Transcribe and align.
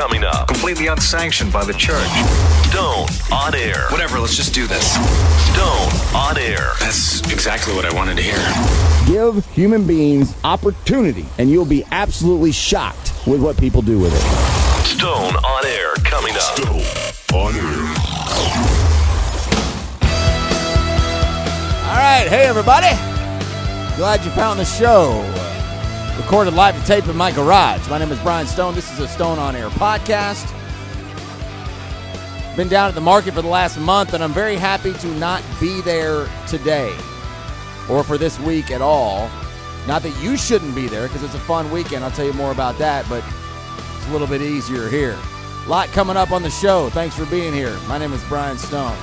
coming 0.00 0.24
up. 0.24 0.48
Completely 0.48 0.86
unsanctioned 0.86 1.52
by 1.52 1.62
the 1.62 1.74
church. 1.74 2.08
Stone 2.70 3.06
on 3.30 3.54
air. 3.54 3.86
Whatever, 3.90 4.18
let's 4.18 4.34
just 4.34 4.54
do 4.54 4.66
this. 4.66 4.94
Stone 5.52 6.16
on 6.16 6.38
air. 6.38 6.72
That's 6.80 7.20
exactly 7.30 7.74
what 7.74 7.84
I 7.84 7.94
wanted 7.94 8.16
to 8.16 8.22
hear. 8.22 8.40
Give 9.06 9.44
human 9.50 9.86
beings 9.86 10.34
opportunity, 10.42 11.26
and 11.36 11.50
you'll 11.50 11.66
be 11.66 11.84
absolutely 11.90 12.50
shocked 12.50 13.12
with 13.26 13.42
what 13.42 13.58
people 13.58 13.82
do 13.82 13.98
with 13.98 14.14
it. 14.14 14.86
Stone 14.86 15.36
on 15.36 15.66
air 15.66 15.92
coming 15.96 16.32
up. 16.32 16.56
Stone 16.56 17.38
on 17.38 17.54
air. 17.54 17.80
All 21.90 21.96
right, 21.98 22.26
hey 22.26 22.46
everybody. 22.46 22.96
Glad 23.98 24.24
you 24.24 24.30
found 24.30 24.58
the 24.58 24.64
show. 24.64 25.39
Recorded 26.20 26.52
live 26.52 26.78
to 26.78 26.86
tape 26.86 27.08
in 27.08 27.16
my 27.16 27.32
garage. 27.32 27.88
My 27.88 27.96
name 27.96 28.12
is 28.12 28.18
Brian 28.20 28.46
Stone. 28.46 28.74
This 28.74 28.92
is 28.92 29.00
a 29.00 29.08
Stone 29.08 29.38
on 29.38 29.56
Air 29.56 29.70
podcast. 29.70 30.46
Been 32.56 32.68
down 32.68 32.90
at 32.90 32.94
the 32.94 33.00
market 33.00 33.32
for 33.32 33.40
the 33.40 33.48
last 33.48 33.80
month, 33.80 34.12
and 34.12 34.22
I'm 34.22 34.34
very 34.34 34.56
happy 34.56 34.92
to 34.92 35.06
not 35.14 35.42
be 35.58 35.80
there 35.80 36.28
today 36.46 36.94
or 37.88 38.04
for 38.04 38.18
this 38.18 38.38
week 38.38 38.70
at 38.70 38.82
all. 38.82 39.30
Not 39.88 40.02
that 40.02 40.14
you 40.22 40.36
shouldn't 40.36 40.74
be 40.74 40.88
there 40.88 41.08
because 41.08 41.22
it's 41.22 41.34
a 41.34 41.40
fun 41.40 41.70
weekend. 41.70 42.04
I'll 42.04 42.10
tell 42.10 42.26
you 42.26 42.34
more 42.34 42.52
about 42.52 42.76
that, 42.78 43.08
but 43.08 43.24
it's 43.96 44.08
a 44.08 44.12
little 44.12 44.28
bit 44.28 44.42
easier 44.42 44.90
here. 44.90 45.18
A 45.64 45.68
lot 45.70 45.88
coming 45.88 46.18
up 46.18 46.32
on 46.32 46.42
the 46.42 46.50
show. 46.50 46.90
Thanks 46.90 47.16
for 47.16 47.24
being 47.26 47.54
here. 47.54 47.76
My 47.88 47.96
name 47.96 48.12
is 48.12 48.22
Brian 48.24 48.58
Stone. 48.58 48.96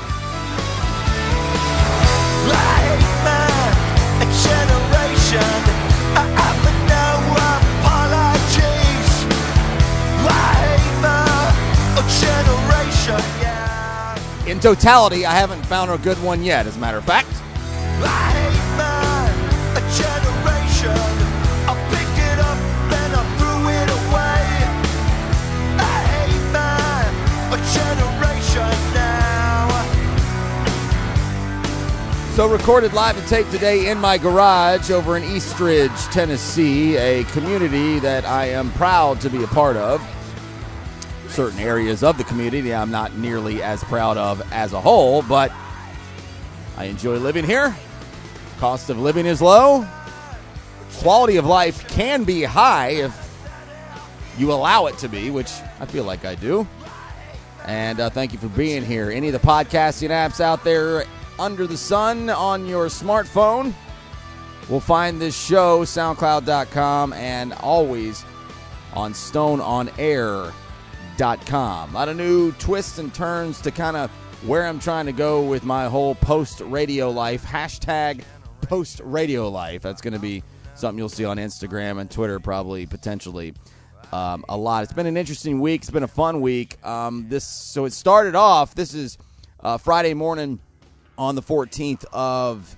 In 14.48 14.59
totality, 14.62 15.26
I 15.26 15.34
haven't 15.34 15.65
found 15.65 15.91
a 15.91 15.98
good 15.98 16.18
one 16.23 16.41
yet, 16.41 16.68
as 16.68 16.77
a 16.77 16.79
matter 16.79 16.98
of 16.98 17.04
fact. 17.04 17.27
So, 32.37 32.48
recorded 32.48 32.93
live 32.93 33.17
and 33.17 33.27
tape 33.27 33.49
today 33.49 33.89
in 33.89 33.98
my 33.99 34.20
garage 34.20 34.91
over 34.91 35.17
in 35.17 35.23
East 35.23 35.60
Ridge, 35.60 35.91
Tennessee, 36.12 36.95
a 36.95 37.23
community 37.23 37.98
that 37.98 38.26
I 38.26 38.45
am 38.49 38.71
proud 38.73 39.20
to 39.21 39.29
be 39.32 39.43
a 39.43 39.48
part 39.48 39.76
of. 39.76 39.99
Certain 41.38 41.60
areas 41.60 42.04
of 42.04 42.18
the 42.18 42.24
community 42.24 42.74
I'm 42.74 42.90
not 42.90 43.16
nearly 43.16 43.62
as 43.62 43.84
proud 43.84 44.18
of 44.18 44.41
as 44.52 44.74
a 44.74 44.82
whole, 44.82 45.21
but 45.21 45.52
I 46.76 46.85
enjoy 46.85 47.18
living 47.18 47.46
here. 47.46 47.76
Cost 48.57 48.90
of 48.90 48.98
living 48.98 49.27
is 49.27 49.40
low. 49.40 49.88
Quality 50.96 51.38
of 51.38 51.46
life 51.46 51.88
can 51.90 52.24
be 52.24 52.41
high 52.41 52.90
if 52.90 53.40
you 54.40 54.52
allow 54.52 54.88
it 54.88 54.98
to 54.98 55.07
be, 55.07 55.29
which 55.29 55.52
I 55.79 55.85
feel 55.85 56.05
like 56.05 56.26
I 56.26 56.34
do. 56.34 56.68
And 57.68 57.99
uh, 57.99 58.10
thank 58.10 58.34
you 58.34 58.40
for 58.40 58.49
being 58.49 58.84
here. 58.84 59.12
Any 59.12 59.27
of 59.27 59.34
the 59.34 59.48
podcasting 59.48 60.10
apps 60.10 60.41
out 60.41 60.63
there 60.63 61.05
under 61.38 61.68
the 61.68 61.77
sun 61.77 62.32
on 62.32 62.66
your 62.66 62.88
smartphone 62.88 63.76
will 64.69 64.79
find 64.79 65.22
this 65.22 65.40
show, 65.40 65.81
soundcloud.com, 65.81 67.13
and 67.13 67.53
always 67.53 68.25
on 68.96 69.13
stoneonair.com. 71.18 71.91
A 71.91 71.94
lot 71.94 72.09
of 72.09 72.18
new 72.18 72.51
twists 72.53 73.00
and 73.00 73.13
turns 73.13 73.62
to 73.62 73.72
kind 73.72 73.97
of 73.97 74.09
where 74.46 74.66
I'm 74.66 74.79
trying 74.79 75.07
to 75.07 75.12
go 75.12 75.44
with 75.44 75.63
my 75.63 75.88
whole 75.88 76.16
post 76.16 76.62
radio 76.62 77.09
life. 77.09 77.44
Hashtag 77.44 78.23
post 78.61 79.01
radio 79.03 79.50
life. 79.50 79.81
That's 79.81 80.01
going 80.01 80.13
to 80.13 80.19
be 80.19 80.44
something 80.75 80.97
you'll 80.97 81.09
see 81.09 81.25
on 81.25 81.38
Instagram 81.38 82.00
and 82.00 82.09
Twitter, 82.09 82.39
probably 82.39 82.85
potentially 82.85 83.53
um, 84.11 84.45
a 84.47 84.57
lot. 84.57 84.83
It's 84.83 84.94
been 84.94 85.07
an 85.07 85.17
interesting 85.17 85.59
week. 85.59 85.81
It's 85.81 85.89
been 85.89 86.03
a 86.03 86.07
fun 86.07 86.41
week. 86.41 86.83
Um, 86.85 87.28
this 87.29 87.45
so 87.45 87.85
it 87.85 87.94
started 87.94 88.35
off. 88.35 88.75
This 88.75 88.94
is 88.94 89.17
uh, 89.59 89.78
Friday 89.78 90.13
morning 90.13 90.59
on 91.17 91.35
the 91.35 91.41
14th 91.41 92.05
of 92.13 92.75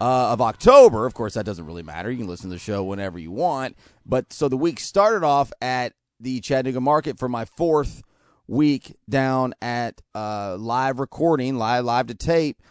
uh, 0.00 0.32
of 0.32 0.40
October. 0.40 1.06
Of 1.06 1.14
course, 1.14 1.34
that 1.34 1.44
doesn't 1.44 1.66
really 1.66 1.82
matter. 1.82 2.10
You 2.10 2.18
can 2.18 2.26
listen 2.26 2.50
to 2.50 2.56
the 2.56 2.60
show 2.60 2.84
whenever 2.84 3.18
you 3.18 3.30
want. 3.30 3.76
But 4.06 4.32
so 4.32 4.48
the 4.48 4.56
week 4.56 4.80
started 4.80 5.24
off 5.24 5.52
at 5.60 5.92
the 6.20 6.40
Chattanooga 6.40 6.80
Market 6.80 7.18
for 7.18 7.28
my 7.28 7.44
fourth 7.44 8.02
week 8.46 8.96
down 9.08 9.54
at 9.62 10.00
uh, 10.14 10.56
live 10.58 11.00
recording, 11.00 11.56
live 11.56 11.84
live 11.84 12.06
to 12.08 12.14
tape 12.14 12.62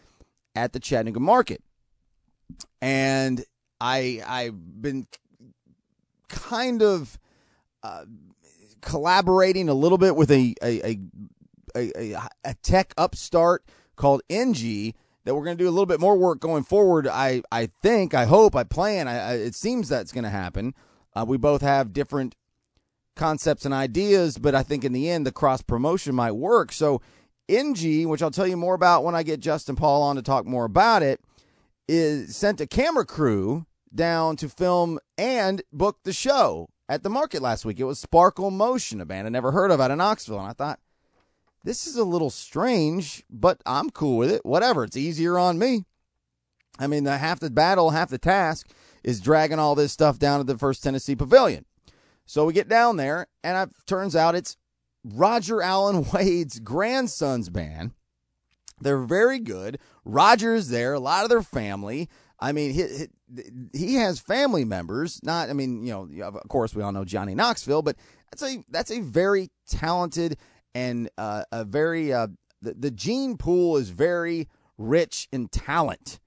at 0.55 0.73
the 0.73 0.79
Chattanooga 0.79 1.19
Market, 1.19 1.63
and 2.81 3.43
I 3.81 4.21
I've 4.25 4.81
been 4.81 5.07
kind 6.27 6.81
of 6.81 7.17
uh, 7.83 8.05
collaborating 8.81 9.69
a 9.69 9.73
little 9.73 9.97
bit 9.97 10.15
with 10.15 10.31
a 10.31 10.53
a, 10.61 10.91
a 10.91 10.99
a, 11.75 12.17
a 12.43 12.53
tech 12.61 12.93
upstart 12.97 13.63
called 13.95 14.21
NG 14.29 14.93
that 15.25 15.35
we're 15.35 15.43
going 15.43 15.57
to 15.57 15.63
do 15.63 15.69
a 15.69 15.71
little 15.71 15.85
bit 15.85 15.99
more 15.99 16.17
work 16.17 16.39
going 16.39 16.63
forward. 16.63 17.07
I 17.07 17.41
I 17.51 17.67
think, 17.81 18.13
I 18.13 18.25
hope, 18.25 18.55
I 18.55 18.63
plan. 18.63 19.07
I, 19.07 19.17
I 19.17 19.33
it 19.33 19.55
seems 19.55 19.89
that's 19.89 20.11
going 20.11 20.23
to 20.23 20.29
happen. 20.29 20.73
Uh, 21.15 21.25
we 21.27 21.37
both 21.37 21.61
have 21.61 21.93
different 21.93 22.35
concepts 23.19 23.65
and 23.65 23.73
ideas, 23.73 24.37
but 24.37 24.55
I 24.55 24.63
think 24.63 24.83
in 24.83 24.93
the 24.93 25.09
end 25.09 25.27
the 25.27 25.31
cross 25.31 25.61
promotion 25.61 26.15
might 26.15 26.31
work. 26.31 26.71
So 26.71 27.01
NG, 27.49 28.07
which 28.07 28.23
I'll 28.23 28.31
tell 28.31 28.47
you 28.47 28.57
more 28.57 28.73
about 28.73 29.03
when 29.03 29.13
I 29.13 29.23
get 29.23 29.41
Justin 29.41 29.75
Paul 29.75 30.01
on 30.01 30.15
to 30.15 30.21
talk 30.21 30.45
more 30.45 30.65
about 30.65 31.03
it, 31.03 31.19
is 31.87 32.35
sent 32.35 32.61
a 32.61 32.67
camera 32.67 33.05
crew 33.05 33.65
down 33.93 34.37
to 34.37 34.47
film 34.47 34.99
and 35.17 35.61
book 35.73 35.97
the 36.03 36.13
show 36.13 36.69
at 36.87 37.03
the 37.03 37.09
market 37.09 37.41
last 37.41 37.65
week. 37.65 37.79
It 37.79 37.83
was 37.83 37.99
Sparkle 37.99 38.51
Motion, 38.51 39.01
a 39.01 39.05
band 39.05 39.27
I 39.27 39.29
never 39.29 39.51
heard 39.51 39.71
of 39.71 39.81
out 39.81 39.91
of 39.91 39.97
Knoxville, 39.97 40.39
and 40.39 40.47
I 40.47 40.53
thought 40.53 40.79
this 41.63 41.85
is 41.87 41.97
a 41.97 42.05
little 42.05 42.29
strange, 42.29 43.23
but 43.29 43.61
I'm 43.65 43.89
cool 43.89 44.17
with 44.17 44.31
it. 44.31 44.45
Whatever, 44.45 44.85
it's 44.85 44.95
easier 44.95 45.37
on 45.37 45.59
me. 45.59 45.83
I 46.79 46.87
mean, 46.87 47.03
the, 47.03 47.17
half 47.17 47.41
the 47.41 47.49
battle, 47.49 47.89
half 47.89 48.09
the 48.09 48.17
task 48.17 48.69
is 49.03 49.19
dragging 49.19 49.59
all 49.59 49.75
this 49.75 49.91
stuff 49.91 50.17
down 50.17 50.39
to 50.39 50.45
the 50.45 50.57
First 50.57 50.81
Tennessee 50.83 51.15
Pavilion. 51.15 51.65
So 52.29 52.45
we 52.45 52.53
get 52.53 52.69
down 52.69 52.97
there, 52.97 53.25
and 53.43 53.57
it 53.57 53.75
turns 53.87 54.15
out 54.15 54.35
it's 54.35 54.55
Roger 55.03 55.63
Alan 55.63 56.05
Wade's 56.13 56.59
grandson's 56.59 57.49
band. 57.49 57.93
They're 58.79 59.01
very 59.01 59.39
good. 59.39 59.79
Roger's 60.05 60.67
there, 60.67 60.93
a 60.93 60.99
lot 60.99 61.23
of 61.23 61.31
their 61.31 61.41
family. 61.41 62.07
I 62.39 62.51
mean, 62.51 62.71
he, 62.71 63.07
he 63.73 63.95
has 63.95 64.19
family 64.19 64.63
members. 64.63 65.19
Not, 65.23 65.49
I 65.49 65.53
mean, 65.53 65.83
you 65.83 65.91
know, 65.91 66.27
of 66.27 66.47
course 66.49 66.75
we 66.75 66.83
all 66.83 66.91
know 66.91 67.03
Johnny 67.03 67.33
Knoxville, 67.33 67.81
but 67.81 67.95
that's 68.29 68.43
a 68.43 68.63
that's 68.69 68.91
a 68.91 69.01
very 69.01 69.49
talented 69.67 70.37
and 70.75 71.09
uh, 71.17 71.45
a 71.51 71.65
very 71.65 72.13
uh, 72.13 72.27
the, 72.61 72.75
the 72.75 72.91
gene 72.91 73.37
pool 73.37 73.75
is 73.77 73.89
very 73.89 74.47
rich 74.77 75.27
in 75.31 75.47
talent 75.47 76.19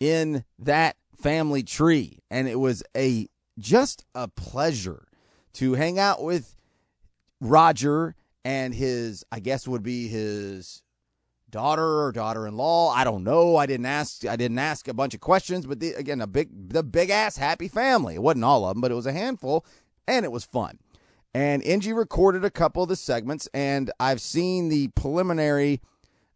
in 0.00 0.46
that 0.60 0.96
family 1.14 1.62
tree, 1.62 2.20
and 2.30 2.48
it 2.48 2.58
was 2.58 2.82
a 2.96 3.28
just 3.58 4.06
a 4.14 4.28
pleasure 4.28 5.08
to 5.54 5.74
hang 5.74 5.98
out 5.98 6.22
with 6.22 6.54
Roger 7.40 8.14
and 8.44 8.74
his, 8.74 9.24
I 9.30 9.40
guess 9.40 9.68
would 9.68 9.82
be 9.82 10.08
his 10.08 10.82
daughter 11.50 12.02
or 12.02 12.12
daughter-in-law. 12.12 12.90
I 12.90 13.04
don't 13.04 13.22
know. 13.22 13.56
I 13.56 13.66
didn't 13.66 13.86
ask. 13.86 14.26
I 14.26 14.36
didn't 14.36 14.58
ask 14.58 14.88
a 14.88 14.94
bunch 14.94 15.14
of 15.14 15.20
questions, 15.20 15.66
but 15.66 15.80
the, 15.80 15.92
again, 15.92 16.20
a 16.20 16.26
big, 16.26 16.70
the 16.70 16.82
big 16.82 17.10
ass 17.10 17.36
happy 17.36 17.68
family. 17.68 18.14
It 18.14 18.22
wasn't 18.22 18.44
all 18.44 18.64
of 18.64 18.74
them, 18.74 18.80
but 18.80 18.90
it 18.90 18.94
was 18.94 19.06
a 19.06 19.12
handful, 19.12 19.64
and 20.08 20.24
it 20.24 20.32
was 20.32 20.44
fun. 20.44 20.78
And 21.34 21.62
NG 21.64 21.94
recorded 21.94 22.44
a 22.44 22.50
couple 22.50 22.82
of 22.82 22.88
the 22.88 22.96
segments, 22.96 23.48
and 23.54 23.90
I've 24.00 24.20
seen 24.20 24.68
the 24.68 24.88
preliminary, 24.88 25.80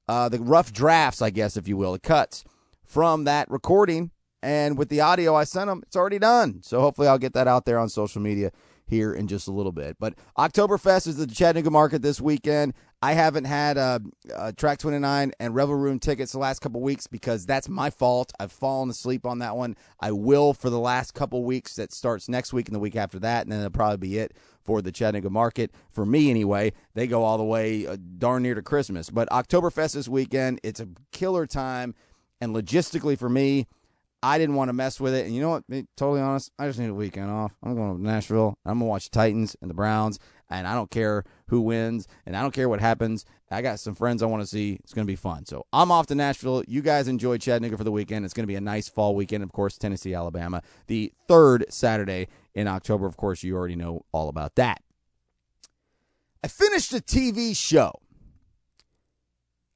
uh, 0.08 0.28
the 0.28 0.38
rough 0.38 0.72
drafts, 0.72 1.20
I 1.20 1.30
guess, 1.30 1.56
if 1.56 1.66
you 1.66 1.76
will, 1.76 1.92
the 1.92 1.98
cuts 1.98 2.44
from 2.84 3.24
that 3.24 3.50
recording. 3.50 4.10
And 4.42 4.78
with 4.78 4.90
the 4.90 5.00
audio 5.00 5.34
I 5.34 5.44
sent 5.44 5.66
them, 5.69 5.82
it's 5.84 5.96
already 5.96 6.19
done. 6.19 6.62
So 6.62 6.80
hopefully 6.80 7.08
I'll 7.08 7.19
get 7.19 7.32
that 7.34 7.48
out 7.48 7.64
there 7.64 7.78
on 7.78 7.88
social 7.88 8.22
media 8.22 8.52
here 8.86 9.12
in 9.12 9.26
just 9.26 9.48
a 9.48 9.52
little 9.52 9.72
bit. 9.72 9.96
But 9.98 10.14
Oktoberfest 10.38 11.06
is 11.06 11.16
the 11.16 11.26
Chattanooga 11.26 11.70
market 11.70 12.02
this 12.02 12.20
weekend. 12.20 12.74
I 13.02 13.12
haven't 13.12 13.44
had 13.44 13.76
uh, 13.76 13.98
uh, 14.34 14.52
Track 14.56 14.78
29 14.78 15.32
and 15.38 15.54
Revel 15.54 15.74
Room 15.74 15.98
tickets 15.98 16.32
the 16.32 16.38
last 16.38 16.60
couple 16.60 16.80
weeks 16.80 17.06
because 17.06 17.44
that's 17.44 17.68
my 17.68 17.90
fault. 17.90 18.32
I've 18.40 18.52
fallen 18.52 18.88
asleep 18.88 19.26
on 19.26 19.40
that 19.40 19.56
one. 19.56 19.76
I 20.00 20.12
will 20.12 20.54
for 20.54 20.70
the 20.70 20.78
last 20.78 21.12
couple 21.12 21.44
weeks. 21.44 21.74
That 21.76 21.92
starts 21.92 22.28
next 22.28 22.52
week 22.52 22.68
and 22.68 22.74
the 22.74 22.80
week 22.80 22.96
after 22.96 23.18
that, 23.18 23.42
and 23.42 23.52
then 23.52 23.60
it'll 23.60 23.70
probably 23.70 24.08
be 24.08 24.18
it 24.18 24.34
for 24.64 24.80
the 24.80 24.90
Chattanooga 24.90 25.30
market. 25.30 25.72
For 25.90 26.06
me, 26.06 26.30
anyway, 26.30 26.72
they 26.94 27.06
go 27.06 27.22
all 27.22 27.38
the 27.38 27.44
way 27.44 27.86
uh, 27.86 27.96
darn 28.18 28.42
near 28.42 28.54
to 28.54 28.62
Christmas. 28.62 29.10
But 29.10 29.28
Oktoberfest 29.28 29.94
this 29.94 30.08
weekend, 30.08 30.60
it's 30.62 30.80
a 30.80 30.88
killer 31.12 31.46
time. 31.46 31.94
And 32.40 32.54
logistically 32.54 33.18
for 33.18 33.28
me, 33.28 33.66
I 34.22 34.38
didn't 34.38 34.56
want 34.56 34.70
to 34.70 34.72
mess 34.72 34.98
with 34.98 35.14
it. 35.14 35.26
And 35.26 35.34
you 35.34 35.40
know 35.40 35.50
what? 35.50 35.66
Be 35.68 35.86
totally 35.96 36.20
honest, 36.20 36.50
I 36.58 36.66
just 36.66 36.78
need 36.78 36.88
a 36.88 36.94
weekend 36.94 37.30
off. 37.30 37.52
I'm 37.62 37.74
going 37.74 37.96
to 37.96 38.02
Nashville. 38.02 38.58
I'm 38.64 38.78
going 38.78 38.86
to 38.86 38.90
watch 38.90 39.10
the 39.10 39.14
Titans 39.14 39.56
and 39.60 39.70
the 39.70 39.74
Browns, 39.74 40.18
and 40.50 40.66
I 40.66 40.74
don't 40.74 40.90
care 40.90 41.24
who 41.48 41.60
wins, 41.60 42.08
and 42.24 42.36
I 42.36 42.42
don't 42.42 42.54
care 42.54 42.68
what 42.68 42.80
happens. 42.80 43.24
I 43.50 43.62
got 43.62 43.78
some 43.78 43.94
friends 43.94 44.22
I 44.22 44.26
want 44.26 44.42
to 44.42 44.46
see. 44.46 44.78
It's 44.82 44.92
going 44.92 45.06
to 45.06 45.10
be 45.10 45.16
fun. 45.16 45.46
So 45.46 45.66
I'm 45.72 45.92
off 45.92 46.06
to 46.06 46.14
Nashville. 46.14 46.64
You 46.66 46.82
guys 46.82 47.06
enjoy 47.08 47.38
Chattanooga 47.38 47.76
for 47.76 47.84
the 47.84 47.92
weekend. 47.92 48.24
It's 48.24 48.34
going 48.34 48.42
to 48.42 48.48
be 48.48 48.56
a 48.56 48.60
nice 48.60 48.88
fall 48.88 49.14
weekend. 49.14 49.44
Of 49.44 49.52
course, 49.52 49.78
Tennessee, 49.78 50.14
Alabama, 50.14 50.62
the 50.86 51.12
third 51.28 51.66
Saturday 51.69 52.28
in 52.54 52.66
October. 52.66 53.06
Of 53.06 53.16
course, 53.16 53.42
you 53.42 53.54
already 53.54 53.76
know 53.76 54.04
all 54.12 54.28
about 54.28 54.56
that. 54.56 54.82
I 56.42 56.48
finished 56.48 56.92
a 56.92 56.96
TV 56.96 57.56
show, 57.56 57.92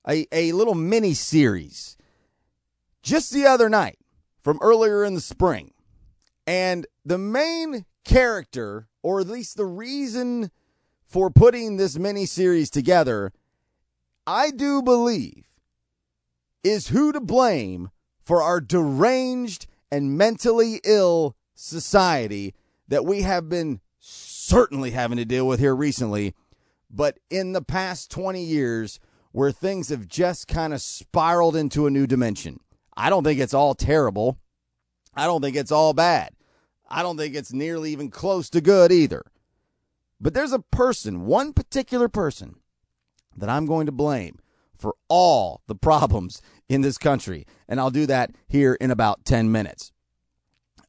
a, 0.08 0.26
a 0.32 0.52
little 0.52 0.75
mini 0.75 1.14
series, 1.14 1.96
just 3.02 3.32
the 3.32 3.46
other 3.46 3.69
night 3.69 4.00
from 4.42 4.58
earlier 4.60 5.04
in 5.04 5.14
the 5.14 5.20
spring. 5.20 5.72
And 6.46 6.87
the 7.04 7.19
main 7.19 7.84
character, 8.04 8.88
or 9.02 9.20
at 9.20 9.28
least 9.28 9.56
the 9.56 9.66
reason 9.66 10.50
for 11.06 11.31
putting 11.31 11.76
this 11.76 11.98
mini 11.98 12.26
series 12.26 12.70
together, 12.70 13.32
I 14.26 14.50
do 14.50 14.82
believe, 14.82 15.46
is 16.62 16.88
who 16.88 17.12
to 17.12 17.20
blame 17.20 17.90
for 18.22 18.42
our 18.42 18.60
deranged 18.60 19.66
and 19.90 20.16
mentally 20.16 20.81
ill 20.84 21.36
society 21.54 22.54
that 22.88 23.04
we 23.04 23.22
have 23.22 23.48
been 23.48 23.81
certainly 23.98 24.90
having 24.90 25.19
to 25.19 25.25
deal 25.25 25.46
with 25.46 25.60
here 25.60 25.75
recently, 25.75 26.34
but 26.90 27.19
in 27.28 27.52
the 27.52 27.62
past 27.62 28.10
20 28.10 28.43
years, 28.43 29.00
where 29.32 29.52
things 29.52 29.88
have 29.90 30.08
just 30.08 30.48
kind 30.48 30.75
of 30.75 30.81
spiraled 30.81 31.54
into 31.54 31.86
a 31.86 31.90
new 31.90 32.06
dimension. 32.06 32.58
I 32.96 33.10
don't 33.10 33.25
think 33.25 33.40
it's 33.40 33.54
all 33.54 33.75
terrible. 33.75 34.38
I 35.14 35.26
don't 35.26 35.40
think 35.40 35.56
it's 35.56 35.72
all 35.72 35.92
bad. 35.92 36.32
I 36.88 37.02
don't 37.02 37.16
think 37.16 37.34
it's 37.34 37.52
nearly 37.52 37.92
even 37.92 38.10
close 38.10 38.50
to 38.50 38.60
good 38.60 38.90
either. 38.90 39.25
But 40.20 40.34
there's 40.34 40.52
a 40.52 40.58
person, 40.58 41.25
one 41.25 41.52
particular 41.52 42.08
person, 42.08 42.56
that 43.37 43.48
I'm 43.48 43.66
going 43.66 43.87
to 43.87 43.92
blame 43.92 44.38
for 44.76 44.94
all 45.08 45.62
the 45.66 45.75
problems 45.75 46.42
in 46.69 46.81
this 46.81 46.98
country. 46.98 47.46
And 47.69 47.81
I'll 47.81 47.90
do 47.90 48.06
that 48.06 48.32
here 48.48 48.75
in 48.75 48.90
about 48.90 49.25
10 49.25 49.50
minutes. 49.52 49.93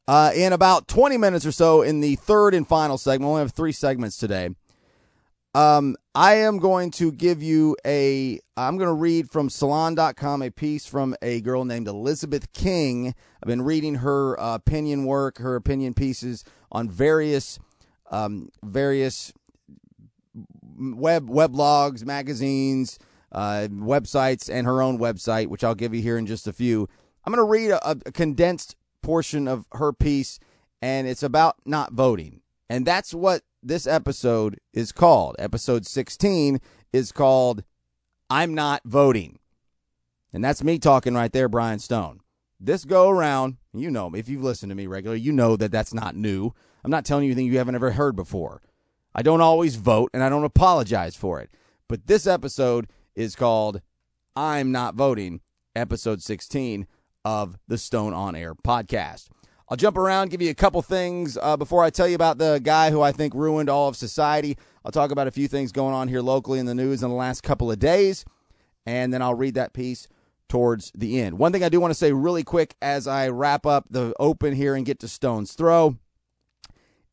Uh, 0.08 0.32
in 0.34 0.52
about 0.52 0.88
20 0.88 1.16
minutes 1.16 1.46
or 1.46 1.52
so, 1.52 1.82
in 1.82 2.00
the 2.00 2.16
third 2.16 2.54
and 2.54 2.66
final 2.66 2.98
segment, 2.98 3.28
we 3.28 3.30
only 3.30 3.42
have 3.42 3.52
three 3.52 3.72
segments 3.72 4.16
today. 4.16 4.50
Um, 5.54 5.96
I 6.14 6.34
am 6.34 6.58
going 6.58 6.90
to 6.92 7.12
give 7.12 7.42
you 7.42 7.76
a. 7.84 8.40
I'm 8.56 8.78
going 8.78 8.88
to 8.88 8.94
read 8.94 9.30
from 9.30 9.50
Salon.com 9.50 10.42
a 10.42 10.50
piece 10.50 10.86
from 10.86 11.14
a 11.20 11.40
girl 11.42 11.64
named 11.64 11.88
Elizabeth 11.88 12.52
King. 12.52 13.08
I've 13.42 13.46
been 13.46 13.62
reading 13.62 13.96
her 13.96 14.38
uh, 14.40 14.54
opinion 14.54 15.04
work, 15.04 15.38
her 15.38 15.56
opinion 15.56 15.92
pieces 15.92 16.44
on 16.70 16.88
various, 16.88 17.58
um, 18.10 18.48
various 18.62 19.32
web 20.78 21.28
weblogs, 21.28 22.04
magazines, 22.04 22.98
uh, 23.32 23.68
websites, 23.70 24.50
and 24.50 24.66
her 24.66 24.80
own 24.80 24.98
website, 24.98 25.48
which 25.48 25.64
I'll 25.64 25.74
give 25.74 25.94
you 25.94 26.00
here 26.00 26.16
in 26.16 26.26
just 26.26 26.46
a 26.46 26.52
few. 26.52 26.88
I'm 27.24 27.32
going 27.32 27.44
to 27.44 27.50
read 27.50 27.70
a, 27.70 27.90
a 28.06 28.12
condensed 28.12 28.76
portion 29.02 29.48
of 29.48 29.66
her 29.72 29.92
piece, 29.92 30.38
and 30.80 31.06
it's 31.06 31.22
about 31.22 31.56
not 31.66 31.92
voting, 31.92 32.41
and 32.72 32.86
that's 32.86 33.12
what 33.12 33.42
this 33.62 33.86
episode 33.86 34.58
is 34.72 34.92
called. 34.92 35.36
Episode 35.38 35.84
16 35.84 36.58
is 36.90 37.12
called 37.12 37.64
I'm 38.30 38.54
Not 38.54 38.80
Voting. 38.86 39.40
And 40.32 40.42
that's 40.42 40.64
me 40.64 40.78
talking 40.78 41.12
right 41.12 41.30
there, 41.30 41.50
Brian 41.50 41.80
Stone. 41.80 42.20
This 42.58 42.86
go 42.86 43.10
around, 43.10 43.58
you 43.74 43.90
know, 43.90 44.10
if 44.14 44.26
you've 44.26 44.42
listened 44.42 44.70
to 44.70 44.74
me 44.74 44.86
regularly, 44.86 45.20
you 45.20 45.32
know 45.32 45.54
that 45.56 45.70
that's 45.70 45.92
not 45.92 46.16
new. 46.16 46.54
I'm 46.82 46.90
not 46.90 47.04
telling 47.04 47.24
you 47.24 47.32
anything 47.32 47.44
you 47.44 47.58
haven't 47.58 47.74
ever 47.74 47.90
heard 47.90 48.16
before. 48.16 48.62
I 49.14 49.20
don't 49.20 49.42
always 49.42 49.76
vote 49.76 50.10
and 50.14 50.24
I 50.24 50.30
don't 50.30 50.42
apologize 50.42 51.14
for 51.14 51.42
it. 51.42 51.50
But 51.90 52.06
this 52.06 52.26
episode 52.26 52.88
is 53.14 53.36
called 53.36 53.82
I'm 54.34 54.72
Not 54.72 54.94
Voting, 54.94 55.42
episode 55.76 56.22
16 56.22 56.86
of 57.22 57.58
the 57.68 57.76
Stone 57.76 58.14
on 58.14 58.34
Air 58.34 58.54
podcast. 58.54 59.28
I'll 59.72 59.76
jump 59.76 59.96
around, 59.96 60.28
give 60.30 60.42
you 60.42 60.50
a 60.50 60.54
couple 60.54 60.82
things 60.82 61.38
uh, 61.40 61.56
before 61.56 61.82
I 61.82 61.88
tell 61.88 62.06
you 62.06 62.14
about 62.14 62.36
the 62.36 62.60
guy 62.62 62.90
who 62.90 63.00
I 63.00 63.10
think 63.10 63.32
ruined 63.32 63.70
all 63.70 63.88
of 63.88 63.96
society. 63.96 64.58
I'll 64.84 64.92
talk 64.92 65.10
about 65.10 65.28
a 65.28 65.30
few 65.30 65.48
things 65.48 65.72
going 65.72 65.94
on 65.94 66.08
here 66.08 66.20
locally 66.20 66.58
in 66.58 66.66
the 66.66 66.74
news 66.74 67.02
in 67.02 67.08
the 67.08 67.16
last 67.16 67.42
couple 67.42 67.72
of 67.72 67.78
days, 67.78 68.26
and 68.84 69.14
then 69.14 69.22
I'll 69.22 69.32
read 69.32 69.54
that 69.54 69.72
piece 69.72 70.08
towards 70.46 70.92
the 70.94 71.18
end. 71.22 71.38
One 71.38 71.52
thing 71.52 71.64
I 71.64 71.70
do 71.70 71.80
want 71.80 71.90
to 71.90 71.98
say 71.98 72.12
really 72.12 72.44
quick 72.44 72.74
as 72.82 73.06
I 73.06 73.28
wrap 73.28 73.64
up 73.64 73.86
the 73.88 74.12
open 74.20 74.52
here 74.52 74.74
and 74.74 74.84
get 74.84 74.98
to 74.98 75.08
Stone's 75.08 75.54
Throw 75.54 75.96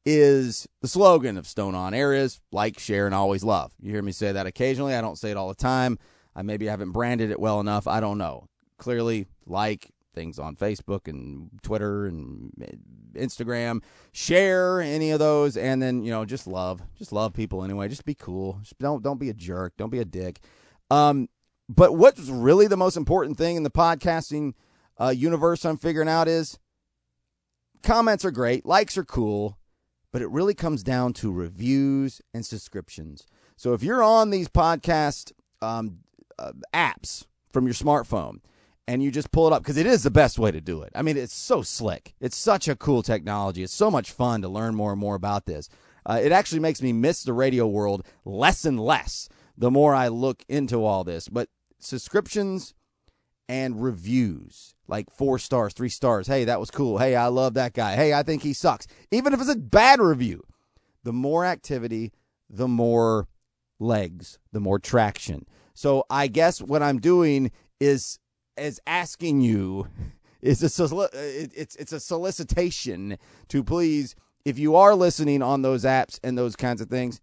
is 0.05 0.67
the 0.81 0.89
slogan 0.89 1.37
of 1.37 1.47
Stone 1.47 1.75
on 1.75 1.93
Air 1.93 2.11
is 2.13 2.41
like, 2.51 2.77
share, 2.77 3.05
and 3.05 3.15
always 3.15 3.41
love. 3.41 3.71
You 3.79 3.93
hear 3.93 4.01
me 4.01 4.11
say 4.11 4.33
that 4.33 4.47
occasionally. 4.47 4.95
I 4.95 4.99
don't 4.99 5.17
say 5.17 5.31
it 5.31 5.37
all 5.37 5.47
the 5.47 5.55
time. 5.55 5.97
I 6.35 6.41
maybe 6.41 6.65
haven't 6.65 6.91
branded 6.91 7.31
it 7.31 7.39
well 7.39 7.61
enough. 7.61 7.87
I 7.87 8.01
don't 8.01 8.17
know. 8.17 8.49
Clearly, 8.77 9.27
like, 9.45 9.91
things 10.19 10.37
on 10.37 10.55
Facebook 10.57 11.07
and 11.07 11.49
Twitter 11.63 12.05
and 12.05 12.51
Instagram. 13.13 13.81
Share 14.11 14.81
any 14.81 15.11
of 15.11 15.19
those, 15.19 15.55
and 15.55 15.81
then 15.81 16.03
you 16.03 16.11
know 16.11 16.25
just 16.25 16.45
love, 16.45 16.81
just 16.97 17.13
love 17.13 17.33
people 17.33 17.63
anyway. 17.63 17.87
Just 17.87 18.05
be 18.05 18.15
cool. 18.15 18.59
Just 18.61 18.77
don't 18.79 19.01
don't 19.01 19.19
be 19.19 19.29
a 19.29 19.33
jerk. 19.33 19.73
Don't 19.77 19.89
be 19.89 19.99
a 19.99 20.05
dick. 20.05 20.41
Um, 20.91 21.29
but 21.69 21.95
what's 21.95 22.27
really 22.27 22.67
the 22.67 22.75
most 22.75 22.97
important 22.97 23.37
thing 23.37 23.55
in 23.55 23.63
the 23.63 23.69
podcasting 23.69 24.53
uh, 24.99 25.13
universe 25.15 25.63
I'm 25.63 25.77
figuring 25.77 26.09
out 26.09 26.27
is 26.27 26.59
comments 27.81 28.25
are 28.25 28.31
great, 28.31 28.65
likes 28.65 28.97
are 28.97 29.05
cool, 29.05 29.57
but 30.11 30.21
it 30.21 30.29
really 30.29 30.55
comes 30.55 30.83
down 30.83 31.13
to 31.13 31.31
reviews 31.31 32.21
and 32.33 32.45
subscriptions. 32.45 33.25
So 33.55 33.73
if 33.73 33.83
you're 33.83 34.03
on 34.03 34.31
these 34.31 34.49
podcast 34.49 35.31
um, 35.61 35.99
uh, 36.37 36.53
apps 36.73 37.25
from 37.51 37.65
your 37.65 37.75
smartphone 37.75 38.39
and 38.89 39.03
you 39.03 39.11
just 39.11 39.29
pull 39.29 39.45
it 39.45 39.53
up 39.53 39.61
because 39.61 39.77
it 39.77 39.85
is 39.85 40.01
the 40.01 40.09
best 40.09 40.39
way 40.39 40.49
to 40.49 40.59
do 40.59 40.81
it. 40.81 40.91
I 40.95 41.03
mean, 41.03 41.15
it's 41.15 41.35
so 41.35 41.61
slick. 41.61 42.15
It's 42.19 42.35
such 42.35 42.67
a 42.67 42.75
cool 42.75 43.03
technology. 43.03 43.61
It's 43.61 43.71
so 43.71 43.91
much 43.91 44.11
fun 44.11 44.41
to 44.41 44.49
learn 44.49 44.73
more 44.73 44.89
and 44.89 44.99
more 44.99 45.13
about 45.13 45.45
this. 45.45 45.69
Uh, 46.07 46.19
it 46.19 46.31
actually 46.31 46.61
makes 46.61 46.81
me 46.81 46.91
miss 46.91 47.21
the 47.21 47.31
radio 47.31 47.67
world 47.67 48.03
less 48.25 48.65
and 48.65 48.79
less 48.79 49.29
the 49.55 49.69
more 49.69 49.93
I 49.93 50.07
look 50.07 50.43
into 50.49 50.83
all 50.83 51.03
this. 51.03 51.29
But 51.29 51.49
subscriptions 51.77 52.73
and 53.47 53.79
reviews, 53.79 54.73
like 54.87 55.11
four 55.11 55.37
stars, 55.37 55.73
three 55.73 55.89
stars. 55.89 56.25
Hey, 56.25 56.45
that 56.45 56.59
was 56.59 56.71
cool. 56.71 56.97
Hey, 56.97 57.15
I 57.15 57.27
love 57.27 57.53
that 57.53 57.73
guy. 57.73 57.95
Hey, 57.95 58.15
I 58.15 58.23
think 58.23 58.41
he 58.41 58.53
sucks. 58.53 58.87
Even 59.11 59.33
if 59.33 59.39
it's 59.39 59.51
a 59.51 59.55
bad 59.55 59.99
review, 59.99 60.41
the 61.03 61.13
more 61.13 61.45
activity, 61.45 62.11
the 62.49 62.67
more 62.67 63.27
legs, 63.77 64.39
the 64.51 64.59
more 64.59 64.79
traction. 64.79 65.45
So 65.75 66.05
I 66.09 66.25
guess 66.25 66.59
what 66.59 66.81
I'm 66.81 66.99
doing 66.99 67.51
is 67.79 68.17
is 68.59 68.79
asking 68.87 69.41
you 69.41 69.87
is 70.41 70.63
a 70.63 70.95
uh, 70.95 71.07
it's 71.13 71.75
it's 71.75 71.91
a 71.91 71.99
solicitation 71.99 73.17
to 73.49 73.63
please 73.63 74.15
if 74.45 74.57
you 74.57 74.75
are 74.75 74.95
listening 74.95 75.41
on 75.41 75.61
those 75.61 75.83
apps 75.83 76.19
and 76.23 76.37
those 76.37 76.55
kinds 76.55 76.81
of 76.81 76.89
things 76.89 77.19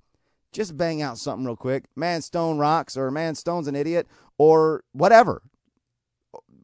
just 0.52 0.76
bang 0.76 1.02
out 1.02 1.18
something 1.18 1.44
real 1.44 1.56
quick. 1.56 1.84
Man 1.94 2.22
stone 2.22 2.58
rocks 2.58 2.96
or 2.96 3.10
man 3.10 3.34
stone's 3.34 3.68
an 3.68 3.76
idiot 3.76 4.06
or 4.38 4.82
whatever. 4.92 5.42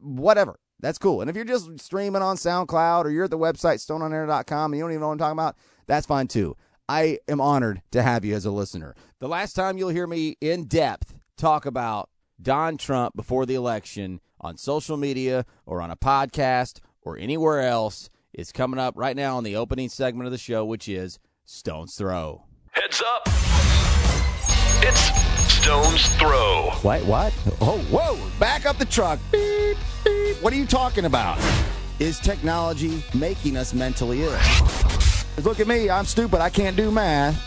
Whatever. 0.01 0.59
That's 0.79 0.97
cool. 0.97 1.21
And 1.21 1.29
if 1.29 1.35
you're 1.35 1.45
just 1.45 1.79
streaming 1.79 2.21
on 2.21 2.35
soundcloud 2.35 3.05
or 3.05 3.09
you're 3.09 3.25
at 3.25 3.29
the 3.29 3.37
website 3.37 3.85
stoneonair.com 3.85 4.73
and 4.73 4.77
you 4.77 4.83
don't 4.83 4.91
even 4.91 5.01
know 5.01 5.07
what 5.07 5.13
i'm 5.13 5.19
talking 5.19 5.33
about 5.33 5.55
that's 5.87 6.07
fine 6.07 6.27
too. 6.27 6.57
I 6.89 7.19
am 7.27 7.39
honored 7.39 7.81
to 7.91 8.01
have 8.01 8.25
you 8.25 8.35
as 8.35 8.45
a 8.45 8.51
listener. 8.51 8.95
The 9.19 9.29
last 9.29 9.53
time 9.53 9.77
you'll 9.77 9.89
hear 9.89 10.07
me 10.07 10.37
in 10.41 10.65
depth 10.65 11.15
talk 11.37 11.65
about 11.65 12.09
don 12.41 12.77
trump 12.77 13.15
before 13.15 13.45
the 13.45 13.55
election 13.55 14.19
on 14.43 14.57
social 14.57 14.97
media 14.97 15.45
or 15.65 15.81
on 15.81 15.89
a 15.89 15.95
podcast 15.95 16.79
or 17.01 17.17
anywhere 17.17 17.61
else 17.61 18.09
is 18.33 18.51
coming 18.51 18.79
up 18.79 18.95
right 18.97 19.15
now 19.15 19.37
on 19.37 19.43
the 19.43 19.55
opening 19.55 19.89
segment 19.89 20.25
of 20.25 20.31
the 20.31 20.37
show, 20.37 20.65
which 20.65 20.89
is 20.89 21.19
Stone's 21.45 21.95
Throw. 21.95 22.43
Heads 22.71 23.01
up. 23.05 23.23
It's 24.85 25.53
Stone's 25.53 26.15
Throw. 26.15 26.71
What? 26.81 27.05
What? 27.05 27.33
Oh, 27.61 27.77
whoa! 27.89 28.19
Back 28.39 28.65
up 28.65 28.77
the 28.77 28.85
truck. 28.85 29.19
Beep, 29.31 29.77
beep. 30.03 30.41
What 30.41 30.51
are 30.51 30.57
you 30.57 30.65
talking 30.65 31.05
about? 31.05 31.39
Is 31.99 32.19
technology 32.19 33.03
making 33.13 33.55
us 33.55 33.73
mentally 33.73 34.23
ill? 34.23 34.37
Look 35.43 35.59
at 35.59 35.67
me. 35.67 35.89
I'm 35.89 36.05
stupid. 36.05 36.41
I 36.41 36.49
can't 36.49 36.75
do 36.75 36.91
math. 36.91 37.39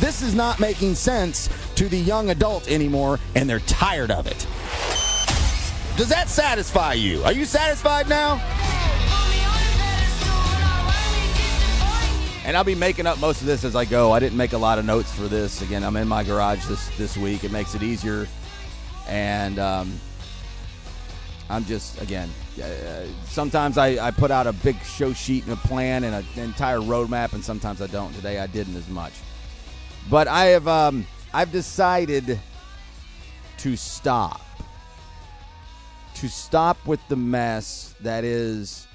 This 0.00 0.20
is 0.20 0.34
not 0.34 0.58
making 0.60 0.94
sense 0.94 1.48
to 1.76 1.88
the 1.88 1.98
young 1.98 2.30
adult 2.30 2.68
anymore, 2.68 3.18
and 3.34 3.48
they're 3.48 3.60
tired 3.60 4.10
of 4.10 4.26
it. 4.26 4.46
Does 5.96 6.08
that 6.08 6.30
satisfy 6.30 6.94
you? 6.94 7.22
Are 7.22 7.32
you 7.32 7.44
satisfied 7.44 8.08
now? 8.08 8.40
And 12.44 12.56
I'll 12.56 12.64
be 12.64 12.74
making 12.74 13.06
up 13.06 13.20
most 13.20 13.40
of 13.42 13.46
this 13.46 13.62
as 13.62 13.76
I 13.76 13.84
go. 13.84 14.10
I 14.10 14.18
didn't 14.18 14.38
make 14.38 14.52
a 14.52 14.58
lot 14.58 14.78
of 14.78 14.84
notes 14.86 15.14
for 15.14 15.28
this. 15.28 15.60
Again, 15.60 15.84
I'm 15.84 15.96
in 15.96 16.08
my 16.08 16.24
garage 16.24 16.64
this 16.66 16.88
this 16.96 17.16
week. 17.16 17.44
It 17.44 17.52
makes 17.52 17.74
it 17.74 17.82
easier, 17.82 18.26
and 19.06 19.58
um, 19.58 20.00
I'm 21.48 21.64
just 21.66 22.00
again. 22.00 22.30
Uh, 22.60 23.04
sometimes 23.26 23.78
I, 23.78 24.04
I 24.04 24.10
put 24.10 24.30
out 24.30 24.46
a 24.46 24.52
big 24.52 24.82
show 24.82 25.12
sheet 25.12 25.44
and 25.44 25.52
a 25.52 25.56
plan 25.56 26.04
and 26.04 26.14
a, 26.14 26.24
an 26.36 26.44
entire 26.44 26.78
roadmap, 26.78 27.32
and 27.34 27.44
sometimes 27.44 27.80
I 27.80 27.86
don't. 27.86 28.12
Today 28.14 28.40
I 28.40 28.48
didn't 28.48 28.76
as 28.76 28.88
much, 28.88 29.12
but 30.10 30.26
I 30.26 30.46
have 30.46 30.66
um, 30.66 31.06
I've 31.32 31.52
decided 31.52 32.40
to 33.58 33.76
stop 33.76 34.40
to 36.22 36.28
stop 36.28 36.86
with 36.86 37.00
the 37.08 37.16
mess 37.16 37.96
that 38.00 38.22
is 38.22 38.86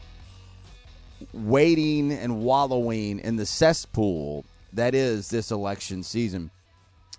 waiting 1.33 2.13
and 2.13 2.39
wallowing 2.39 3.19
in 3.19 3.35
the 3.35 3.45
cesspool 3.45 4.45
that 4.71 4.95
is 4.95 5.27
this 5.27 5.51
election 5.51 6.03
season. 6.03 6.49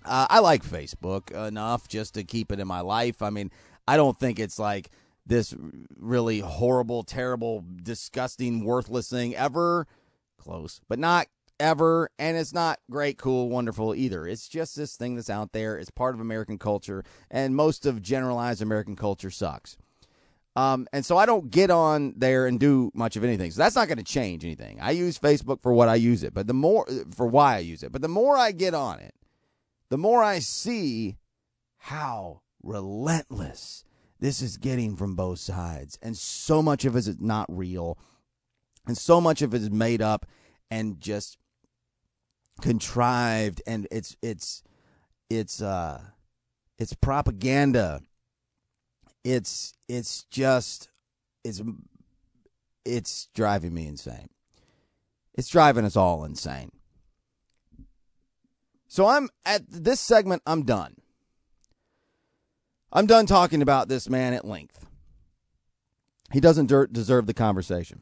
Uh, 0.03 0.25
I 0.27 0.39
like 0.39 0.63
Facebook 0.63 1.29
enough 1.29 1.87
just 1.87 2.15
to 2.15 2.23
keep 2.23 2.51
it 2.51 2.59
in 2.59 2.67
my 2.67 2.79
life. 2.79 3.21
I 3.21 3.29
mean, 3.29 3.51
I 3.87 3.97
don't 3.97 4.19
think 4.19 4.39
it's 4.39 4.57
like 4.57 4.89
this 5.27 5.53
really 5.95 6.39
horrible, 6.39 7.03
terrible, 7.03 7.63
disgusting, 7.83 8.65
worthless 8.65 9.11
thing 9.11 9.35
ever. 9.35 9.85
Close, 10.39 10.81
but 10.89 10.97
not 10.97 11.27
ever. 11.59 12.09
And 12.17 12.35
it's 12.35 12.51
not 12.51 12.79
great, 12.89 13.19
cool, 13.19 13.47
wonderful 13.47 13.93
either. 13.93 14.25
It's 14.25 14.49
just 14.49 14.75
this 14.75 14.95
thing 14.95 15.17
that's 15.17 15.29
out 15.29 15.51
there. 15.51 15.77
It's 15.77 15.91
part 15.91 16.15
of 16.15 16.19
American 16.19 16.57
culture, 16.57 17.03
and 17.29 17.55
most 17.55 17.85
of 17.85 18.01
generalized 18.01 18.63
American 18.63 18.95
culture 18.95 19.29
sucks. 19.29 19.77
Um, 20.55 20.87
and 20.91 21.05
so 21.05 21.17
I 21.17 21.25
don't 21.25 21.49
get 21.49 21.69
on 21.69 22.13
there 22.17 22.47
and 22.47 22.59
do 22.59 22.91
much 22.93 23.15
of 23.15 23.23
anything. 23.23 23.51
So 23.51 23.59
that's 23.59 23.75
not 23.75 23.87
going 23.87 23.97
to 23.97 24.03
change 24.03 24.43
anything. 24.43 24.79
I 24.81 24.91
use 24.91 25.17
Facebook 25.17 25.61
for 25.61 25.73
what 25.73 25.87
I 25.89 25.95
use 25.95 26.23
it, 26.23 26.33
but 26.33 26.47
the 26.47 26.53
more 26.53 26.85
for 27.15 27.27
why 27.27 27.55
I 27.55 27.59
use 27.59 27.83
it. 27.83 27.91
But 27.91 28.01
the 28.01 28.07
more 28.07 28.37
I 28.37 28.51
get 28.51 28.73
on 28.73 28.99
it, 28.99 29.13
the 29.89 29.97
more 29.97 30.23
I 30.23 30.39
see 30.39 31.17
how 31.77 32.41
relentless 32.61 33.85
this 34.19 34.41
is 34.41 34.57
getting 34.57 34.95
from 34.95 35.15
both 35.15 35.39
sides. 35.39 35.97
And 36.01 36.17
so 36.17 36.61
much 36.61 36.83
of 36.83 36.95
it 36.95 37.07
is 37.07 37.19
not 37.19 37.45
real. 37.49 37.97
And 38.85 38.97
so 38.97 39.21
much 39.21 39.41
of 39.41 39.53
it 39.53 39.61
is 39.61 39.71
made 39.71 40.01
up 40.01 40.25
and 40.69 40.99
just 40.99 41.37
contrived 42.59 43.61
and 43.65 43.87
it's 43.89 44.17
it's 44.21 44.63
it's 45.29 45.61
uh 45.61 46.01
it's 46.77 46.93
propaganda 46.93 48.01
it's 49.23 49.73
it's 49.87 50.23
just 50.25 50.89
it's 51.43 51.61
it's 52.85 53.27
driving 53.33 53.73
me 53.73 53.87
insane. 53.87 54.29
It's 55.33 55.49
driving 55.49 55.85
us 55.85 55.95
all 55.95 56.25
insane. 56.25 56.71
So 58.87 59.07
I'm 59.07 59.29
at 59.45 59.61
this 59.69 59.99
segment 59.99 60.41
I'm 60.45 60.63
done. 60.63 60.95
I'm 62.91 63.05
done 63.05 63.27
talking 63.27 63.61
about 63.61 63.87
this 63.87 64.09
man 64.09 64.33
at 64.33 64.45
length. 64.45 64.85
He 66.31 66.39
doesn't 66.39 66.71
deserve 66.91 67.27
the 67.27 67.33
conversation. 67.33 68.01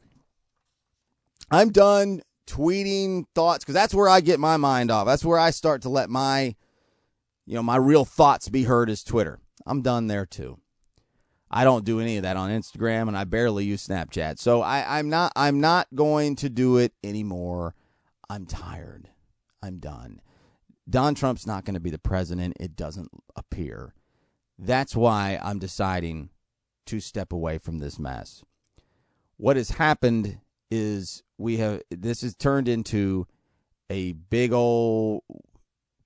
I'm 1.50 1.70
done 1.70 2.22
tweeting 2.46 3.24
thoughts 3.34 3.64
because 3.64 3.74
that's 3.74 3.94
where 3.94 4.08
I 4.08 4.20
get 4.20 4.40
my 4.40 4.56
mind 4.56 4.90
off. 4.90 5.06
That's 5.06 5.24
where 5.24 5.38
I 5.38 5.50
start 5.50 5.82
to 5.82 5.88
let 5.88 6.10
my, 6.10 6.56
you 7.46 7.54
know, 7.54 7.62
my 7.62 7.76
real 7.76 8.04
thoughts 8.04 8.48
be 8.48 8.64
heard 8.64 8.90
is 8.90 9.04
Twitter. 9.04 9.40
I'm 9.66 9.82
done 9.82 10.06
there 10.06 10.26
too. 10.26 10.58
I 11.50 11.64
don't 11.64 11.84
do 11.84 12.00
any 12.00 12.16
of 12.16 12.22
that 12.22 12.36
on 12.36 12.50
Instagram 12.50 13.08
and 13.08 13.16
I 13.16 13.24
barely 13.24 13.64
use 13.64 13.86
Snapchat. 13.86 14.38
So 14.38 14.62
I, 14.62 14.98
I'm 14.98 15.08
not 15.08 15.32
I'm 15.34 15.60
not 15.60 15.88
going 15.94 16.36
to 16.36 16.48
do 16.48 16.76
it 16.76 16.92
anymore. 17.02 17.74
I'm 18.28 18.46
tired. 18.46 19.08
I'm 19.62 19.78
done. 19.78 20.20
Don 20.88 21.14
Trump's 21.14 21.46
not 21.46 21.64
going 21.64 21.74
to 21.74 21.80
be 21.80 21.90
the 21.90 21.98
president. 21.98 22.56
It 22.60 22.76
doesn't 22.76 23.10
appear. 23.36 23.94
That's 24.58 24.96
why 24.96 25.38
I'm 25.42 25.58
deciding 25.58 26.30
to 26.86 27.00
step 27.00 27.32
away 27.32 27.58
from 27.58 27.78
this 27.78 27.98
mess. 27.98 28.42
What 29.36 29.56
has 29.56 29.70
happened 29.70 30.40
is 30.70 31.22
we 31.36 31.58
have 31.58 31.82
this 31.90 32.22
has 32.22 32.34
turned 32.34 32.68
into 32.68 33.26
a 33.90 34.12
big 34.12 34.52
old 34.52 35.22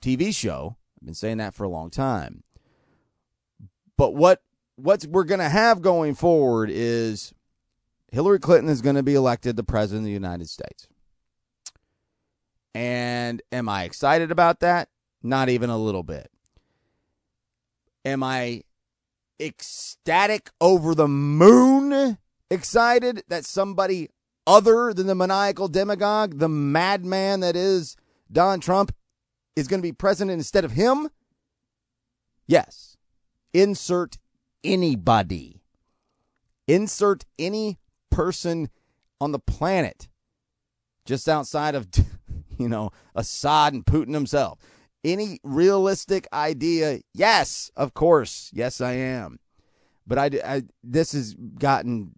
TV 0.01 0.35
show. 0.35 0.77
I've 1.01 1.07
been 1.07 1.15
saying 1.15 1.39
that 1.39 1.55
for 1.55 1.65
a 1.65 1.69
long 1.69 1.91
time. 1.91 2.43
But 3.97 4.15
what 4.15 4.43
what 4.83 5.05
we're 5.05 5.25
going 5.25 5.41
to 5.41 5.49
have 5.49 5.81
going 5.81 6.15
forward 6.15 6.69
is 6.73 7.33
Hillary 8.11 8.41
Clinton 8.41 8.69
is 8.69 8.83
going 8.83 8.97
to 8.97 9.03
be 9.03 9.15
elected 9.15 9.57
the 9.57 9.63
president 9.63 10.01
of 10.01 10.07
the 10.07 10.13
United 10.13 10.49
States. 10.49 10.89
And 12.75 13.41
am 13.53 13.69
I 13.69 13.85
excited 13.85 14.33
about 14.33 14.61
that? 14.61 14.89
Not 15.23 15.49
even 15.49 15.71
a 15.71 15.79
little 15.79 16.03
bit. 16.03 16.31
Am 18.05 18.25
I 18.25 18.63
ecstatic 19.41 20.51
over 20.61 20.95
the 20.95 21.09
moon 21.09 22.19
excited 22.51 23.23
that 23.29 23.45
somebody 23.45 24.09
other 24.47 24.93
than 24.93 25.07
the 25.07 25.15
maniacal 25.15 25.69
demagogue, 25.69 26.39
the 26.39 26.49
madman 26.49 27.41
that 27.41 27.55
is 27.55 27.97
Don 28.31 28.59
Trump, 28.59 28.93
is 29.55 29.69
going 29.69 29.79
to 29.79 29.87
be 29.87 29.93
president 29.93 30.33
instead 30.33 30.65
of 30.65 30.73
him? 30.73 31.09
Yes. 32.49 32.97
Insert 33.55 34.19
anybody. 34.65 35.63
Insert 36.69 37.25
any 37.39 37.79
person 38.11 38.71
on 39.21 39.33
the 39.33 39.39
planet 39.39 40.09
just 41.05 41.29
outside 41.29 41.75
of, 41.75 41.89
you 42.59 42.69
know, 42.69 42.91
Assad 43.15 43.75
and 43.75 43.85
Putin 43.85 44.15
himself. 44.15 44.59
Any 45.05 45.41
realistic 45.43 46.29
idea? 46.33 47.01
Yes, 47.13 47.71
of 47.77 47.95
course. 47.95 48.51
Yes, 48.53 48.81
I 48.81 48.93
am. 48.93 49.41
But 50.07 50.19
I, 50.19 50.31
I 50.45 50.63
this 50.83 51.13
has 51.13 51.35
gotten 51.35 52.15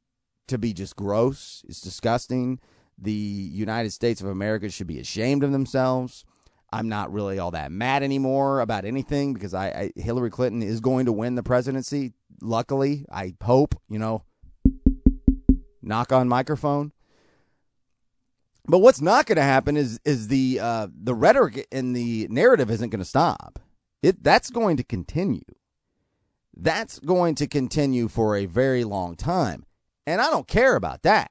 to 0.48 0.58
be 0.58 0.72
just 0.72 0.96
gross. 0.96 1.64
It's 1.68 1.80
disgusting. 1.80 2.60
The 2.98 3.12
United 3.12 3.92
States 3.92 4.20
of 4.20 4.28
America 4.28 4.68
should 4.68 4.86
be 4.86 5.00
ashamed 5.00 5.42
of 5.42 5.52
themselves. 5.52 6.24
I'm 6.72 6.88
not 6.88 7.12
really 7.12 7.38
all 7.38 7.52
that 7.52 7.70
mad 7.70 8.02
anymore 8.02 8.60
about 8.60 8.84
anything 8.84 9.32
because 9.32 9.54
I, 9.54 9.68
I 9.68 9.92
Hillary 9.94 10.30
Clinton 10.30 10.62
is 10.62 10.80
going 10.80 11.06
to 11.06 11.12
win 11.12 11.36
the 11.36 11.42
presidency. 11.42 12.12
Luckily, 12.41 13.07
I 13.11 13.35
hope, 13.43 13.75
you 13.88 13.99
know, 13.99 14.25
knock 15.83 16.12
on 16.12 16.29
microphone. 16.29 16.93
But 18.67 18.79
what's 18.79 19.00
not 19.00 19.26
going 19.26 19.37
to 19.37 19.43
happen 19.43 19.76
is 19.76 20.00
is 20.05 20.29
the 20.29 20.59
uh, 20.61 20.88
the 20.95 21.14
rhetoric 21.14 21.67
and 21.71 21.95
the 21.95 22.26
narrative 22.31 22.71
isn't 22.71 22.91
going 22.91 23.00
to 23.00 23.05
stop. 23.05 23.59
It 24.03 24.23
that's 24.23 24.50
going 24.50 24.76
to 24.79 24.85
continue. 24.85 25.45
That's 26.57 26.99
going 27.00 27.35
to 27.37 27.47
continue 27.47 28.09
for 28.09 28.37
a 28.37 28.47
very 28.47 28.85
long 28.85 29.17
time. 29.17 29.67
And 30.07 30.21
I 30.21 30.31
don't 30.31 30.47
care 30.49 30.76
about 30.76 31.03
that. 31.03 31.31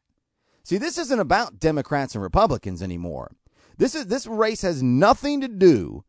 See, 0.63 0.77
this 0.77 0.97
isn't 0.97 1.19
about 1.19 1.59
Democrats 1.59 2.15
and 2.15 2.23
Republicans 2.23 2.81
anymore. 2.81 3.31
This 3.77 3.95
is 3.95 4.07
this 4.07 4.27
race 4.27 4.61
has 4.61 4.83
nothing 4.83 5.41
to 5.41 5.47
do 5.47 6.03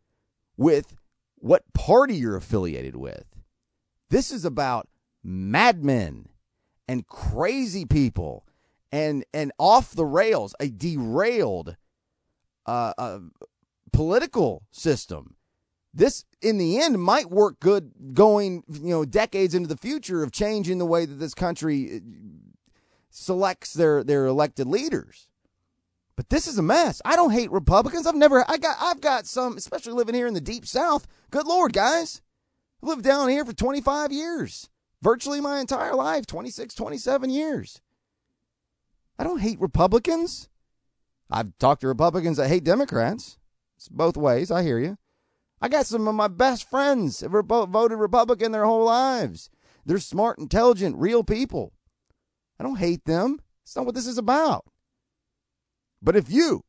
with 0.56 0.94
what 1.36 1.72
party 1.72 2.16
you're 2.16 2.36
affiliated 2.36 2.96
with. 2.96 3.24
This 4.14 4.30
is 4.30 4.44
about 4.44 4.86
madmen 5.24 6.28
and 6.86 7.04
crazy 7.04 7.84
people 7.84 8.46
and 8.92 9.24
and 9.34 9.50
off 9.58 9.96
the 9.96 10.04
rails, 10.04 10.54
a 10.60 10.68
derailed 10.68 11.76
uh, 12.64 12.92
uh, 12.96 13.18
political 13.92 14.62
system. 14.70 15.34
This, 15.92 16.24
in 16.40 16.58
the 16.58 16.80
end, 16.80 17.02
might 17.02 17.28
work 17.28 17.58
good 17.58 18.14
going, 18.14 18.62
you 18.68 18.90
know, 18.90 19.04
decades 19.04 19.52
into 19.52 19.68
the 19.68 19.76
future 19.76 20.22
of 20.22 20.30
changing 20.30 20.78
the 20.78 20.86
way 20.86 21.06
that 21.06 21.14
this 21.16 21.34
country 21.34 21.96
uh, 21.96 22.00
selects 23.10 23.72
their 23.72 24.04
their 24.04 24.26
elected 24.26 24.68
leaders. 24.68 25.28
But 26.14 26.28
this 26.28 26.46
is 26.46 26.56
a 26.56 26.62
mess. 26.62 27.02
I 27.04 27.16
don't 27.16 27.32
hate 27.32 27.50
Republicans. 27.50 28.06
I've 28.06 28.14
never 28.14 28.48
I 28.48 28.58
got 28.58 28.76
I've 28.80 29.00
got 29.00 29.26
some, 29.26 29.56
especially 29.56 29.94
living 29.94 30.14
here 30.14 30.28
in 30.28 30.34
the 30.34 30.40
deep 30.40 30.66
south. 30.66 31.08
Good 31.32 31.48
lord, 31.48 31.72
guys. 31.72 32.22
I've 32.84 32.88
lived 32.88 33.04
down 33.04 33.30
here 33.30 33.46
for 33.46 33.54
25 33.54 34.12
years. 34.12 34.68
Virtually 35.00 35.40
my 35.40 35.58
entire 35.58 35.94
life, 35.94 36.26
26, 36.26 36.74
27 36.74 37.30
years. 37.30 37.80
I 39.18 39.24
don't 39.24 39.40
hate 39.40 39.58
Republicans. 39.58 40.50
I've 41.30 41.56
talked 41.58 41.80
to 41.80 41.88
Republicans 41.88 42.36
that 42.36 42.48
hate 42.48 42.62
Democrats. 42.62 43.38
It's 43.78 43.88
both 43.88 44.18
ways. 44.18 44.50
I 44.50 44.62
hear 44.62 44.78
you. 44.78 44.98
I 45.62 45.68
got 45.68 45.86
some 45.86 46.06
of 46.06 46.14
my 46.14 46.28
best 46.28 46.68
friends 46.68 47.20
have 47.20 47.32
voted 47.32 47.98
Republican 47.98 48.52
their 48.52 48.66
whole 48.66 48.84
lives. 48.84 49.48
They're 49.86 49.98
smart, 49.98 50.38
intelligent, 50.38 50.98
real 50.98 51.24
people. 51.24 51.72
I 52.60 52.64
don't 52.64 52.76
hate 52.76 53.06
them. 53.06 53.40
It's 53.62 53.74
not 53.74 53.86
what 53.86 53.94
this 53.94 54.06
is 54.06 54.18
about. 54.18 54.66
But 56.02 56.16
if 56.16 56.30
you 56.30 56.64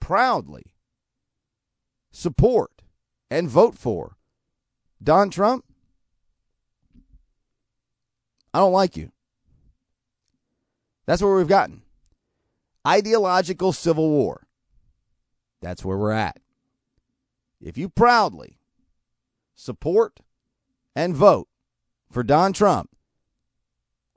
proudly 0.00 0.72
support 2.10 2.80
and 3.30 3.46
vote 3.46 3.76
for 3.76 4.16
Don 5.02 5.30
Trump, 5.30 5.64
I 8.52 8.58
don't 8.58 8.72
like 8.72 8.96
you. 8.96 9.12
That's 11.06 11.22
where 11.22 11.36
we've 11.36 11.48
gotten. 11.48 11.82
Ideological 12.86 13.72
civil 13.72 14.08
war. 14.10 14.46
That's 15.60 15.84
where 15.84 15.96
we're 15.96 16.12
at. 16.12 16.38
If 17.60 17.76
you 17.76 17.88
proudly 17.88 18.58
support 19.54 20.20
and 20.94 21.16
vote 21.16 21.48
for 22.10 22.22
Don 22.22 22.52
Trump, 22.52 22.90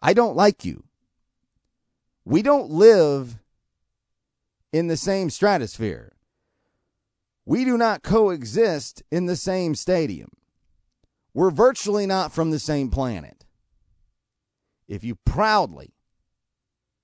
I 0.01 0.13
don't 0.13 0.35
like 0.35 0.65
you. 0.65 0.83
We 2.25 2.41
don't 2.41 2.69
live 2.69 3.37
in 4.71 4.87
the 4.87 4.97
same 4.97 5.29
stratosphere. 5.29 6.13
We 7.45 7.65
do 7.65 7.77
not 7.77 8.03
coexist 8.03 9.03
in 9.11 9.25
the 9.25 9.35
same 9.35 9.75
stadium. 9.75 10.29
We're 11.33 11.51
virtually 11.51 12.05
not 12.05 12.31
from 12.31 12.51
the 12.51 12.59
same 12.59 12.89
planet. 12.89 13.45
If 14.87 15.03
you 15.03 15.15
proudly 15.15 15.93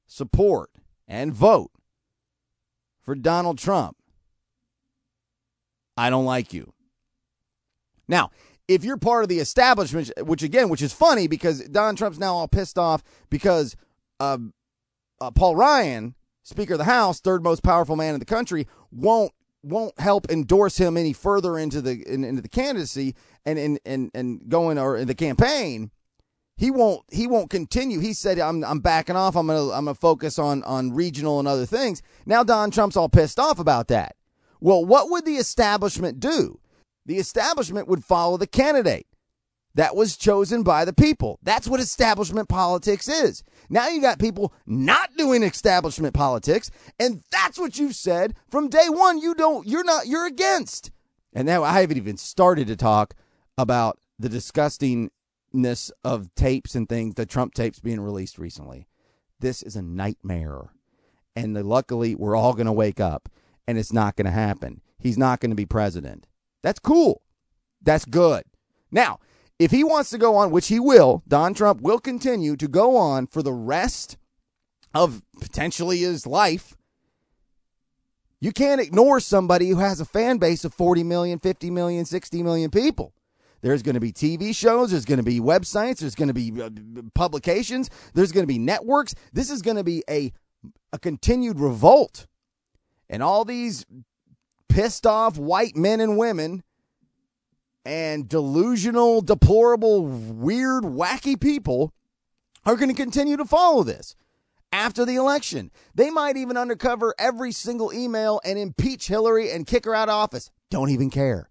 support 0.05 0.69
and 1.07 1.33
vote 1.33 1.71
for 3.01 3.15
Donald 3.15 3.57
Trump, 3.57 3.95
I 5.95 6.09
don't 6.09 6.25
like 6.25 6.53
you. 6.53 6.73
Now, 8.07 8.31
if 8.67 8.83
you're 8.83 8.97
part 8.97 9.23
of 9.23 9.29
the 9.29 9.39
establishment, 9.39 10.11
which 10.21 10.43
again, 10.43 10.69
which 10.69 10.81
is 10.81 10.93
funny 10.93 11.27
because 11.27 11.61
Donald 11.61 11.97
Trump's 11.97 12.19
now 12.19 12.35
all 12.35 12.47
pissed 12.47 12.77
off 12.77 13.03
because 13.29 13.75
uh, 14.19 14.37
uh, 15.21 15.31
Paul 15.31 15.55
Ryan, 15.55 16.15
Speaker 16.43 16.73
of 16.73 16.79
the 16.79 16.85
House, 16.85 17.19
third 17.19 17.43
most 17.43 17.63
powerful 17.63 17.95
man 17.95 18.13
in 18.13 18.19
the 18.19 18.25
country, 18.25 18.67
won't 18.91 19.31
won't 19.67 19.99
help 19.99 20.29
endorse 20.29 20.77
him 20.77 20.97
any 20.97 21.13
further 21.13 21.57
into 21.57 21.81
the 21.81 22.03
in, 22.11 22.23
into 22.23 22.41
the 22.41 22.49
candidacy 22.49 23.15
and 23.45 23.59
and 23.59 23.79
and 23.85 24.11
and 24.13 24.49
going 24.49 24.77
or 24.77 24.97
in 24.97 25.07
the 25.07 25.15
campaign. 25.15 25.91
He 26.55 26.71
won't 26.71 27.03
he 27.11 27.27
won't 27.27 27.49
continue. 27.49 27.99
He 27.99 28.13
said 28.13 28.39
I'm 28.39 28.63
I'm 28.63 28.79
backing 28.79 29.15
off. 29.15 29.35
I'm 29.35 29.47
gonna 29.47 29.71
I'm 29.71 29.85
gonna 29.85 29.95
focus 29.95 30.39
on 30.39 30.63
on 30.63 30.93
regional 30.93 31.39
and 31.39 31.47
other 31.47 31.65
things. 31.65 32.01
Now 32.25 32.43
Don 32.43 32.71
Trump's 32.71 32.97
all 32.97 33.09
pissed 33.09 33.39
off 33.39 33.59
about 33.59 33.87
that. 33.89 34.15
Well, 34.59 34.83
what 34.83 35.09
would 35.11 35.25
the 35.25 35.35
establishment 35.35 36.19
do? 36.19 36.59
The 37.05 37.19
establishment 37.19 37.87
would 37.87 38.03
follow 38.03 38.37
the 38.37 38.47
candidate 38.47 39.07
that 39.75 39.95
was 39.95 40.17
chosen 40.17 40.63
by 40.63 40.85
the 40.85 40.93
people. 40.93 41.39
That's 41.43 41.67
what 41.67 41.79
establishment 41.79 42.49
politics 42.49 43.07
is. 43.07 43.43
Now 43.69 43.89
you 43.89 44.01
got 44.01 44.19
people 44.19 44.53
not 44.65 45.15
doing 45.17 45.43
establishment 45.43 46.13
politics, 46.13 46.71
and 46.99 47.23
that's 47.31 47.59
what 47.59 47.77
you've 47.77 47.95
said 47.95 48.35
from 48.49 48.69
day 48.69 48.87
one. 48.89 49.19
You 49.19 49.35
don't, 49.35 49.67
you're 49.67 49.83
not, 49.83 50.07
you're 50.07 50.25
against. 50.25 50.91
And 51.33 51.45
now 51.45 51.63
I 51.63 51.81
haven't 51.81 51.97
even 51.97 52.17
started 52.17 52.67
to 52.67 52.75
talk 52.75 53.13
about 53.57 53.99
the 54.19 54.29
disgustingness 54.29 55.91
of 56.03 56.33
tapes 56.35 56.75
and 56.75 56.87
things, 56.87 57.15
the 57.15 57.25
Trump 57.25 57.53
tapes 57.53 57.79
being 57.79 57.99
released 57.99 58.37
recently. 58.37 58.87
This 59.39 59.61
is 59.61 59.75
a 59.75 59.81
nightmare. 59.81 60.71
And 61.35 61.55
the, 61.55 61.63
luckily, 61.63 62.15
we're 62.15 62.35
all 62.35 62.53
going 62.53 62.65
to 62.65 62.71
wake 62.71 62.99
up, 62.99 63.29
and 63.67 63.77
it's 63.77 63.93
not 63.93 64.15
going 64.15 64.25
to 64.25 64.31
happen. 64.31 64.81
He's 64.97 65.17
not 65.17 65.39
going 65.39 65.51
to 65.51 65.55
be 65.55 65.65
president. 65.65 66.27
That's 66.63 66.79
cool. 66.79 67.21
That's 67.81 68.05
good. 68.05 68.43
Now, 68.91 69.19
if 69.59 69.71
he 69.71 69.83
wants 69.83 70.09
to 70.11 70.17
go 70.17 70.35
on, 70.35 70.51
which 70.51 70.67
he 70.67 70.79
will, 70.79 71.23
Don 71.27 71.53
Trump 71.53 71.81
will 71.81 71.99
continue 71.99 72.55
to 72.57 72.67
go 72.67 72.95
on 72.95 73.27
for 73.27 73.41
the 73.41 73.53
rest 73.53 74.17
of 74.93 75.21
potentially 75.39 75.99
his 75.99 76.27
life. 76.27 76.75
You 78.39 78.51
can't 78.51 78.81
ignore 78.81 79.19
somebody 79.19 79.69
who 79.69 79.77
has 79.77 79.99
a 79.99 80.05
fan 80.05 80.37
base 80.37 80.63
of 80.63 80.73
40 80.73 81.03
million, 81.03 81.39
50 81.39 81.71
million, 81.71 82.05
60 82.05 82.43
million 82.43 82.69
people. 82.69 83.13
There's 83.61 83.81
going 83.81 83.95
to 83.95 83.99
be 83.99 84.13
TV 84.13 84.55
shows, 84.55 84.91
there's 84.91 85.05
going 85.05 85.17
to 85.17 85.23
be 85.23 85.39
websites, 85.39 85.97
there's 85.97 86.13
going 86.13 86.27
to 86.27 86.33
be 86.33 86.61
uh, 86.61 86.69
publications, 87.15 87.89
there's 88.13 88.31
going 88.31 88.43
to 88.43 88.47
be 88.47 88.59
networks. 88.59 89.15
This 89.33 89.49
is 89.49 89.63
going 89.63 89.77
to 89.77 89.83
be 89.83 90.03
a 90.09 90.31
a 90.93 90.99
continued 90.99 91.59
revolt. 91.59 92.27
And 93.09 93.23
all 93.23 93.45
these 93.45 93.85
pissed 94.69 95.07
off 95.07 95.37
white 95.37 95.75
men 95.75 95.99
and 95.99 96.17
women 96.17 96.63
and 97.87 98.27
delusional, 98.27 99.21
deplorable, 99.21 100.05
weird, 100.05 100.83
wacky 100.83 101.39
people 101.39 101.93
are 102.65 102.75
going 102.75 102.89
to 102.89 102.93
continue 102.93 103.37
to 103.37 103.45
follow 103.45 103.81
this 103.81 104.13
after 104.73 105.05
the 105.05 105.15
election. 105.15 105.71
They 105.95 106.09
might 106.09 106.35
even 106.35 106.57
undercover 106.57 107.15
every 107.17 107.53
single 107.53 107.93
email 107.93 108.41
and 108.43 108.59
impeach 108.59 109.07
Hillary 109.07 109.51
and 109.51 109.65
kick 109.65 109.85
her 109.85 109.95
out 109.95 110.09
of 110.09 110.15
office. 110.15 110.51
Don't 110.69 110.89
even 110.89 111.09
care. 111.09 111.49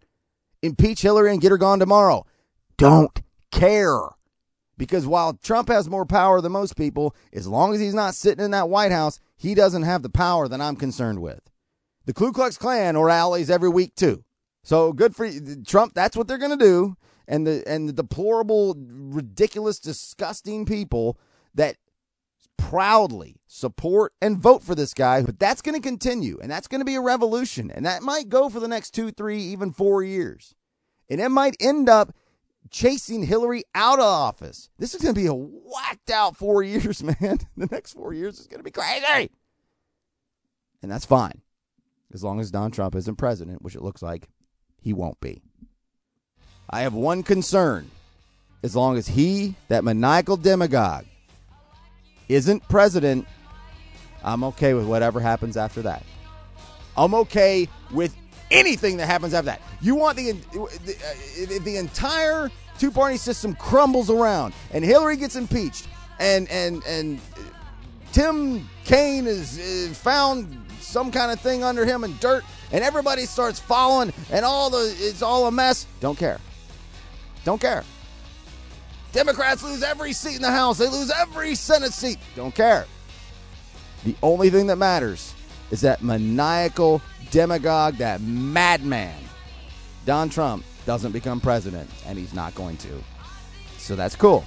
Impeach 0.61 1.01
Hillary 1.01 1.31
and 1.31 1.41
get 1.41 1.53
her 1.53 1.57
gone 1.57 1.79
tomorrow. 1.79 2.27
Don't 2.77 3.19
care. 3.51 3.99
Because 4.77 5.07
while 5.07 5.33
Trump 5.43 5.69
has 5.69 5.89
more 5.89 6.05
power 6.05 6.43
than 6.43 6.53
most 6.53 6.77
people, 6.77 7.17
as 7.33 7.47
long 7.47 7.73
as 7.73 7.81
he's 7.81 7.95
not 7.95 8.15
sitting 8.15 8.45
in 8.45 8.51
that 8.51 8.69
White 8.69 8.93
House, 8.93 9.21
he 9.39 9.55
doesn't 9.55 9.85
have 9.85 10.03
the 10.03 10.11
power 10.11 10.49
that 10.49 10.61
I'm 10.61 10.77
concerned 10.77 11.23
with. 11.23 11.41
The 12.05 12.13
Ku 12.13 12.31
Klux 12.31 12.59
Klan 12.59 12.95
or 12.95 13.07
rallies 13.07 13.49
every 13.49 13.71
week 13.71 13.95
too. 13.95 14.23
So 14.67 14.93
good 14.93 15.15
for 15.15 15.31
Trump. 15.65 15.95
That's 15.95 16.17
what 16.17 16.27
they're 16.27 16.39
going 16.39 16.59
to 16.59 16.65
do. 16.65 16.97
And 17.29 17.47
the 17.47 17.63
and 17.69 17.89
the 17.89 17.93
deplorable, 17.93 18.75
ridiculous, 18.77 19.79
disgusting 19.79 20.67
people 20.67 21.21
that 21.55 21.77
proudly 22.57 23.37
support 23.47 24.13
and 24.21 24.39
vote 24.39 24.65
for 24.65 24.75
this 24.75 24.93
guy. 24.93 25.23
But 25.23 25.39
that's 25.39 25.63
going 25.63 25.81
to 25.81 25.89
continue, 25.89 26.41
and 26.43 26.51
that's 26.51 26.67
going 26.67 26.81
to 26.81 26.85
be 26.85 26.97
a 26.97 27.01
revolution, 27.01 27.71
and 27.71 27.87
that 27.87 28.03
might 28.03 28.29
go 28.29 28.49
for 28.49 28.59
the 28.59 28.67
next 28.67 28.91
two, 28.91 29.13
three, 29.13 29.39
even 29.39 29.73
four 29.73 30.03
years, 30.03 30.57
and 31.09 31.21
it 31.21 31.29
might 31.29 31.57
end 31.61 31.89
up 31.89 32.13
chasing 32.69 33.23
Hillary 33.23 33.63
out 33.73 34.01
of 34.01 34.05
office. 34.05 34.69
This 34.81 34.97
is 34.97 35.01
going 35.01 35.15
to 35.15 35.21
be 35.21 35.29
a 35.29 35.35
whacked 35.35 36.11
out 36.11 36.37
four 36.37 36.63
years, 36.65 37.05
man. 37.05 37.39
The 37.57 37.69
next 37.71 37.93
four 37.93 38.13
years 38.13 38.41
is 38.41 38.49
going 38.49 38.61
to 38.61 38.65
be 38.65 38.73
crazy, 38.73 39.31
and 40.83 40.91
that's 40.91 41.07
fine 41.07 41.43
as 42.13 42.25
long 42.25 42.41
as 42.41 42.51
Don 42.51 42.73
Trump 42.73 42.97
isn't 42.97 43.17
president, 43.17 43.63
which 43.63 43.77
it 43.77 43.83
looks 43.83 44.03
like 44.03 44.29
he 44.87 44.93
won't 44.93 45.19
be. 45.21 45.43
I 46.71 46.83
have 46.83 46.95
one 46.95 47.25
concern. 47.25 47.91
As 48.63 48.77
long 48.77 48.97
as 48.97 49.09
he, 49.09 49.57
that 49.67 49.83
maniacal 49.83 50.37
demagogue, 50.37 51.05
isn't 52.29 52.67
president, 52.69 53.27
I'm 54.23 54.45
okay 54.45 54.75
with 54.75 54.87
whatever 54.87 55.19
happens 55.19 55.57
after 55.57 55.83
that. 55.83 56.05
I'm 56.97 57.15
okay 57.15 57.69
with 57.91 58.17
anything 58.53 58.99
that 58.99 59.07
happens 59.07 59.35
after 59.35 59.47
that. 59.47 59.61
You 59.81 59.97
want 59.97 60.19
the 60.19 60.31
the, 60.53 61.57
uh, 61.59 61.65
the 61.65 61.77
entire 61.79 62.53
two 62.79 62.93
party 62.93 63.17
system 63.17 63.57
crumbles 63.57 64.09
around, 64.09 64.55
and 64.73 64.85
Hillary 64.85 65.17
gets 65.17 65.35
impeached, 65.35 65.89
and 66.21 66.49
and 66.49 66.85
and 66.85 67.21
Tim 68.13 68.69
Kaine 68.85 69.27
is, 69.27 69.59
is 69.59 69.99
found 69.99 70.57
some 70.81 71.11
kind 71.11 71.33
of 71.33 71.41
thing 71.41 71.65
under 71.65 71.85
him 71.85 72.05
and 72.05 72.19
dirt, 72.21 72.45
and 72.73 72.83
everybody 72.83 73.27
starts 73.27 73.59
following, 73.59 74.13
and 74.31 74.45
all 74.45 74.71
the 74.71 74.95
it's 74.99 75.23
all 75.23 75.47
a 75.47 75.53
mess. 75.53 75.87
Don't 76.01 76.19
care. 76.19 76.41
Don't 77.45 77.61
care. 77.61 77.85
Democrats 79.13 79.63
lose 79.63 79.83
every 79.83 80.13
seat 80.13 80.37
in 80.37 80.43
the 80.43 80.51
House. 80.51 80.79
They 80.79 80.89
lose 80.89 81.11
every 81.11 81.55
Senate 81.55 81.93
seat. 81.93 82.19
Don't 82.35 82.55
care. 82.55 82.87
The 84.05 84.15
only 84.23 84.51
thing 84.51 84.67
that 84.67 84.77
matters 84.77 85.35
is 85.71 85.81
that 85.81 86.03
maniacal 86.03 87.01
demagogue, 87.31 87.97
that 87.97 88.21
madman, 88.21 89.17
Don 90.05 90.29
Trump, 90.29 90.65
doesn't 90.85 91.13
become 91.13 91.41
president, 91.41 91.91
and 92.07 92.19
he's 92.19 92.35
not 92.35 92.55
going 92.55 92.77
to. 92.79 93.03
So 93.79 93.97
that's 93.97 94.15
cool. 94.17 94.45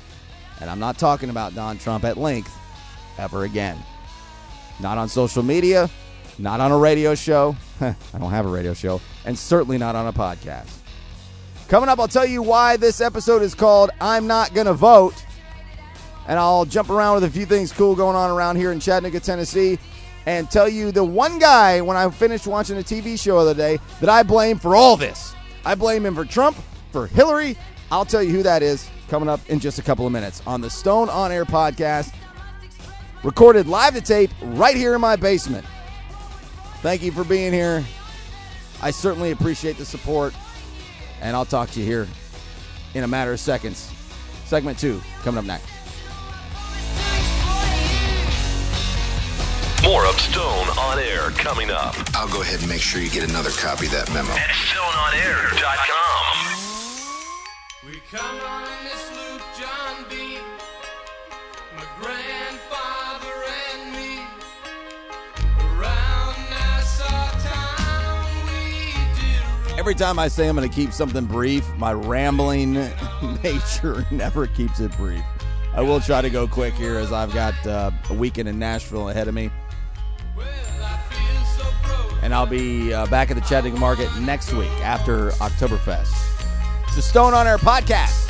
And 0.61 0.69
I'm 0.69 0.79
not 0.79 0.97
talking 0.97 1.29
about 1.29 1.55
Don 1.55 1.77
Trump 1.77 2.03
at 2.03 2.17
length 2.17 2.55
ever 3.17 3.43
again. 3.43 3.77
Not 4.79 4.97
on 4.97 5.09
social 5.09 5.43
media, 5.43 5.89
not 6.39 6.61
on 6.61 6.71
a 6.71 6.77
radio 6.77 7.15
show. 7.15 7.55
I 7.81 7.93
don't 8.17 8.31
have 8.31 8.45
a 8.45 8.49
radio 8.49 8.73
show. 8.73 9.01
And 9.25 9.37
certainly 9.37 9.77
not 9.77 9.95
on 9.95 10.07
a 10.07 10.13
podcast. 10.13 10.77
Coming 11.67 11.89
up, 11.89 11.99
I'll 11.99 12.07
tell 12.07 12.25
you 12.25 12.41
why 12.41 12.77
this 12.77 13.01
episode 13.01 13.41
is 13.41 13.53
called 13.53 13.91
I'm 14.01 14.25
Not 14.25 14.53
Gonna 14.53 14.73
Vote. 14.73 15.23
And 16.27 16.39
I'll 16.39 16.65
jump 16.65 16.89
around 16.89 17.15
with 17.15 17.25
a 17.25 17.29
few 17.29 17.45
things 17.45 17.71
cool 17.71 17.95
going 17.95 18.15
on 18.15 18.31
around 18.31 18.55
here 18.55 18.71
in 18.71 18.79
Chattanooga, 18.79 19.19
Tennessee, 19.19 19.77
and 20.25 20.49
tell 20.49 20.69
you 20.69 20.91
the 20.91 21.03
one 21.03 21.39
guy 21.39 21.81
when 21.81 21.97
I 21.97 22.09
finished 22.09 22.47
watching 22.47 22.77
a 22.77 22.81
TV 22.81 23.19
show 23.19 23.35
the 23.43 23.51
other 23.51 23.53
day 23.53 23.79
that 23.99 24.09
I 24.09 24.23
blame 24.23 24.57
for 24.57 24.75
all 24.75 24.95
this. 24.95 25.35
I 25.65 25.75
blame 25.75 26.05
him 26.05 26.15
for 26.15 26.25
Trump, 26.25 26.57
for 26.91 27.07
Hillary. 27.07 27.57
I'll 27.91 28.05
tell 28.05 28.23
you 28.23 28.29
who 28.29 28.43
that 28.43 28.61
is 28.63 28.89
coming 29.09 29.27
up 29.27 29.39
in 29.49 29.59
just 29.59 29.79
a 29.79 29.81
couple 29.81 30.05
of 30.05 30.13
minutes 30.13 30.41
on 30.45 30.61
the 30.61 30.69
Stone 30.69 31.09
On 31.09 31.31
Air 31.31 31.45
podcast, 31.45 32.13
recorded 33.23 33.67
live 33.67 33.95
to 33.95 34.01
tape 34.01 34.29
right 34.41 34.75
here 34.75 34.93
in 34.93 35.01
my 35.01 35.15
basement. 35.15 35.65
Thank 36.81 37.03
you 37.03 37.11
for 37.11 37.23
being 37.23 37.51
here. 37.53 37.85
I 38.81 38.91
certainly 38.91 39.31
appreciate 39.31 39.77
the 39.77 39.85
support, 39.85 40.33
and 41.21 41.35
I'll 41.35 41.45
talk 41.45 41.69
to 41.71 41.79
you 41.79 41.85
here 41.85 42.07
in 42.93 43.03
a 43.03 43.07
matter 43.07 43.33
of 43.33 43.39
seconds. 43.39 43.91
Segment 44.45 44.79
two 44.79 45.01
coming 45.21 45.37
up 45.37 45.45
next. 45.45 45.67
More 49.83 50.05
of 50.05 50.19
Stone 50.19 50.67
on 50.77 50.99
Air 50.99 51.29
coming 51.31 51.71
up 51.71 51.95
I'll 52.13 52.27
go 52.27 52.41
ahead 52.41 52.59
and 52.59 52.67
make 52.69 52.81
sure 52.81 53.01
you 53.01 53.09
get 53.09 53.27
another 53.29 53.49
copy 53.51 53.85
of 53.85 53.93
that 53.93 54.09
memo. 54.13 54.31
at 54.31 54.49
StoneOnAir.com. 54.49 55.47
We 57.87 58.01
come 58.11 58.39
on 58.41 58.78
Every 69.89 69.97
time 69.97 70.19
I 70.19 70.27
say 70.27 70.47
I'm 70.47 70.55
going 70.55 70.69
to 70.69 70.75
keep 70.75 70.93
something 70.93 71.25
brief, 71.25 71.67
my 71.77 71.93
rambling 71.93 72.73
nature 73.43 74.05
never 74.11 74.45
keeps 74.45 74.79
it 74.79 74.95
brief. 74.97 75.23
I 75.73 75.81
will 75.81 75.99
try 75.99 76.21
to 76.21 76.29
go 76.29 76.47
quick 76.47 76.75
here 76.75 76.99
as 76.99 77.11
I've 77.11 77.33
got 77.33 77.55
uh, 77.65 77.89
a 78.11 78.13
weekend 78.13 78.47
in 78.47 78.59
Nashville 78.59 79.09
ahead 79.09 79.27
of 79.27 79.33
me. 79.33 79.49
And 82.21 82.35
I'll 82.35 82.45
be 82.45 82.93
uh, 82.93 83.07
back 83.07 83.31
at 83.31 83.33
the 83.33 83.41
Chattanooga 83.41 83.79
Market 83.79 84.15
next 84.19 84.53
week 84.53 84.69
after 84.83 85.31
Oktoberfest. 85.31 86.13
It's 86.85 86.95
the 86.95 87.01
Stone 87.01 87.33
on 87.33 87.47
Air 87.47 87.57
podcast. 87.57 88.28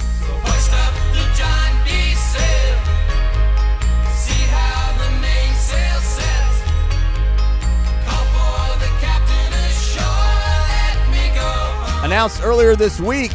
Announced 12.10 12.41
earlier 12.41 12.76
this 12.76 13.00
week, 13.00 13.32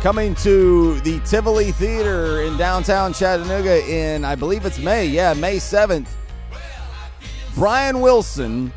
coming 0.00 0.34
to 0.36 0.98
the 1.00 1.20
Tivoli 1.20 1.70
Theater 1.70 2.40
in 2.40 2.56
downtown 2.56 3.12
Chattanooga 3.12 3.86
in, 3.86 4.24
I 4.24 4.34
believe 4.34 4.64
it's 4.64 4.78
May. 4.78 5.04
Yeah, 5.04 5.34
May 5.34 5.56
7th. 5.56 6.08
Brian 7.54 8.00
Wilson, 8.00 8.72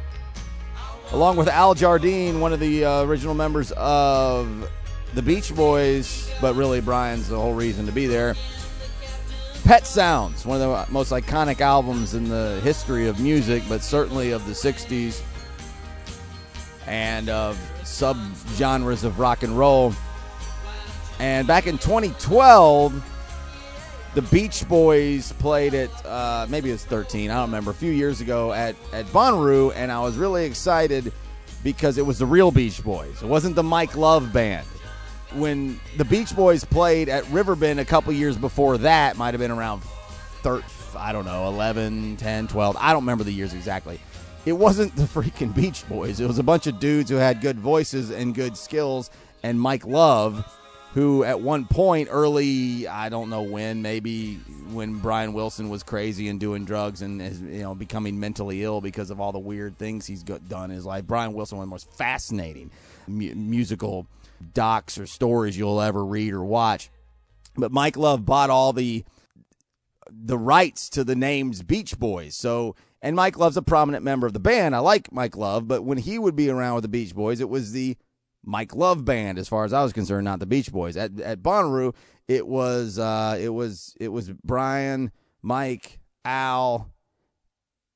along 1.13 1.37
with 1.37 1.47
Al 1.47 1.73
Jardine, 1.73 2.41
one 2.41 2.51
of 2.51 2.59
the 2.59 2.83
uh, 2.83 3.03
original 3.03 3.33
members 3.33 3.71
of 3.77 4.69
the 5.13 5.21
Beach 5.21 5.55
Boys, 5.55 6.29
but 6.41 6.53
really 6.55 6.81
Brian's 6.81 7.29
the 7.29 7.37
whole 7.37 7.53
reason 7.53 7.85
to 7.85 7.93
be 7.93 8.07
there. 8.07 8.35
Pet 9.63 9.87
Sounds, 9.87 10.45
one 10.45 10.59
of 10.59 10.87
the 10.87 10.91
most 10.91 11.13
iconic 11.13 11.61
albums 11.61 12.13
in 12.13 12.27
the 12.27 12.59
history 12.61 13.07
of 13.07 13.21
music, 13.21 13.63
but 13.69 13.81
certainly 13.81 14.31
of 14.31 14.45
the 14.47 14.53
60s 14.53 15.21
and 16.91 17.29
of 17.29 17.57
sub 17.85 18.17
genres 18.55 19.05
of 19.05 19.17
rock 19.17 19.43
and 19.43 19.57
roll. 19.57 19.93
And 21.19 21.47
back 21.47 21.65
in 21.65 21.77
2012, 21.77 23.07
the 24.13 24.21
Beach 24.23 24.67
Boys 24.67 25.31
played 25.33 25.73
at 25.73 26.05
uh, 26.05 26.45
maybe 26.49 26.69
it 26.69 26.73
was 26.73 26.83
13, 26.83 27.31
I 27.31 27.35
don't 27.35 27.43
remember, 27.43 27.71
a 27.71 27.73
few 27.73 27.91
years 27.93 28.19
ago 28.19 28.51
at 28.51 28.75
at 28.91 29.05
Bonnaroo, 29.07 29.71
and 29.73 29.89
I 29.89 30.01
was 30.01 30.17
really 30.17 30.43
excited 30.43 31.13
because 31.63 31.97
it 31.97 32.05
was 32.05 32.19
the 32.19 32.25
real 32.25 32.51
Beach 32.51 32.83
Boys. 32.83 33.23
It 33.23 33.27
wasn't 33.27 33.55
the 33.55 33.63
Mike 33.63 33.95
Love 33.95 34.33
band. 34.33 34.67
When 35.33 35.79
the 35.95 36.03
Beach 36.03 36.35
Boys 36.35 36.65
played 36.65 37.07
at 37.07 37.25
Riverbend 37.29 37.79
a 37.79 37.85
couple 37.85 38.11
years 38.11 38.35
before 38.35 38.77
that, 38.79 39.15
might 39.15 39.33
have 39.33 39.39
been 39.39 39.51
around 39.51 39.81
13, 40.41 40.67
I 40.97 41.13
don't 41.13 41.23
know, 41.23 41.47
11, 41.47 42.17
10, 42.17 42.49
12. 42.49 42.75
I 42.77 42.91
don't 42.91 43.03
remember 43.03 43.23
the 43.23 43.31
years 43.31 43.53
exactly. 43.53 43.97
It 44.45 44.53
wasn't 44.53 44.95
the 44.95 45.03
freaking 45.03 45.53
Beach 45.53 45.87
Boys. 45.87 46.19
It 46.19 46.27
was 46.27 46.39
a 46.39 46.43
bunch 46.43 46.65
of 46.65 46.79
dudes 46.79 47.09
who 47.11 47.17
had 47.17 47.41
good 47.41 47.59
voices 47.59 48.09
and 48.09 48.33
good 48.33 48.57
skills, 48.57 49.11
and 49.43 49.59
Mike 49.59 49.85
Love, 49.85 50.43
who 50.93 51.23
at 51.23 51.39
one 51.39 51.65
point 51.65 52.07
early, 52.11 52.87
I 52.87 53.09
don't 53.09 53.29
know 53.29 53.43
when, 53.43 53.83
maybe 53.83 54.35
when 54.71 54.97
Brian 54.97 55.33
Wilson 55.33 55.69
was 55.69 55.83
crazy 55.83 56.27
and 56.27 56.39
doing 56.39 56.65
drugs 56.65 57.03
and 57.03 57.21
is, 57.21 57.39
you 57.39 57.61
know 57.61 57.75
becoming 57.75 58.19
mentally 58.19 58.63
ill 58.63 58.81
because 58.81 59.11
of 59.11 59.21
all 59.21 59.31
the 59.31 59.39
weird 59.39 59.77
things 59.77 60.07
he's 60.07 60.23
got 60.23 60.49
done 60.49 60.71
in 60.71 60.75
his 60.75 60.85
life. 60.85 61.05
Brian 61.05 61.33
Wilson, 61.33 61.57
one 61.57 61.65
of 61.65 61.69
the 61.69 61.73
most 61.73 61.91
fascinating 61.93 62.71
mu- 63.07 63.35
musical 63.35 64.07
docs 64.53 64.97
or 64.97 65.05
stories 65.05 65.55
you'll 65.55 65.81
ever 65.81 66.03
read 66.03 66.33
or 66.33 66.43
watch. 66.43 66.89
But 67.55 67.71
Mike 67.71 67.95
Love 67.95 68.25
bought 68.25 68.49
all 68.49 68.73
the 68.73 69.05
the 70.09 70.37
rights 70.37 70.89
to 70.89 71.03
the 71.03 71.15
names 71.15 71.61
Beach 71.61 71.97
Boys. 71.97 72.35
So, 72.35 72.75
and 73.01 73.15
Mike 73.15 73.37
Love's 73.37 73.57
a 73.57 73.61
prominent 73.61 74.03
member 74.03 74.27
of 74.27 74.33
the 74.33 74.39
band. 74.39 74.75
I 74.75 74.79
like 74.79 75.11
Mike 75.11 75.35
Love, 75.35 75.67
but 75.67 75.83
when 75.83 75.97
he 75.97 76.19
would 76.19 76.35
be 76.35 76.49
around 76.49 76.75
with 76.75 76.83
the 76.83 76.87
Beach 76.89 77.15
Boys, 77.15 77.39
it 77.39 77.49
was 77.49 77.71
the 77.71 77.97
Mike 78.43 78.75
Love 78.75 79.05
band, 79.05 79.37
as 79.37 79.47
far 79.47 79.65
as 79.65 79.73
I 79.73 79.83
was 79.83 79.93
concerned, 79.93 80.25
not 80.25 80.39
the 80.39 80.45
Beach 80.45 80.71
Boys. 80.71 80.97
At 80.97 81.19
at 81.19 81.41
Bonnaroo, 81.41 81.93
it 82.27 82.47
was 82.47 82.99
uh, 82.99 83.37
it 83.39 83.49
was 83.49 83.95
it 83.99 84.09
was 84.09 84.31
Brian, 84.43 85.11
Mike, 85.41 85.99
Al, 86.25 86.89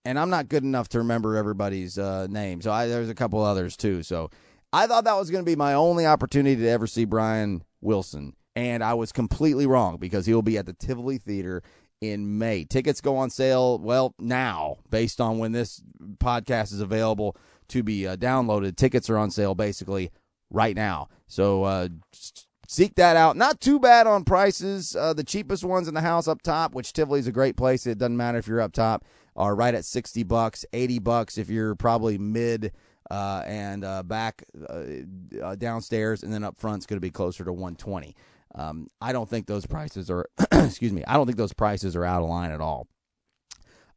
and 0.04 0.20
I'm 0.20 0.30
not 0.30 0.50
good 0.50 0.64
enough 0.64 0.90
to 0.90 1.00
remember 1.00 1.36
everybody's 1.36 1.98
uh, 1.98 2.28
name. 2.28 2.62
So 2.62 2.72
I, 2.72 2.88
there's 2.88 3.10
a 3.10 3.16
couple 3.16 3.42
others 3.42 3.78
too. 3.78 4.04
So 4.04 4.30
I 4.74 4.88
thought 4.88 5.06
that 5.06 5.18
was 5.18 5.30
going 5.30 5.44
to 5.44 5.50
be 5.50 5.56
my 5.56 5.74
only 5.74 6.06
opportunity 6.06 6.62
to 6.62 6.68
ever 6.68 6.88
see 6.88 7.06
Brian 7.06 7.64
Wilson, 7.82 8.36
and 8.56 8.84
I 8.84 8.94
was 8.96 9.12
completely 9.12 9.66
wrong 9.68 9.98
because 9.98 10.26
he 10.26 10.34
will 10.34 10.42
be 10.42 10.58
at 10.58 10.66
the 10.66 10.74
Tivoli 10.74 11.18
Theater 11.18 11.64
in 12.12 12.38
May. 12.38 12.64
Tickets 12.64 13.02
go 13.02 13.18
on 13.18 13.30
sale 13.30 13.78
well 13.80 14.14
now, 14.20 14.78
based 14.90 15.20
on 15.22 15.38
when 15.38 15.52
this 15.52 15.82
podcast 16.18 16.74
is 16.74 16.82
available 16.82 17.36
to 17.70 17.84
be 17.84 18.08
uh, 18.08 18.16
downloaded. 18.16 18.76
Tickets 18.76 19.10
are 19.10 19.18
on 19.18 19.32
sale 19.32 19.56
basically 19.56 20.12
right 20.50 20.76
now. 20.76 21.08
So 21.28 21.64
uh, 21.64 21.90
seek 22.68 22.96
that 22.96 23.16
out. 23.16 23.36
Not 23.36 23.60
too 23.60 23.80
bad 23.80 24.08
on 24.08 24.24
prices. 24.24 24.96
Uh, 24.96 25.14
the 25.14 25.24
cheapest 25.24 25.64
ones 25.64 25.88
in 25.88 25.94
the 25.94 26.02
house 26.02 26.28
up 26.28 26.42
top, 26.42 26.74
which 26.76 26.94
Tivoli's 26.94 27.28
a 27.28 27.32
great 27.32 27.58
place. 27.58 27.86
It 27.86 27.98
doesn't 27.98 28.18
matter 28.18 28.38
if 28.38 28.48
you're 28.48 28.62
up 28.62 28.74
top, 28.74 29.04
are 29.36 29.56
right 29.56 29.76
at 29.76 29.86
sixty 29.86 30.24
bucks, 30.24 30.66
eighty 30.74 31.00
bucks 31.00 31.38
if 31.38 31.50
you're 31.50 31.76
probably 31.76 32.18
mid. 32.18 32.72
Uh, 33.12 33.44
and 33.46 33.86
uh, 33.86 34.02
back 34.02 34.44
uh, 34.68 35.54
downstairs, 35.58 36.24
and 36.24 36.34
then 36.34 36.44
up 36.44 36.58
front's 36.58 36.88
going 36.88 36.98
to 36.98 37.02
be 37.02 37.12
closer 37.12 37.44
to 37.44 37.54
120. 37.54 38.16
Um, 38.56 38.88
I 39.02 39.12
don't 39.12 39.30
think 39.30 39.48
those 39.48 39.66
prices 39.66 40.10
are, 40.10 40.28
excuse 40.52 40.94
me, 40.94 41.04
I 41.06 41.16
don't 41.16 41.26
think 41.26 41.38
those 41.38 41.54
prices 41.54 41.96
are 41.96 42.06
out 42.06 42.22
of 42.22 42.30
line 42.30 42.52
at 42.52 42.62
all. 42.62 42.88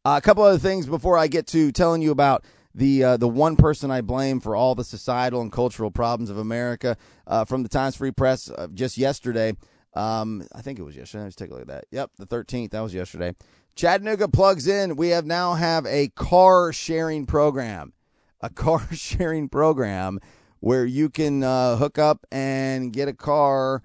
Uh, 0.05 0.17
a 0.19 0.21
couple 0.21 0.43
other 0.43 0.59
things 0.59 0.87
before 0.87 1.17
I 1.17 1.29
get 1.29 1.47
to 1.49 1.71
telling 1.71 2.03
you 2.03 2.11
about 2.11 2.45
the 2.75 3.03
uh, 3.03 3.17
the 3.17 3.29
one 3.29 3.57
person 3.57 3.91
I 3.91 4.01
blame 4.01 4.41
for 4.41 4.55
all 4.55 4.75
the 4.75 4.85
societal 4.85 5.41
and 5.41 5.51
cultural 5.51 5.91
problems 5.91 6.31
of 6.31 6.39
America 6.39 6.97
uh, 7.27 7.45
from 7.45 7.63
the 7.63 7.69
Times 7.69 7.97
Free 7.97 8.13
Press 8.13 8.51
uh, 8.51 8.69
just 8.73 8.97
yesterday. 8.99 9.55
Um, 9.95 10.47
I 10.55 10.63
think 10.63 10.79
it 10.79 10.83
was 10.83 10.97
yesterday. 10.97 11.25
Let's 11.25 11.37
take 11.37 11.51
a 11.51 11.55
look 11.55 11.63
at 11.63 11.69
that. 11.69 11.85
Yep, 11.91 12.13
the 12.19 12.27
13th. 12.27 12.71
That 12.71 12.81
was 12.81 12.95
yesterday. 12.95 13.35
Chattanooga 13.75 14.29
plugs 14.29 14.67
in. 14.67 14.97
We 14.97 15.09
have 15.09 15.27
now 15.27 15.55
have 15.55 15.87
a 15.87 16.09
car 16.09 16.73
sharing 16.73 17.27
program, 17.27 17.93
a 18.41 18.51
car 18.65 18.87
sharing 18.93 19.49
program 19.49 20.21
where 20.61 20.85
you 20.85 21.09
can 21.09 21.43
uh, 21.43 21.77
hook 21.77 21.99
up 21.99 22.27
and 22.31 22.93
get 22.93 23.09
a 23.09 23.13
car 23.13 23.83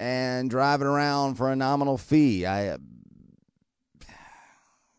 and 0.00 0.48
drive 0.48 0.80
it 0.80 0.86
around 0.86 1.34
for 1.34 1.52
a 1.52 1.56
nominal 1.56 1.98
fee. 1.98 2.46
I 2.46 2.78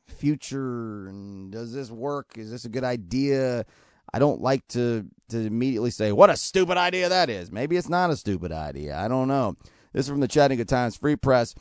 future 0.08 1.08
and 1.08 1.52
does 1.52 1.74
this 1.74 1.90
work? 1.90 2.38
Is 2.38 2.52
this 2.52 2.66
a 2.66 2.70
good 2.70 2.84
idea? 2.84 3.66
I 4.14 4.20
don't 4.20 4.42
like 4.42 4.68
to 4.70 5.08
to 5.30 5.40
immediately 5.40 5.90
say 5.90 6.12
what 6.12 6.30
a 6.30 6.38
stupid 6.38 6.78
idea 6.78 7.10
that 7.10 7.32
is. 7.32 7.52
Maybe 7.52 7.76
it's 7.76 7.90
not 7.90 8.12
a 8.12 8.16
stupid 8.16 8.52
idea. 8.52 8.96
I 8.96 9.08
don't 9.08 9.28
know. 9.28 9.58
This 9.92 10.06
is 10.06 10.10
from 10.10 10.20
the 10.20 10.28
Chattanooga 10.28 10.66
Times 10.66 10.96
Free 10.96 11.16
Press. 11.16 11.56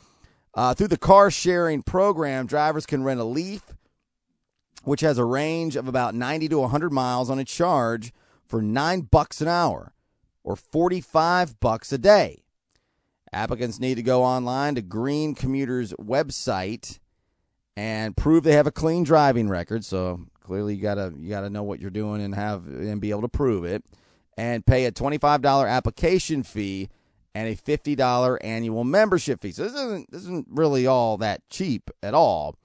Uh, 0.53 0.75
through 0.75 0.89
the 0.89 0.97
car 0.97 1.31
sharing 1.31 1.81
program, 1.81 2.45
drivers 2.45 2.85
can 2.85 3.03
rent 3.03 3.19
a 3.19 3.23
Leaf, 3.23 3.63
which 4.83 5.01
has 5.01 5.17
a 5.17 5.25
range 5.25 5.75
of 5.75 5.87
about 5.87 6.13
90 6.13 6.49
to 6.49 6.59
100 6.59 6.91
miles 6.91 7.29
on 7.29 7.39
a 7.39 7.45
charge 7.45 8.13
for 8.45 8.61
nine 8.61 9.01
bucks 9.01 9.41
an 9.41 9.47
hour, 9.47 9.93
or 10.43 10.55
45 10.55 11.59
bucks 11.59 11.91
a 11.91 11.97
day. 11.97 12.43
Applicants 13.33 13.79
need 13.79 13.95
to 13.95 14.03
go 14.03 14.23
online 14.23 14.75
to 14.75 14.81
Green 14.81 15.33
Commuters 15.35 15.93
website 15.93 16.99
and 17.77 18.15
prove 18.17 18.43
they 18.43 18.53
have 18.53 18.67
a 18.67 18.71
clean 18.71 19.03
driving 19.03 19.47
record. 19.47 19.85
So 19.85 20.25
clearly, 20.41 20.75
you 20.75 20.81
gotta 20.81 21.13
you 21.17 21.29
gotta 21.29 21.49
know 21.49 21.63
what 21.63 21.79
you're 21.79 21.89
doing 21.89 22.21
and 22.21 22.35
have 22.35 22.67
and 22.67 22.99
be 22.99 23.11
able 23.11 23.21
to 23.21 23.29
prove 23.29 23.63
it. 23.63 23.83
And 24.37 24.65
pay 24.65 24.85
a 24.85 24.91
twenty 24.91 25.17
five 25.17 25.41
dollar 25.41 25.67
application 25.67 26.43
fee 26.43 26.89
and 27.33 27.47
a 27.47 27.55
fifty 27.55 27.95
dollar 27.95 28.41
annual 28.43 28.83
membership 28.83 29.41
fee. 29.41 29.51
So 29.51 29.63
this 29.63 29.73
isn't 29.73 30.11
this 30.11 30.21
isn't 30.23 30.47
really 30.49 30.87
all 30.87 31.17
that 31.17 31.47
cheap 31.49 31.89
at 32.03 32.13
all. 32.13 32.55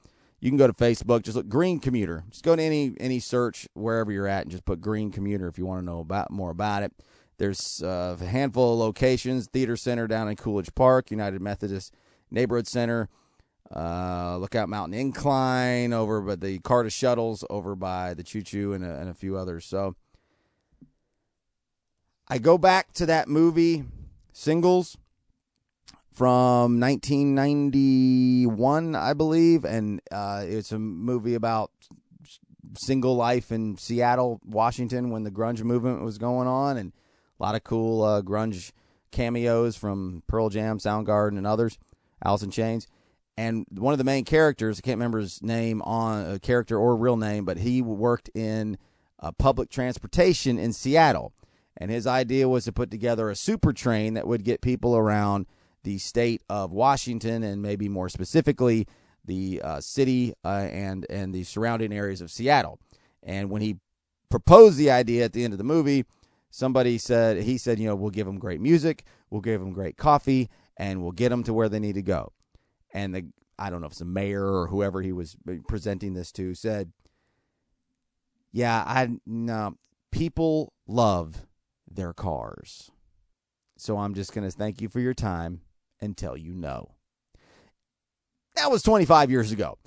You 0.41 0.51
can 0.51 0.59
go 0.59 0.67
to 0.67 0.73
Facebook, 0.73 1.23
just 1.23 1.37
look 1.37 1.49
Green 1.49 1.81
Commuter. 1.81 2.25
Just 2.31 2.45
go 2.45 2.57
to 2.57 2.63
any 2.63 2.95
any 2.99 3.21
search 3.21 3.69
wherever 3.75 4.11
you're 4.11 4.27
at 4.27 4.43
and 4.43 4.51
just 4.51 4.65
put 4.65 4.81
Green 4.81 5.11
Commuter 5.11 5.49
if 5.49 5.59
you 5.59 5.67
want 5.67 5.81
to 5.81 5.85
know 5.85 6.01
about 6.01 6.31
more 6.31 6.51
about 6.51 6.83
it. 6.83 6.93
There's 7.38 7.83
uh, 7.83 8.16
a 8.20 8.25
handful 8.25 8.75
of 8.75 8.79
locations: 8.79 9.46
Theater 9.46 9.77
Center 9.77 10.07
down 10.07 10.29
in 10.29 10.37
Coolidge 10.37 10.75
Park, 10.75 11.11
United 11.11 11.40
Methodist 11.40 11.94
Neighborhood 12.31 12.66
Center, 12.66 13.09
uh, 13.75 14.37
Lookout 14.38 14.68
Mountain 14.68 14.99
Incline 14.99 15.92
over 15.92 16.20
by 16.20 16.37
the 16.37 16.59
CARTA 16.59 16.90
Shuttles 16.90 17.44
over 17.51 17.75
by 17.75 18.14
the 18.14 18.22
Choo 18.22 18.42
Choo 18.42 18.72
and 18.72 18.85
a, 18.85 18.99
and 18.99 19.09
a 19.09 19.14
few 19.14 19.37
others. 19.37 19.66
So 19.66 19.96
I 22.29 22.38
go 22.38 22.59
back 22.59 22.92
to 22.94 23.07
that 23.07 23.29
movie 23.29 23.85
Singles 24.33 24.96
from 26.12 26.81
1991, 26.81 28.96
I 28.96 29.12
believe, 29.12 29.66
and 29.66 30.01
uh, 30.11 30.44
it's 30.46 30.72
a 30.72 30.79
movie 30.79 31.35
about 31.35 31.70
single 32.79 33.16
life 33.16 33.53
in 33.53 33.77
Seattle, 33.77 34.40
Washington, 34.44 35.11
when 35.11 35.25
the 35.25 35.31
grunge 35.31 35.62
movement 35.62 36.03
was 36.03 36.16
going 36.18 36.49
on, 36.49 36.79
and 36.79 36.92
a 37.38 37.42
lot 37.42 37.55
of 37.55 37.64
cool 37.64 38.03
uh, 38.03 38.22
grunge 38.22 38.72
cameos 39.11 39.77
from 39.77 40.22
Pearl 40.27 40.49
Jam, 40.49 40.79
Soundgarden, 40.79 41.38
and 41.38 41.46
others, 41.46 41.79
Alice 42.25 42.42
in 42.42 42.51
Chains. 42.51 42.87
And 43.37 43.66
one 43.70 43.92
of 43.92 43.99
the 43.99 44.05
main 44.05 44.25
characters, 44.25 44.79
I 44.79 44.83
can't 44.83 44.96
remember 44.96 45.18
his 45.18 45.42
name 45.42 45.83
on 45.83 46.31
a 46.31 46.38
character 46.38 46.79
or 46.79 46.96
real 46.96 47.16
name, 47.16 47.44
but 47.44 47.59
he 47.59 47.83
worked 47.83 48.31
in 48.35 48.79
uh, 49.20 49.33
public 49.33 49.68
transportation 49.68 50.59
in 50.59 50.72
Seattle. 50.72 51.33
And 51.77 51.90
his 51.90 52.07
idea 52.07 52.49
was 52.49 52.64
to 52.64 52.72
put 52.72 52.90
together 52.90 53.29
a 53.29 53.37
super 53.37 53.75
train 53.75 54.14
that 54.14 54.27
would 54.27 54.44
get 54.44 54.62
people 54.62 54.96
around 54.96 55.46
the 55.83 55.99
state 55.99 56.42
of 56.49 56.72
Washington 56.72 57.42
and 57.42 57.61
maybe 57.61 57.88
more 57.88 58.09
specifically 58.09 58.87
the 59.25 59.61
uh, 59.62 59.81
city 59.81 60.33
uh, 60.44 60.68
and 60.70 61.05
and 61.11 61.35
the 61.35 61.44
surrounding 61.44 61.92
areas 61.92 62.20
of 62.20 62.31
Seattle. 62.31 62.79
And 63.22 63.51
when 63.51 63.61
he 63.61 63.77
proposed 64.31 64.79
the 64.79 64.90
idea 64.90 65.25
at 65.25 65.33
the 65.33 65.44
end 65.44 65.53
of 65.53 65.59
the 65.59 65.64
movie, 65.64 66.05
somebody 66.51 66.99
said 66.99 67.43
he 67.43 67.59
said, 67.59 67.79
you 67.79 67.87
know, 67.87 67.95
we'll 67.95 68.11
give 68.11 68.27
them 68.27 68.39
great 68.39 68.61
music, 68.61 69.05
we'll 69.31 69.41
give 69.41 69.61
them 69.61 69.73
great 69.73 69.97
coffee, 69.97 70.49
and 70.77 71.03
we'll 71.03 71.13
get 71.13 71.31
them 71.31 71.43
to 71.45 71.55
where 71.55 71.69
they 71.69 71.81
need 71.81 71.95
to 71.95 72.03
go. 72.03 72.33
And 72.93 73.15
the 73.15 73.27
I 73.59 73.71
don't 73.71 73.81
know 73.81 73.87
if 73.87 73.93
it's 73.93 74.01
the 74.01 74.05
mayor 74.05 74.45
or 74.45 74.67
whoever 74.67 75.01
he 75.01 75.13
was 75.13 75.37
uh, 75.49 75.55
presenting 75.69 76.15
this 76.15 76.31
to 76.33 76.55
said, 76.55 76.93
"Yeah, 78.53 78.83
I 78.87 79.09
no 79.25 79.77
people 80.11 80.73
love 80.87 81.47
their 81.91 82.13
cars, 82.13 82.91
so 83.77 83.99
I'm 83.99 84.15
just 84.15 84.33
gonna 84.33 84.51
thank 84.51 84.81
you 84.81 84.89
for 84.89 85.01
your 85.01 85.15
time 85.15 85.63
and 86.01 86.17
tell 86.17 86.37
you 86.37 86.55
no." 86.55 86.93
That 88.57 88.71
was 88.71 88.83
25 88.83 89.31
years 89.31 89.53
ago, 89.53 89.79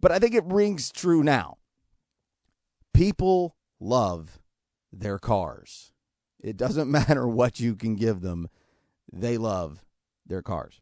but 0.00 0.12
I 0.12 0.18
think 0.18 0.34
it 0.34 0.44
rings 0.44 0.90
true 0.90 1.22
now. 1.22 1.58
People 2.92 3.56
love 3.78 4.40
their 4.92 5.18
cars. 5.18 5.92
It 6.40 6.56
doesn't 6.56 6.90
matter 6.90 7.26
what 7.26 7.60
you 7.60 7.74
can 7.74 7.96
give 7.96 8.20
them, 8.20 8.48
they 9.12 9.38
love 9.38 9.84
their 10.26 10.42
cars. 10.42 10.80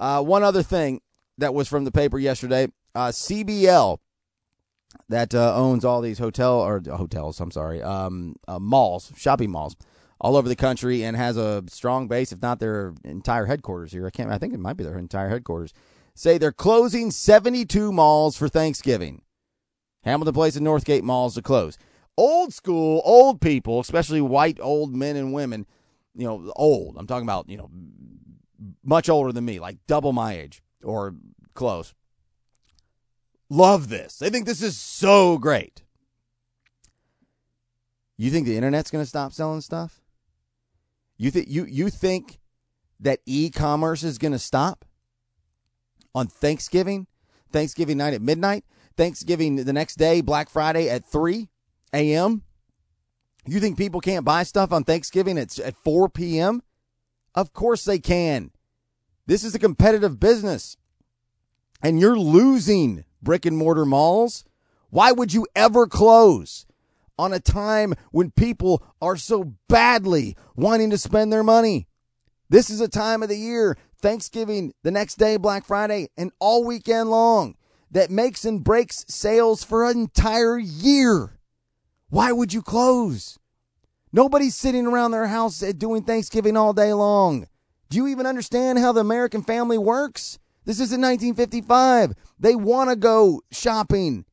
Uh, 0.00 0.22
one 0.22 0.42
other 0.42 0.62
thing 0.62 1.00
that 1.38 1.54
was 1.54 1.68
from 1.68 1.84
the 1.84 1.92
paper 1.92 2.18
yesterday 2.18 2.68
uh, 2.94 3.08
CBL, 3.08 3.98
that 5.08 5.34
uh, 5.34 5.54
owns 5.56 5.84
all 5.84 6.00
these 6.00 6.18
hotel 6.18 6.60
or 6.60 6.82
hotels, 6.86 7.40
I'm 7.40 7.50
sorry, 7.50 7.82
um, 7.82 8.36
uh, 8.46 8.58
malls, 8.58 9.12
shopping 9.16 9.50
malls 9.50 9.76
all 10.20 10.36
over 10.36 10.48
the 10.48 10.56
country 10.56 11.02
and 11.02 11.16
has 11.16 11.36
a 11.36 11.64
strong 11.68 12.08
base, 12.08 12.32
if 12.32 12.40
not 12.40 12.60
their 12.60 12.94
entire 13.04 13.46
headquarters 13.46 13.92
here. 13.92 14.06
I 14.06 14.10
can't, 14.10 14.30
I 14.30 14.38
think 14.38 14.54
it 14.54 14.60
might 14.60 14.76
be 14.76 14.84
their 14.84 14.98
entire 14.98 15.28
headquarters. 15.28 15.72
Say 16.14 16.38
they're 16.38 16.52
closing 16.52 17.10
72 17.10 17.90
malls 17.90 18.36
for 18.36 18.48
Thanksgiving. 18.48 19.22
Hamilton 20.04 20.34
Place 20.34 20.56
and 20.56 20.66
Northgate 20.66 21.02
malls 21.02 21.34
to 21.34 21.42
close. 21.42 21.78
Old 22.16 22.52
school, 22.52 23.00
old 23.04 23.40
people, 23.40 23.80
especially 23.80 24.20
white 24.20 24.58
old 24.60 24.94
men 24.94 25.16
and 25.16 25.32
women, 25.32 25.66
you 26.14 26.26
know, 26.26 26.52
old. 26.56 26.96
I'm 26.98 27.06
talking 27.06 27.26
about, 27.26 27.48
you 27.48 27.56
know, 27.56 27.70
much 28.84 29.08
older 29.08 29.32
than 29.32 29.44
me, 29.44 29.58
like 29.60 29.78
double 29.86 30.12
my 30.12 30.34
age 30.34 30.62
or 30.84 31.14
close. 31.54 31.94
Love 33.48 33.88
this. 33.88 34.18
They 34.18 34.30
think 34.30 34.46
this 34.46 34.62
is 34.62 34.76
so 34.76 35.38
great. 35.38 35.82
You 38.16 38.30
think 38.30 38.46
the 38.46 38.56
internet's 38.56 38.90
going 38.90 39.04
to 39.04 39.08
stop 39.08 39.32
selling 39.32 39.60
stuff? 39.60 40.00
You 41.16 41.30
think 41.30 41.48
you 41.48 41.64
you 41.64 41.90
think 41.90 42.38
that 43.00 43.20
e-commerce 43.26 44.02
is 44.02 44.18
going 44.18 44.32
to 44.32 44.38
stop 44.38 44.84
on 46.14 46.26
Thanksgiving? 46.26 47.06
Thanksgiving 47.50 47.98
night 47.98 48.14
at 48.14 48.22
midnight? 48.22 48.64
Thanksgiving 48.96 49.56
the 49.56 49.72
next 49.72 49.96
day, 49.96 50.20
Black 50.20 50.48
Friday 50.48 50.88
at 50.88 51.04
3 51.04 51.48
a.m.? 51.92 52.42
You 53.46 53.58
think 53.58 53.76
people 53.76 54.00
can't 54.00 54.24
buy 54.24 54.44
stuff 54.44 54.72
on 54.72 54.84
Thanksgiving 54.84 55.38
at, 55.38 55.58
at 55.58 55.76
4 55.76 56.08
p.m.? 56.08 56.62
Of 57.34 57.52
course 57.52 57.84
they 57.84 57.98
can. 57.98 58.50
This 59.26 59.44
is 59.44 59.54
a 59.54 59.58
competitive 59.58 60.20
business. 60.20 60.76
And 61.82 61.98
you're 61.98 62.18
losing 62.18 63.04
brick 63.20 63.46
and 63.46 63.56
mortar 63.56 63.84
malls. 63.84 64.44
Why 64.90 65.10
would 65.12 65.32
you 65.32 65.46
ever 65.56 65.86
close 65.86 66.66
on 67.18 67.32
a 67.32 67.40
time 67.40 67.94
when 68.10 68.30
people 68.30 68.84
are 69.00 69.16
so 69.16 69.54
badly 69.68 70.36
wanting 70.54 70.90
to 70.90 70.98
spend 70.98 71.32
their 71.32 71.42
money? 71.42 71.88
This 72.48 72.68
is 72.68 72.80
a 72.80 72.88
time 72.88 73.22
of 73.22 73.30
the 73.30 73.36
year, 73.36 73.76
Thanksgiving, 74.00 74.74
the 74.82 74.90
next 74.90 75.14
day, 75.14 75.36
Black 75.38 75.64
Friday, 75.64 76.10
and 76.16 76.30
all 76.38 76.64
weekend 76.64 77.10
long 77.10 77.56
that 77.90 78.10
makes 78.10 78.44
and 78.44 78.62
breaks 78.62 79.04
sales 79.08 79.64
for 79.64 79.88
an 79.88 79.98
entire 79.98 80.58
year. 80.58 81.38
Why 82.12 82.30
would 82.30 82.52
you 82.52 82.60
close? 82.60 83.38
Nobody's 84.12 84.54
sitting 84.54 84.86
around 84.86 85.12
their 85.12 85.28
house 85.28 85.60
doing 85.60 86.02
Thanksgiving 86.02 86.58
all 86.58 86.74
day 86.74 86.92
long. 86.92 87.46
Do 87.88 87.96
you 87.96 88.06
even 88.08 88.26
understand 88.26 88.78
how 88.78 88.92
the 88.92 89.00
American 89.00 89.42
family 89.42 89.78
works? 89.78 90.38
This 90.66 90.78
isn't 90.78 91.00
1955. 91.00 92.12
They 92.38 92.54
want 92.54 92.90
to 92.90 92.96
go 92.96 93.40
shopping. 93.50 94.26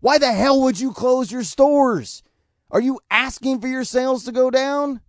Why 0.00 0.18
the 0.18 0.30
hell 0.30 0.60
would 0.60 0.78
you 0.78 0.92
close 0.92 1.32
your 1.32 1.42
stores? 1.42 2.22
Are 2.70 2.82
you 2.82 3.00
asking 3.10 3.62
for 3.62 3.68
your 3.68 3.84
sales 3.84 4.24
to 4.24 4.30
go 4.30 4.50
down? 4.50 5.00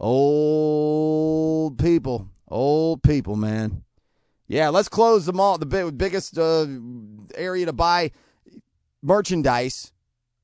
Old 0.00 1.78
people. 1.78 2.30
Old 2.48 3.02
people, 3.02 3.36
man. 3.36 3.84
Yeah, 4.48 4.70
let's 4.70 4.88
close 4.88 5.26
the 5.26 5.34
mall, 5.34 5.58
the 5.58 5.66
big, 5.66 5.98
biggest 5.98 6.38
uh, 6.38 6.64
area 7.34 7.66
to 7.66 7.74
buy 7.74 8.12
merchandise 9.02 9.92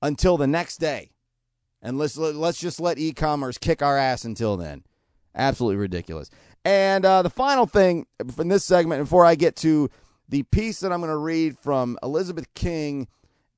until 0.02 0.36
the 0.36 0.46
next 0.46 0.78
day. 0.78 1.10
And 1.82 1.98
let's 1.98 2.16
let's 2.16 2.58
just 2.58 2.80
let 2.80 2.98
e-commerce 2.98 3.56
kick 3.56 3.82
our 3.82 3.96
ass 3.96 4.24
until 4.24 4.56
then. 4.56 4.84
Absolutely 5.34 5.76
ridiculous. 5.76 6.30
And 6.64 7.06
uh, 7.06 7.22
the 7.22 7.30
final 7.30 7.66
thing 7.66 8.06
from 8.34 8.48
this 8.48 8.64
segment, 8.64 9.02
before 9.02 9.24
I 9.24 9.34
get 9.34 9.56
to 9.56 9.88
the 10.28 10.42
piece 10.44 10.80
that 10.80 10.92
I'm 10.92 11.00
going 11.00 11.10
to 11.10 11.16
read 11.16 11.58
from 11.58 11.98
Elizabeth 12.02 12.52
King, 12.54 13.08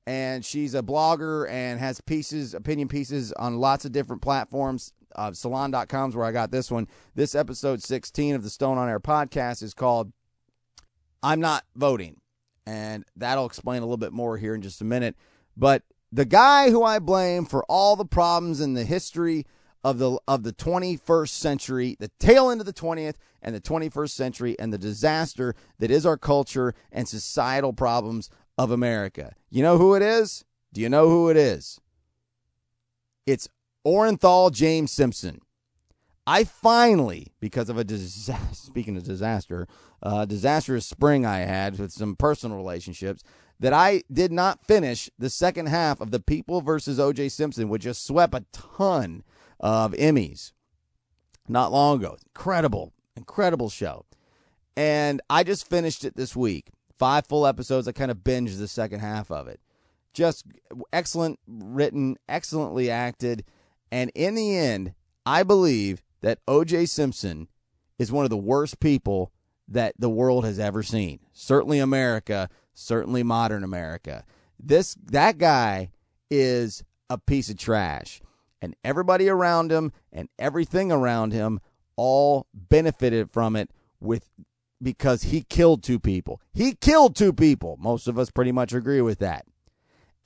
and 0.07 0.43
she's 0.43 0.73
a 0.73 0.81
blogger 0.81 1.49
and 1.49 1.79
has 1.79 2.01
pieces, 2.01 2.53
opinion 2.53 2.87
pieces 2.87 3.31
on 3.33 3.57
lots 3.57 3.85
of 3.85 3.91
different 3.91 4.21
platforms. 4.21 4.93
Uh, 5.15 5.31
salon.com 5.31 6.09
is 6.09 6.15
where 6.15 6.25
I 6.25 6.31
got 6.31 6.51
this 6.51 6.71
one. 6.71 6.87
This 7.13 7.35
episode 7.35 7.83
16 7.83 8.35
of 8.35 8.43
the 8.43 8.49
Stone 8.49 8.77
on 8.77 8.89
Air 8.89 8.99
podcast 8.99 9.61
is 9.61 9.73
called 9.73 10.11
I'm 11.21 11.39
Not 11.39 11.63
Voting. 11.75 12.19
And 12.65 13.05
that'll 13.15 13.45
explain 13.45 13.79
a 13.79 13.85
little 13.85 13.97
bit 13.97 14.13
more 14.13 14.37
here 14.37 14.55
in 14.55 14.61
just 14.61 14.81
a 14.81 14.85
minute. 14.85 15.15
But 15.55 15.83
the 16.13 16.25
guy 16.25 16.69
who 16.69 16.83
I 16.83 16.99
blame 16.99 17.43
for 17.45 17.63
all 17.65 17.95
the 17.95 18.05
problems 18.05 18.61
in 18.61 18.75
the 18.75 18.85
history 18.85 19.47
of 19.83 19.97
the 19.97 20.19
of 20.27 20.43
the 20.43 20.53
21st 20.53 21.29
century, 21.29 21.97
the 21.99 22.11
tail 22.19 22.51
end 22.51 22.61
of 22.61 22.67
the 22.67 22.73
20th 22.73 23.15
and 23.41 23.55
the 23.55 23.59
21st 23.59 24.11
century, 24.11 24.55
and 24.59 24.71
the 24.71 24.77
disaster 24.77 25.55
that 25.79 25.89
is 25.89 26.05
our 26.05 26.17
culture 26.17 26.75
and 26.91 27.07
societal 27.07 27.73
problems 27.73 28.29
of 28.59 28.69
America. 28.69 29.33
You 29.49 29.63
know 29.63 29.79
who 29.79 29.95
it 29.95 30.03
is? 30.03 30.45
Do 30.71 30.81
you 30.81 30.89
know 30.89 31.09
who 31.09 31.29
it 31.29 31.35
is? 31.35 31.81
It's 33.25 33.49
Orenthal 33.85 34.51
James 34.51 34.91
Simpson. 34.91 35.41
I 36.25 36.43
finally, 36.43 37.33
because 37.39 37.69
of 37.69 37.77
a 37.77 37.83
disaster, 37.83 38.37
speaking 38.53 38.95
of 38.95 39.03
disaster, 39.03 39.67
uh, 40.03 40.25
disastrous 40.25 40.85
spring 40.85 41.25
I 41.25 41.39
had 41.39 41.79
with 41.79 41.91
some 41.91 42.15
personal 42.15 42.55
relationships, 42.55 43.23
that 43.63 43.71
I 43.71 44.03
did 44.11 44.33
not 44.33 44.65
finish 44.65 45.09
the 45.17 45.29
second 45.29 45.67
half 45.67 46.01
of 46.01 46.11
the 46.11 46.19
People 46.19 46.59
versus 46.59 46.99
O.J. 46.99 47.29
Simpson, 47.29 47.69
which 47.69 47.83
just 47.83 48.05
swept 48.05 48.35
a 48.35 48.43
ton 48.51 49.23
of 49.57 49.93
Emmys 49.93 50.51
not 51.47 51.71
long 51.71 51.99
ago. 51.99 52.17
Incredible, 52.25 52.91
incredible 53.15 53.69
show. 53.69 54.05
And 54.75 55.21
I 55.29 55.45
just 55.45 55.69
finished 55.69 56.03
it 56.03 56.17
this 56.17 56.35
week. 56.35 56.71
Five 56.99 57.25
full 57.25 57.47
episodes. 57.47 57.87
I 57.87 57.93
kind 57.93 58.11
of 58.11 58.17
binged 58.17 58.59
the 58.59 58.67
second 58.67 58.99
half 58.99 59.31
of 59.31 59.47
it. 59.47 59.61
Just 60.13 60.45
excellent 60.91 61.39
written, 61.47 62.17
excellently 62.27 62.91
acted. 62.91 63.45
And 63.93 64.11
in 64.13 64.35
the 64.35 64.57
end, 64.57 64.93
I 65.25 65.43
believe 65.43 66.03
that 66.19 66.39
O.J. 66.49 66.87
Simpson 66.87 67.47
is 67.97 68.11
one 68.11 68.25
of 68.25 68.29
the 68.29 68.35
worst 68.35 68.81
people 68.81 69.31
that 69.69 69.93
the 69.97 70.09
world 70.09 70.43
has 70.43 70.59
ever 70.59 70.83
seen. 70.83 71.19
Certainly 71.31 71.79
America, 71.79 72.49
certainly 72.73 73.23
modern 73.23 73.63
America. 73.63 74.23
This 74.59 74.95
that 74.95 75.37
guy 75.37 75.91
is 76.29 76.83
a 77.09 77.17
piece 77.17 77.49
of 77.49 77.57
trash. 77.57 78.21
And 78.61 78.75
everybody 78.83 79.27
around 79.27 79.71
him 79.71 79.91
and 80.11 80.29
everything 80.39 80.91
around 80.91 81.33
him 81.33 81.59
all 81.95 82.47
benefited 82.53 83.29
from 83.29 83.55
it 83.55 83.69
with 83.99 84.29
because 84.81 85.23
he 85.23 85.41
killed 85.41 85.83
two 85.83 85.99
people. 85.99 86.41
He 86.53 86.73
killed 86.73 87.15
two 87.15 87.33
people. 87.33 87.77
Most 87.79 88.07
of 88.07 88.17
us 88.17 88.31
pretty 88.31 88.51
much 88.51 88.73
agree 88.73 89.01
with 89.01 89.19
that. 89.19 89.45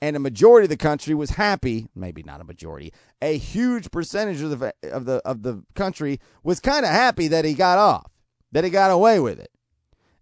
And 0.00 0.14
a 0.14 0.20
majority 0.20 0.66
of 0.66 0.70
the 0.70 0.76
country 0.76 1.14
was 1.14 1.30
happy, 1.30 1.88
maybe 1.94 2.22
not 2.22 2.40
a 2.40 2.44
majority, 2.44 2.92
a 3.20 3.36
huge 3.36 3.90
percentage 3.90 4.40
of 4.40 4.58
the 4.58 4.72
of 4.84 5.04
the 5.04 5.20
of 5.24 5.42
the 5.42 5.64
country 5.74 6.20
was 6.44 6.60
kind 6.60 6.84
of 6.84 6.92
happy 6.92 7.26
that 7.28 7.44
he 7.44 7.54
got 7.54 7.78
off, 7.78 8.12
that 8.52 8.62
he 8.62 8.70
got 8.70 8.92
away 8.92 9.18
with 9.18 9.40
it. 9.40 9.50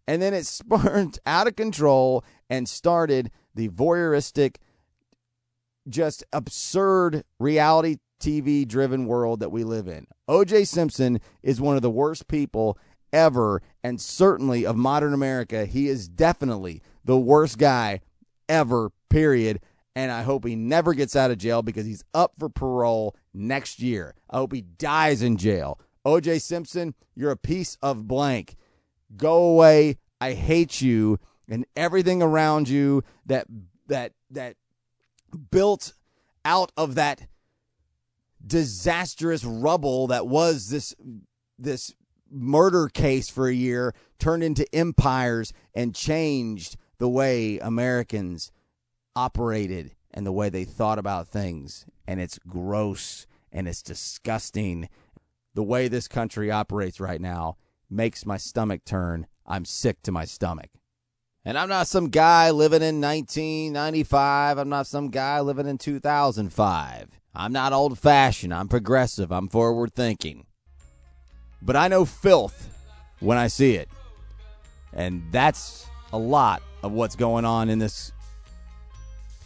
And 0.08 0.22
then 0.22 0.34
it 0.34 0.46
spurned 0.46 1.18
out 1.26 1.46
of 1.46 1.56
control 1.56 2.24
and 2.48 2.68
started 2.68 3.30
the 3.54 3.68
voyeuristic 3.68 4.56
just 5.88 6.24
absurd 6.32 7.24
reality 7.38 7.96
TV 8.20 8.66
driven 8.66 9.06
world 9.06 9.40
that 9.40 9.52
we 9.52 9.64
live 9.64 9.88
in. 9.88 10.06
OJ 10.28 10.66
Simpson 10.66 11.20
is 11.42 11.60
one 11.60 11.76
of 11.76 11.82
the 11.82 11.90
worst 11.90 12.28
people 12.28 12.78
ever, 13.12 13.62
and 13.84 14.00
certainly 14.00 14.66
of 14.66 14.76
modern 14.76 15.14
America. 15.14 15.66
He 15.66 15.88
is 15.88 16.08
definitely 16.08 16.82
the 17.04 17.18
worst 17.18 17.58
guy 17.58 18.00
ever, 18.48 18.90
period. 19.10 19.60
And 19.94 20.12
I 20.12 20.22
hope 20.22 20.44
he 20.44 20.56
never 20.56 20.92
gets 20.92 21.16
out 21.16 21.30
of 21.30 21.38
jail 21.38 21.62
because 21.62 21.86
he's 21.86 22.04
up 22.12 22.32
for 22.38 22.48
parole 22.48 23.16
next 23.32 23.80
year. 23.80 24.14
I 24.28 24.36
hope 24.36 24.52
he 24.52 24.60
dies 24.60 25.22
in 25.22 25.38
jail. 25.38 25.80
OJ 26.04 26.42
Simpson, 26.42 26.94
you're 27.14 27.30
a 27.30 27.36
piece 27.36 27.78
of 27.82 28.06
blank. 28.06 28.56
Go 29.16 29.44
away. 29.44 29.98
I 30.20 30.32
hate 30.32 30.80
you 30.80 31.18
and 31.48 31.66
everything 31.76 32.22
around 32.22 32.68
you 32.68 33.04
that 33.26 33.46
that 33.86 34.12
that 34.30 34.56
built 35.50 35.92
out 36.44 36.72
of 36.76 36.94
that 36.94 37.26
disastrous 38.44 39.44
rubble 39.44 40.06
that 40.08 40.26
was 40.26 40.68
this 40.68 40.94
this 41.58 41.94
murder 42.30 42.88
case 42.88 43.28
for 43.28 43.48
a 43.48 43.54
year 43.54 43.94
turned 44.18 44.42
into 44.42 44.66
empires 44.74 45.52
and 45.74 45.94
changed 45.94 46.76
the 46.98 47.08
way 47.08 47.58
Americans 47.58 48.50
operated 49.14 49.94
and 50.12 50.26
the 50.26 50.32
way 50.32 50.48
they 50.48 50.64
thought 50.64 50.98
about 50.98 51.28
things 51.28 51.86
and 52.06 52.20
it's 52.20 52.38
gross 52.46 53.26
and 53.52 53.68
it's 53.68 53.82
disgusting 53.82 54.88
the 55.54 55.62
way 55.62 55.88
this 55.88 56.08
country 56.08 56.50
operates 56.50 57.00
right 57.00 57.20
now 57.20 57.56
makes 57.90 58.26
my 58.26 58.36
stomach 58.36 58.84
turn 58.84 59.26
i'm 59.46 59.64
sick 59.64 60.02
to 60.02 60.12
my 60.12 60.24
stomach. 60.24 60.70
And 61.44 61.56
i'm 61.56 61.68
not 61.68 61.86
some 61.86 62.08
guy 62.08 62.50
living 62.50 62.82
in 62.82 63.00
1995 63.00 64.58
i'm 64.58 64.68
not 64.68 64.86
some 64.86 65.10
guy 65.10 65.40
living 65.40 65.66
in 65.66 65.78
2005 65.78 67.08
i'm 67.34 67.52
not 67.52 67.72
old 67.72 67.98
fashioned 67.98 68.52
i'm 68.52 68.68
progressive. 68.68 69.30
I'm 69.30 69.48
forward 69.48 69.94
thinking 69.94 70.46
but 71.62 71.76
i 71.76 71.88
know 71.88 72.04
filth 72.04 72.68
when 73.20 73.38
i 73.38 73.46
see 73.46 73.74
it. 73.76 73.88
And 74.92 75.22
that's 75.30 75.86
a 76.12 76.18
lot 76.18 76.62
of 76.82 76.92
what's 76.92 77.16
going 77.16 77.44
on 77.44 77.68
in 77.68 77.78
this 77.78 78.12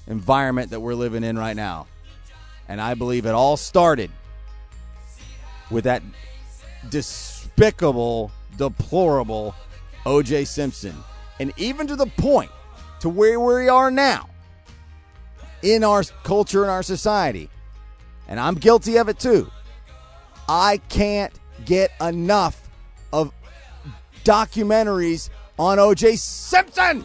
environment 0.06 0.70
that 0.70 0.80
we're 0.80 0.94
living 0.94 1.24
in 1.24 1.38
right 1.38 1.56
now. 1.56 1.86
And 2.68 2.80
I 2.80 2.94
believe 2.94 3.26
it 3.26 3.32
all 3.32 3.56
started 3.56 4.10
with 5.70 5.84
that 5.84 6.02
despicable, 7.60 8.32
deplorable 8.56 9.54
OJ 10.06 10.46
Simpson. 10.46 10.94
And 11.40 11.52
even 11.58 11.86
to 11.88 11.96
the 11.96 12.06
point 12.06 12.50
to 13.00 13.10
where 13.10 13.38
we 13.38 13.68
are 13.68 13.90
now 13.90 14.30
in 15.62 15.84
our 15.84 16.02
culture 16.22 16.62
and 16.62 16.70
our 16.70 16.82
society, 16.82 17.50
and 18.28 18.40
I'm 18.40 18.54
guilty 18.54 18.96
of 18.96 19.10
it 19.10 19.18
too. 19.18 19.50
I 20.48 20.78
can't 20.88 21.32
get 21.66 21.92
enough 22.00 22.66
of 23.12 23.30
documentaries 24.24 25.28
on 25.58 25.76
OJ 25.76 26.16
Simpson. 26.16 27.04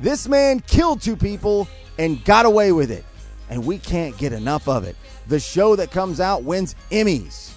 This 0.00 0.26
man 0.26 0.58
killed 0.58 1.00
two 1.00 1.16
people 1.16 1.68
and 1.96 2.24
got 2.24 2.44
away 2.44 2.72
with 2.72 2.90
it. 2.90 3.04
And 3.50 3.64
we 3.64 3.78
can't 3.78 4.18
get 4.18 4.32
enough 4.32 4.68
of 4.68 4.82
it. 4.82 4.96
The 5.28 5.38
show 5.38 5.76
that 5.76 5.92
comes 5.92 6.18
out 6.18 6.42
wins 6.42 6.74
Emmys. 6.90 7.53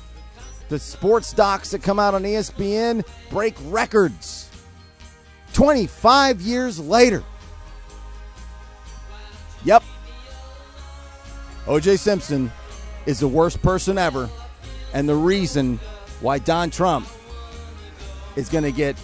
The 0.69 0.79
sports 0.79 1.33
docs 1.33 1.71
that 1.71 1.81
come 1.81 1.99
out 1.99 2.13
on 2.13 2.23
ESPN 2.23 3.05
break 3.29 3.55
records. 3.65 4.49
25 5.53 6.41
years 6.41 6.79
later. 6.79 7.23
Yep. 9.63 9.83
OJ 11.65 11.97
Simpson 11.99 12.51
is 13.05 13.19
the 13.19 13.27
worst 13.27 13.61
person 13.61 13.97
ever. 13.97 14.29
And 14.93 15.07
the 15.07 15.15
reason 15.15 15.79
why 16.21 16.39
Don 16.39 16.69
Trump 16.69 17.07
is 18.35 18.49
going 18.49 18.63
to 18.63 18.71
get 18.71 18.95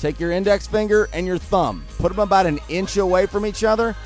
take 0.00 0.20
your 0.20 0.30
index 0.30 0.66
finger 0.66 1.08
and 1.12 1.26
your 1.26 1.38
thumb, 1.38 1.84
put 1.98 2.10
them 2.10 2.20
about 2.20 2.46
an 2.46 2.60
inch 2.68 2.96
away 2.96 3.26
from 3.26 3.44
each 3.44 3.64
other. 3.64 3.96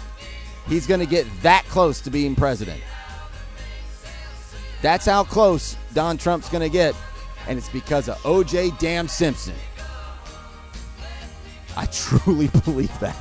He's 0.67 0.87
going 0.87 1.01
to 1.01 1.07
get 1.07 1.27
that 1.43 1.65
close 1.67 2.01
to 2.03 2.11
being 2.11 2.35
president. 2.35 2.81
That's 4.83 5.07
how 5.07 5.23
close 5.23 5.77
Don 5.95 6.19
Trump's 6.19 6.49
going 6.49 6.63
to 6.63 6.69
get, 6.69 6.95
and 7.47 7.57
it's 7.57 7.69
because 7.69 8.09
of 8.09 8.17
OJ 8.19 8.79
Damn 8.79 9.07
Simpson. 9.07 9.55
I 11.77 11.87
truly 11.93 12.49
believe 12.49 12.97
that. 12.99 13.17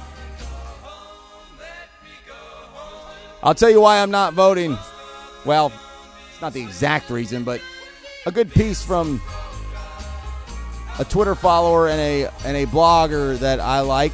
I'll 3.43 3.55
tell 3.55 3.69
you 3.69 3.81
why 3.81 4.01
I'm 4.01 4.11
not 4.11 4.33
voting. 4.33 4.77
Well, 5.45 5.71
it's 6.31 6.41
not 6.41 6.53
the 6.53 6.61
exact 6.61 7.09
reason, 7.09 7.43
but 7.43 7.61
a 8.25 8.31
good 8.31 8.51
piece 8.51 8.83
from 8.83 9.21
a 10.99 11.05
Twitter 11.05 11.33
follower 11.33 11.89
and 11.89 11.99
a 11.99 12.31
and 12.45 12.57
a 12.57 12.65
blogger 12.67 13.37
that 13.39 13.59
I 13.59 13.79
like, 13.79 14.13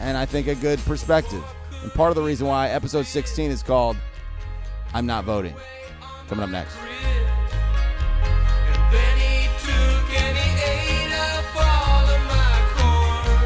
and 0.00 0.16
I 0.16 0.26
think 0.26 0.46
a 0.46 0.54
good 0.54 0.78
perspective. 0.80 1.42
And 1.82 1.92
part 1.92 2.10
of 2.10 2.16
the 2.16 2.22
reason 2.22 2.46
why 2.46 2.68
episode 2.68 3.06
16 3.06 3.50
is 3.50 3.62
called 3.62 3.96
"I'm 4.92 5.06
Not 5.06 5.24
Voting." 5.24 5.54
Coming 6.28 6.44
up 6.44 6.50
next. 6.50 6.76
And 6.78 6.86
then 8.92 9.18
he 9.18 9.46
took 9.60 10.20
and 10.22 10.36
he 10.36 10.50
ate 10.64 11.12
up 11.12 11.44
all 11.54 12.08
of 12.08 12.20
my 12.26 12.56
corn. 12.74 13.38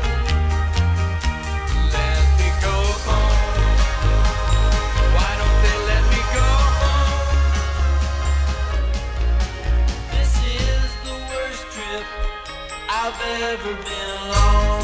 Let 1.92 2.24
me 2.38 2.48
go 2.62 2.76
home. 3.04 3.38
Why 5.12 5.30
don't 5.40 5.58
they 5.64 5.78
let 5.90 6.04
me 6.14 6.20
go 6.38 6.48
home? 6.78 7.26
This 10.12 10.32
is 10.46 10.88
the 11.04 11.16
worst 11.34 11.64
trip 11.74 12.06
I've 12.88 13.20
ever 13.42 13.74
been 13.74 14.30
on. 14.38 14.82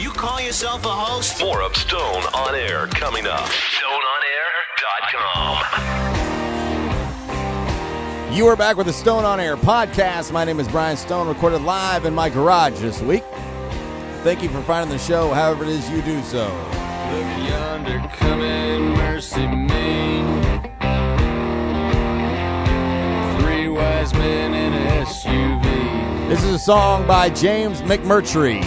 You 0.00 0.10
call 0.10 0.40
yourself 0.40 0.84
a 0.84 0.88
host? 0.90 1.40
More 1.40 1.62
of 1.62 1.76
Stone 1.76 2.24
on 2.34 2.56
Air 2.56 2.88
coming 2.88 3.26
up. 3.28 3.48
StoneOnAir.com. 3.48 6.01
You 8.32 8.46
are 8.46 8.56
back 8.56 8.78
with 8.78 8.86
the 8.86 8.94
Stone 8.94 9.26
on 9.26 9.40
Air 9.40 9.58
podcast. 9.58 10.32
My 10.32 10.42
name 10.42 10.58
is 10.58 10.66
Brian 10.66 10.96
Stone, 10.96 11.28
recorded 11.28 11.60
live 11.60 12.06
in 12.06 12.14
my 12.14 12.30
garage 12.30 12.80
this 12.80 12.98
week. 13.02 13.24
Thank 14.22 14.42
you 14.42 14.48
for 14.48 14.62
finding 14.62 14.90
the 14.90 14.98
show, 14.98 15.34
however 15.34 15.64
it 15.64 15.68
is 15.68 15.90
you 15.90 16.00
do 16.00 16.22
so. 16.22 16.46
Look 16.46 17.46
yonder 17.46 17.98
coming, 18.14 18.94
mercy 18.94 19.46
me. 19.46 20.22
Three 23.42 23.68
wise 23.68 24.14
men 24.14 24.54
in 24.54 24.72
a 24.72 25.04
SUV. 25.04 26.28
This 26.30 26.42
is 26.42 26.54
a 26.54 26.58
song 26.58 27.06
by 27.06 27.28
James 27.28 27.82
McMurtry. 27.82 28.62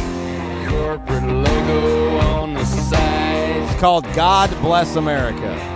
Corporate 0.69 1.23
logo 1.23 2.17
on 2.19 2.54
the 2.54 2.63
side. 2.65 3.63
It's 3.63 3.80
called 3.80 4.06
God 4.13 4.51
Bless 4.62 4.95
America. 4.95 5.75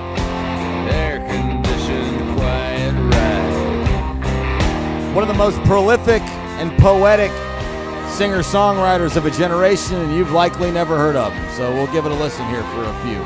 One 5.20 5.28
of 5.28 5.36
the 5.36 5.44
most 5.44 5.62
prolific 5.68 6.22
and 6.62 6.72
poetic 6.80 7.30
singer 8.10 8.40
songwriters 8.40 9.18
of 9.18 9.26
a 9.26 9.32
generation, 9.32 9.98
and 9.98 10.16
you've 10.16 10.32
likely 10.32 10.72
never 10.72 10.96
heard 10.98 11.18
of 11.18 11.34
him. 11.34 11.52
So 11.58 11.74
we'll 11.74 11.92
give 11.92 12.06
it 12.06 12.14
a 12.14 12.16
listen 12.16 12.48
here 12.48 12.64
for 12.64 12.86
a 12.86 12.94
few. 13.04 13.20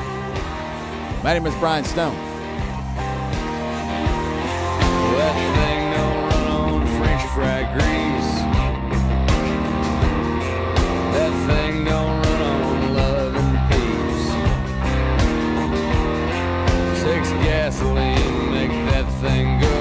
My 1.23 1.35
name 1.35 1.45
is 1.45 1.53
Brian 1.59 1.83
Stone. 1.83 2.17
Gasoline, 17.43 18.51
make 18.51 18.71
that 18.89 19.05
thing 19.21 19.59
go. 19.59 19.72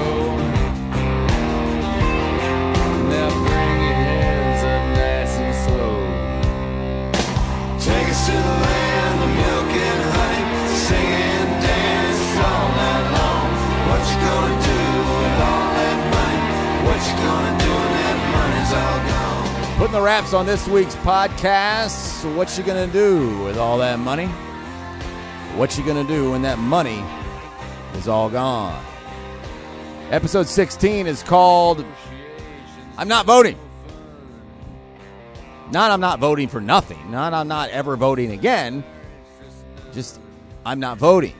Putting 19.77 19.93
the 19.93 20.01
wraps 20.01 20.33
on 20.33 20.45
this 20.45 20.67
week's 20.67 20.95
podcast. 20.97 22.31
What 22.35 22.57
you 22.57 22.63
gonna 22.63 22.87
do 22.87 23.43
with 23.43 23.57
all 23.57 23.79
that 23.79 23.99
money? 23.99 24.27
What 25.57 25.77
you 25.77 25.85
gonna 25.85 26.03
do 26.03 26.31
when 26.31 26.43
that 26.43 26.59
money 26.59 27.03
is 27.95 28.07
all 28.07 28.29
gone? 28.29 28.81
Episode 30.11 30.47
16 30.47 31.07
is 31.07 31.23
called 31.23 31.83
I'm 32.97 33.07
Not 33.07 33.25
Voting. 33.25 33.57
Not 35.71 35.89
I'm 35.89 35.99
not 35.99 36.19
voting 36.19 36.47
for 36.47 36.61
nothing. 36.61 37.09
Not 37.09 37.33
I'm 37.33 37.47
not 37.47 37.71
ever 37.71 37.97
voting 37.97 38.31
again. 38.31 38.83
Just 39.91 40.19
I'm 40.65 40.79
not 40.79 40.99
voting. 40.99 41.33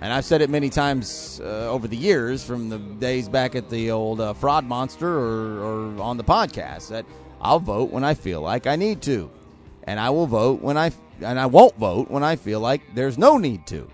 And 0.00 0.12
I've 0.12 0.24
said 0.24 0.42
it 0.42 0.50
many 0.50 0.68
times 0.68 1.40
uh, 1.42 1.70
over 1.70 1.88
the 1.88 1.96
years, 1.96 2.44
from 2.44 2.68
the 2.68 2.78
days 2.78 3.28
back 3.28 3.54
at 3.54 3.70
the 3.70 3.90
old 3.90 4.20
uh, 4.20 4.34
fraud 4.34 4.64
monster 4.64 5.08
or, 5.08 5.58
or 5.58 6.02
on 6.02 6.18
the 6.18 6.24
podcast, 6.24 6.88
that 6.90 7.06
I'll 7.40 7.60
vote 7.60 7.90
when 7.90 8.04
I 8.04 8.12
feel 8.12 8.42
like 8.42 8.66
I 8.66 8.76
need 8.76 9.00
to, 9.02 9.30
and 9.84 9.98
I 9.98 10.10
will 10.10 10.26
vote 10.26 10.60
when 10.60 10.76
I 10.76 10.92
and 11.22 11.40
I 11.40 11.46
won't 11.46 11.76
vote 11.76 12.10
when 12.10 12.22
I 12.22 12.36
feel 12.36 12.60
like 12.60 12.82
there's 12.94 13.16
no 13.16 13.38
need 13.38 13.66
to, 13.68 13.88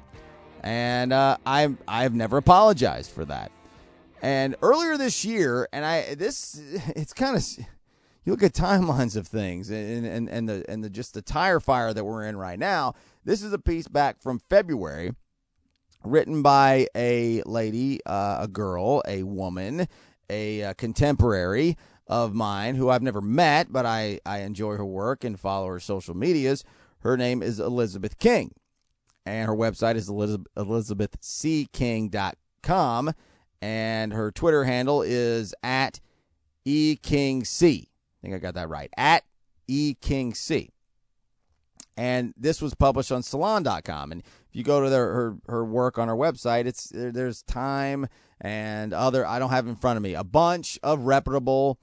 and 0.63 1.13
uh, 1.13 1.37
I 1.47 1.73
I've 1.87 2.15
never 2.15 2.37
apologized 2.37 3.13
for 3.13 3.25
that. 3.27 3.53
And 4.21 4.57
earlier 4.61 4.97
this 4.97 5.25
year, 5.25 5.69
and 5.73 5.85
I 5.85 6.17
this 6.17 6.61
it's 6.97 7.13
kind 7.13 7.37
of 7.37 7.45
you 8.25 8.33
look 8.33 8.43
at 8.43 8.55
timelines 8.55 9.17
of 9.17 9.29
things 9.29 9.71
and 9.71 10.05
and 10.05 10.29
and 10.29 10.49
the 10.49 10.65
and 10.69 10.83
the 10.83 10.91
just 10.91 11.15
the 11.15 11.23
tire 11.23 11.61
fire 11.61 11.95
that 11.95 12.05
we're 12.05 12.25
in 12.25 12.37
right 12.37 12.59
now. 12.59 12.95
This 13.25 13.43
is 13.43 13.53
a 13.53 13.59
piece 13.59 13.87
back 13.87 14.21
from 14.21 14.41
February 14.51 15.13
written 16.05 16.43
by 16.43 16.89
a 16.97 17.43
lady, 17.47 18.01
uh, 18.07 18.39
a 18.41 18.49
girl, 18.49 19.03
a 19.07 19.23
woman, 19.23 19.87
a, 20.31 20.65
uh 20.65 20.75
contemporary 20.75 21.77
of 22.07 22.35
mine 22.35 22.75
who 22.75 22.91
I've 22.91 23.03
never 23.03 23.21
met, 23.21 23.73
but 23.73 23.87
I, 23.87 24.19
I 24.27 24.41
enjoy 24.41 24.77
her 24.77 24.85
work 24.85 25.23
and 25.25 25.41
follow 25.41 25.69
her 25.69 25.81
social 25.81 26.15
medias. 26.15 26.65
Her 27.01 27.17
name 27.17 27.43
is 27.43 27.59
Elizabeth 27.59 28.19
King, 28.19 28.53
and 29.25 29.49
her 29.49 29.55
website 29.55 29.97
is 29.97 30.09
Elizabeth, 30.09 30.47
elizabethcking.com, 30.57 33.15
and 33.61 34.13
her 34.13 34.31
Twitter 34.31 34.63
handle 34.65 35.03
is 35.03 35.55
at 35.63 36.01
ekingc. 36.67 37.63
I 37.63 37.87
think 38.21 38.35
I 38.35 38.39
got 38.39 38.55
that 38.55 38.69
right. 38.69 38.91
At 38.97 39.25
ekingc 39.69 40.72
and 41.97 42.33
this 42.37 42.63
was 42.63 42.75
published 42.75 43.13
on 43.13 43.23
salon.com 43.23 44.13
and 44.13 44.23
if 44.23 44.57
you 44.57 44.63
go 44.63 44.83
to 44.83 44.91
their, 44.91 45.13
her 45.13 45.37
her 45.47 45.65
work 45.65 45.99
on 45.99 46.09
her 46.09 46.17
website 46.17 46.67
it's 46.67 46.89
there, 46.89 47.13
there's 47.13 47.43
time 47.43 48.07
and 48.41 48.93
other 48.93 49.27
i 49.27 49.39
don't 49.39 49.51
have 49.51 49.67
in 49.67 49.77
front 49.77 49.97
of 49.97 50.03
me 50.03 50.15
a 50.15 50.25
bunch 50.25 50.79
of 50.83 51.01
reputable 51.01 51.79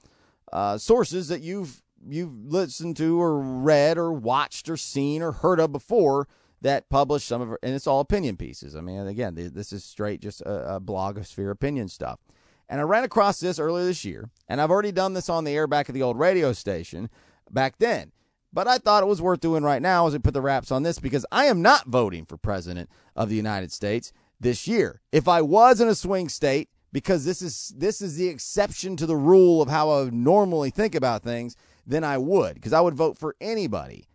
uh, 0.52 0.76
sources 0.76 1.28
that 1.28 1.40
you've 1.40 1.82
you've 2.08 2.46
listened 2.46 2.96
to 2.96 3.20
or 3.20 3.38
read 3.38 3.98
or 3.98 4.12
watched 4.12 4.68
or 4.68 4.76
seen 4.76 5.22
or 5.22 5.32
heard 5.32 5.60
of 5.60 5.72
before 5.72 6.28
that 6.60 6.88
publish 6.88 7.24
some 7.24 7.40
of 7.40 7.48
her 7.48 7.58
and 7.62 7.74
it's 7.74 7.86
all 7.86 8.00
opinion 8.00 8.36
pieces. 8.36 8.76
I 8.76 8.80
mean 8.80 9.06
again 9.06 9.34
this 9.34 9.72
is 9.72 9.84
straight 9.84 10.20
just 10.20 10.40
a, 10.42 10.76
a 10.76 10.80
blogosphere 10.80 11.50
opinion 11.50 11.88
stuff. 11.88 12.20
And 12.68 12.80
i 12.80 12.84
ran 12.84 13.04
across 13.04 13.40
this 13.40 13.58
earlier 13.58 13.84
this 13.84 14.04
year 14.04 14.30
and 14.48 14.60
i've 14.60 14.70
already 14.70 14.92
done 14.92 15.14
this 15.14 15.28
on 15.28 15.44
the 15.44 15.52
air 15.52 15.66
back 15.66 15.88
at 15.88 15.94
the 15.94 16.02
old 16.02 16.18
radio 16.18 16.52
station 16.52 17.10
back 17.50 17.78
then 17.78 18.12
but 18.52 18.66
I 18.66 18.78
thought 18.78 19.02
it 19.02 19.06
was 19.06 19.22
worth 19.22 19.40
doing 19.40 19.62
right 19.62 19.82
now 19.82 20.06
as 20.06 20.12
we 20.12 20.18
put 20.18 20.34
the 20.34 20.42
wraps 20.42 20.70
on 20.70 20.82
this 20.82 20.98
because 20.98 21.24
I 21.30 21.46
am 21.46 21.62
not 21.62 21.86
voting 21.86 22.24
for 22.24 22.36
president 22.36 22.90
of 23.14 23.28
the 23.28 23.36
United 23.36 23.72
States 23.72 24.12
this 24.38 24.66
year. 24.66 25.00
If 25.12 25.28
I 25.28 25.42
was 25.42 25.80
in 25.80 25.88
a 25.88 25.94
swing 25.94 26.28
state, 26.28 26.68
because 26.92 27.24
this 27.24 27.40
is 27.40 27.72
this 27.76 28.00
is 28.00 28.16
the 28.16 28.28
exception 28.28 28.96
to 28.96 29.06
the 29.06 29.16
rule 29.16 29.62
of 29.62 29.68
how 29.68 29.90
I 29.90 30.10
normally 30.10 30.70
think 30.70 30.94
about 30.94 31.22
things, 31.22 31.56
then 31.86 32.02
I 32.02 32.18
would 32.18 32.54
because 32.54 32.72
I 32.72 32.80
would 32.80 32.94
vote 32.94 33.16
for 33.16 33.36
anybody, 33.40 34.08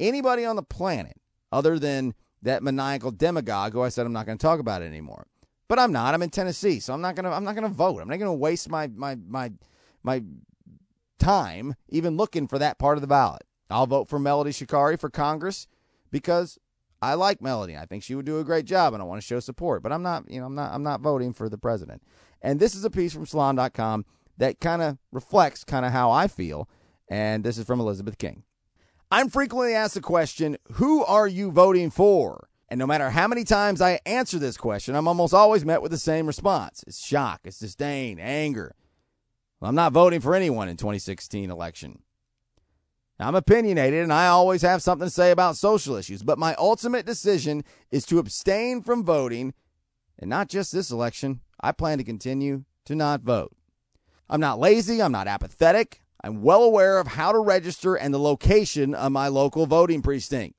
anybody 0.00 0.44
on 0.44 0.56
the 0.56 0.62
planet 0.62 1.20
other 1.52 1.78
than 1.78 2.14
that 2.42 2.62
maniacal 2.62 3.12
demagogue 3.12 3.72
who 3.72 3.82
I 3.82 3.88
said 3.88 4.06
I'm 4.06 4.12
not 4.12 4.26
going 4.26 4.38
to 4.38 4.42
talk 4.42 4.60
about 4.60 4.82
it 4.82 4.86
anymore. 4.86 5.26
But 5.68 5.78
I'm 5.78 5.92
not. 5.92 6.14
I'm 6.14 6.22
in 6.22 6.30
Tennessee, 6.30 6.80
so 6.80 6.94
I'm 6.94 7.00
not 7.00 7.16
gonna 7.16 7.30
I'm 7.30 7.44
not 7.44 7.54
gonna 7.54 7.68
vote. 7.68 8.00
I'm 8.00 8.08
not 8.08 8.18
gonna 8.18 8.34
waste 8.34 8.68
my 8.68 8.86
my 8.88 9.16
my 9.16 9.52
my 10.02 10.22
time 11.18 11.74
even 11.88 12.16
looking 12.16 12.46
for 12.46 12.58
that 12.58 12.78
part 12.78 12.96
of 12.96 13.00
the 13.00 13.08
ballot. 13.08 13.42
I'll 13.70 13.86
vote 13.86 14.08
for 14.08 14.18
Melody 14.18 14.50
Shekari 14.50 14.98
for 14.98 15.10
Congress 15.10 15.66
because 16.10 16.58
I 17.02 17.14
like 17.14 17.42
Melody. 17.42 17.76
I 17.76 17.86
think 17.86 18.02
she 18.02 18.14
would 18.14 18.26
do 18.26 18.38
a 18.38 18.44
great 18.44 18.64
job 18.64 18.94
and 18.94 19.02
I 19.02 19.06
want 19.06 19.20
to 19.20 19.26
show 19.26 19.40
support. 19.40 19.82
But 19.82 19.92
I'm 19.92 20.02
not, 20.02 20.30
you 20.30 20.40
know, 20.40 20.46
I'm 20.46 20.54
not 20.54 20.72
I'm 20.72 20.82
not 20.82 21.00
voting 21.00 21.32
for 21.32 21.48
the 21.48 21.58
president. 21.58 22.02
And 22.42 22.60
this 22.60 22.74
is 22.74 22.84
a 22.84 22.90
piece 22.90 23.12
from 23.12 23.26
salon.com 23.26 24.04
that 24.38 24.60
kind 24.60 24.82
of 24.82 24.98
reflects 25.12 25.64
kind 25.64 25.84
of 25.84 25.92
how 25.92 26.10
I 26.10 26.28
feel. 26.28 26.68
And 27.08 27.44
this 27.44 27.58
is 27.58 27.64
from 27.64 27.80
Elizabeth 27.80 28.18
King. 28.18 28.42
I'm 29.10 29.30
frequently 29.30 29.72
asked 29.72 29.94
the 29.94 30.00
question, 30.00 30.56
who 30.72 31.04
are 31.04 31.28
you 31.28 31.52
voting 31.52 31.90
for? 31.90 32.48
And 32.68 32.78
no 32.78 32.86
matter 32.86 33.10
how 33.10 33.28
many 33.28 33.44
times 33.44 33.80
I 33.80 34.00
answer 34.04 34.40
this 34.40 34.56
question, 34.56 34.96
I'm 34.96 35.06
almost 35.06 35.32
always 35.32 35.64
met 35.64 35.80
with 35.80 35.92
the 35.92 35.98
same 35.98 36.26
response. 36.26 36.82
It's 36.86 37.04
shock, 37.04 37.42
it's 37.44 37.60
disdain, 37.60 38.18
anger. 38.18 38.74
Well, 39.60 39.68
I'm 39.68 39.76
not 39.76 39.92
voting 39.92 40.20
for 40.20 40.34
anyone 40.34 40.68
in 40.68 40.76
2016 40.76 41.50
election. 41.50 42.00
I'm 43.18 43.34
opinionated 43.34 44.02
and 44.02 44.12
I 44.12 44.26
always 44.26 44.62
have 44.62 44.82
something 44.82 45.06
to 45.06 45.10
say 45.10 45.30
about 45.30 45.56
social 45.56 45.96
issues, 45.96 46.22
but 46.22 46.38
my 46.38 46.54
ultimate 46.56 47.06
decision 47.06 47.64
is 47.90 48.04
to 48.06 48.18
abstain 48.18 48.82
from 48.82 49.04
voting, 49.04 49.54
and 50.18 50.28
not 50.28 50.48
just 50.48 50.72
this 50.72 50.90
election. 50.90 51.40
I 51.60 51.72
plan 51.72 51.98
to 51.98 52.04
continue 52.04 52.64
to 52.84 52.94
not 52.94 53.22
vote. 53.22 53.56
I'm 54.28 54.40
not 54.40 54.58
lazy, 54.58 55.00
I'm 55.00 55.12
not 55.12 55.28
apathetic. 55.28 56.02
I'm 56.22 56.42
well 56.42 56.62
aware 56.62 56.98
of 56.98 57.06
how 57.06 57.32
to 57.32 57.38
register 57.38 57.94
and 57.94 58.12
the 58.12 58.18
location 58.18 58.94
of 58.94 59.12
my 59.12 59.28
local 59.28 59.66
voting 59.66 60.02
precinct. 60.02 60.56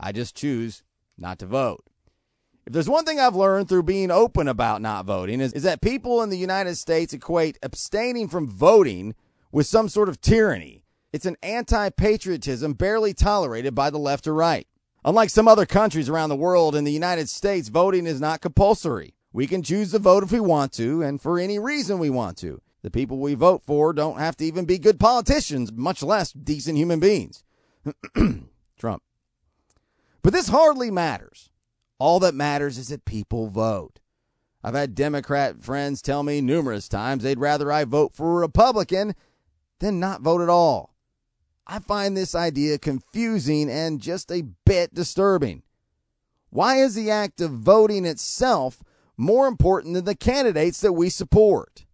I 0.00 0.12
just 0.12 0.36
choose 0.36 0.82
not 1.16 1.38
to 1.38 1.46
vote. 1.46 1.84
If 2.66 2.72
there's 2.72 2.88
one 2.88 3.04
thing 3.04 3.20
I've 3.20 3.36
learned 3.36 3.68
through 3.68 3.84
being 3.84 4.10
open 4.10 4.48
about 4.48 4.82
not 4.82 5.04
voting 5.04 5.40
is, 5.40 5.52
is 5.52 5.62
that 5.64 5.80
people 5.80 6.22
in 6.22 6.30
the 6.30 6.38
United 6.38 6.76
States 6.76 7.12
equate 7.12 7.58
abstaining 7.62 8.28
from 8.28 8.48
voting 8.48 9.14
with 9.52 9.66
some 9.66 9.88
sort 9.88 10.08
of 10.08 10.20
tyranny. 10.20 10.83
It's 11.14 11.26
an 11.26 11.36
anti 11.44 11.90
patriotism 11.90 12.72
barely 12.72 13.14
tolerated 13.14 13.72
by 13.72 13.88
the 13.88 14.00
left 14.00 14.26
or 14.26 14.34
right. 14.34 14.66
Unlike 15.04 15.30
some 15.30 15.46
other 15.46 15.64
countries 15.64 16.08
around 16.08 16.30
the 16.30 16.34
world, 16.34 16.74
in 16.74 16.82
the 16.82 16.90
United 16.90 17.28
States, 17.28 17.68
voting 17.68 18.04
is 18.04 18.20
not 18.20 18.40
compulsory. 18.40 19.14
We 19.32 19.46
can 19.46 19.62
choose 19.62 19.92
to 19.92 20.00
vote 20.00 20.24
if 20.24 20.32
we 20.32 20.40
want 20.40 20.72
to 20.72 21.02
and 21.02 21.22
for 21.22 21.38
any 21.38 21.56
reason 21.60 22.00
we 22.00 22.10
want 22.10 22.36
to. 22.38 22.60
The 22.82 22.90
people 22.90 23.18
we 23.18 23.34
vote 23.34 23.62
for 23.64 23.92
don't 23.92 24.18
have 24.18 24.36
to 24.38 24.44
even 24.44 24.64
be 24.64 24.76
good 24.76 24.98
politicians, 24.98 25.70
much 25.70 26.02
less 26.02 26.32
decent 26.32 26.78
human 26.78 26.98
beings. 26.98 27.44
Trump. 28.76 29.04
But 30.20 30.32
this 30.32 30.48
hardly 30.48 30.90
matters. 30.90 31.48
All 32.00 32.18
that 32.18 32.34
matters 32.34 32.76
is 32.76 32.88
that 32.88 33.04
people 33.04 33.46
vote. 33.46 34.00
I've 34.64 34.74
had 34.74 34.96
Democrat 34.96 35.62
friends 35.62 36.02
tell 36.02 36.24
me 36.24 36.40
numerous 36.40 36.88
times 36.88 37.22
they'd 37.22 37.38
rather 37.38 37.70
I 37.70 37.84
vote 37.84 38.14
for 38.14 38.32
a 38.32 38.40
Republican 38.40 39.14
than 39.78 40.00
not 40.00 40.20
vote 40.20 40.40
at 40.40 40.48
all. 40.48 40.93
I 41.66 41.78
find 41.78 42.16
this 42.16 42.34
idea 42.34 42.78
confusing 42.78 43.70
and 43.70 44.00
just 44.00 44.30
a 44.30 44.44
bit 44.66 44.94
disturbing. 44.94 45.62
Why 46.50 46.76
is 46.76 46.94
the 46.94 47.10
act 47.10 47.40
of 47.40 47.52
voting 47.52 48.04
itself 48.04 48.82
more 49.16 49.46
important 49.46 49.94
than 49.94 50.04
the 50.04 50.14
candidates 50.14 50.80
that 50.82 50.92
we 50.92 51.08
support? 51.08 51.86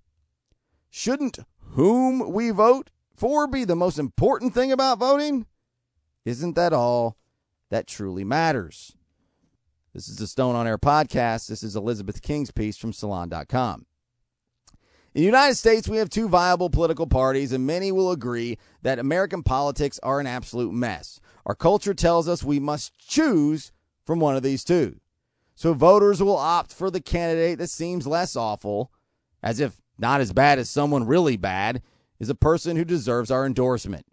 Shouldn't 0.91 1.39
whom 1.71 2.33
we 2.33 2.51
vote 2.51 2.91
for 3.14 3.47
be 3.47 3.64
the 3.64 3.77
most 3.77 3.99
important 3.99 4.55
thing 4.55 4.73
about 4.73 4.99
voting? 4.99 5.47
Isn't 6.25 6.57
that 6.57 6.73
all 6.73 7.16
that 7.71 7.87
truly 7.87 8.25
matters? 8.25 8.97
This 9.95 10.09
is 10.09 10.16
the 10.16 10.27
Stone 10.27 10.57
on 10.57 10.66
Air 10.66 10.79
podcast. 10.79 11.49
This 11.49 11.62
is 11.62 11.75
Elizabeth 11.75 12.23
King's 12.23 12.51
piece 12.51 12.77
from 12.77 12.93
Salon.com. 12.93 13.87
In 15.13 15.23
the 15.23 15.27
United 15.27 15.57
States, 15.57 15.89
we 15.89 15.97
have 15.97 16.09
two 16.09 16.29
viable 16.29 16.71
political 16.71 17.07
parties, 17.07 17.51
and 17.53 17.67
many 17.67 17.91
will 17.91 18.13
agree 18.13 18.59
that 18.83 19.01
American 19.01 19.43
politics 19.43 19.99
are 20.05 20.21
an 20.21 20.29
absolute 20.29 20.73
mess. 20.73 21.21
Our 21.45 21.57
culture 21.57 21.95
tells 21.95 22.29
us 22.29 22.45
we 22.45 22.61
must 22.61 22.97
choose 22.97 23.73
from 24.05 24.21
one 24.21 24.37
of 24.37 24.45
these 24.45 24.63
two. 24.63 25.01
So 25.57 25.75
voters 25.75 26.23
will 26.23 26.37
opt 26.37 26.73
for 26.73 26.93
the 26.93 27.01
candidate 27.01 27.59
that 27.59 27.71
seems 27.71 28.07
less 28.07 28.37
awful, 28.37 28.93
as 29.43 29.59
if 29.59 29.81
not 29.99 30.21
as 30.21 30.33
bad 30.33 30.61
as 30.61 30.71
someone 30.71 31.05
really 31.05 31.37
bad 31.37 31.83
is 32.21 32.31
a 32.31 32.35
person 32.37 32.77
who 32.77 32.85
deserves 32.85 33.33
our 33.33 33.45
endorsement. 33.45 34.07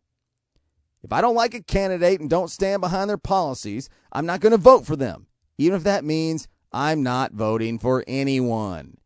If 1.04 1.14
I 1.14 1.22
don't 1.22 1.36
like 1.36 1.54
a 1.54 1.62
candidate 1.62 2.20
and 2.20 2.30
don't 2.30 2.50
stand 2.50 2.82
behind 2.82 3.08
their 3.08 3.20
policies, 3.20 3.88
I'm 4.12 4.26
not 4.26 4.40
going 4.40 4.52
to 4.52 4.58
vote 4.58 4.88
for 4.88 4.96
them, 4.96 5.28
even 5.60 5.78
if 5.78 5.84
that 5.84 6.04
means 6.04 6.48
I'm 6.74 7.04
not 7.04 7.34
voting 7.34 7.78
for 7.78 8.04
anyone. 8.08 8.98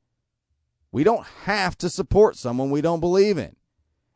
We 0.92 1.04
don't 1.04 1.26
have 1.44 1.78
to 1.80 1.89
support 1.89 2.36
someone 2.36 2.70
we 2.70 2.82
don't 2.82 3.00
believe 3.00 3.38
in. 3.38 3.56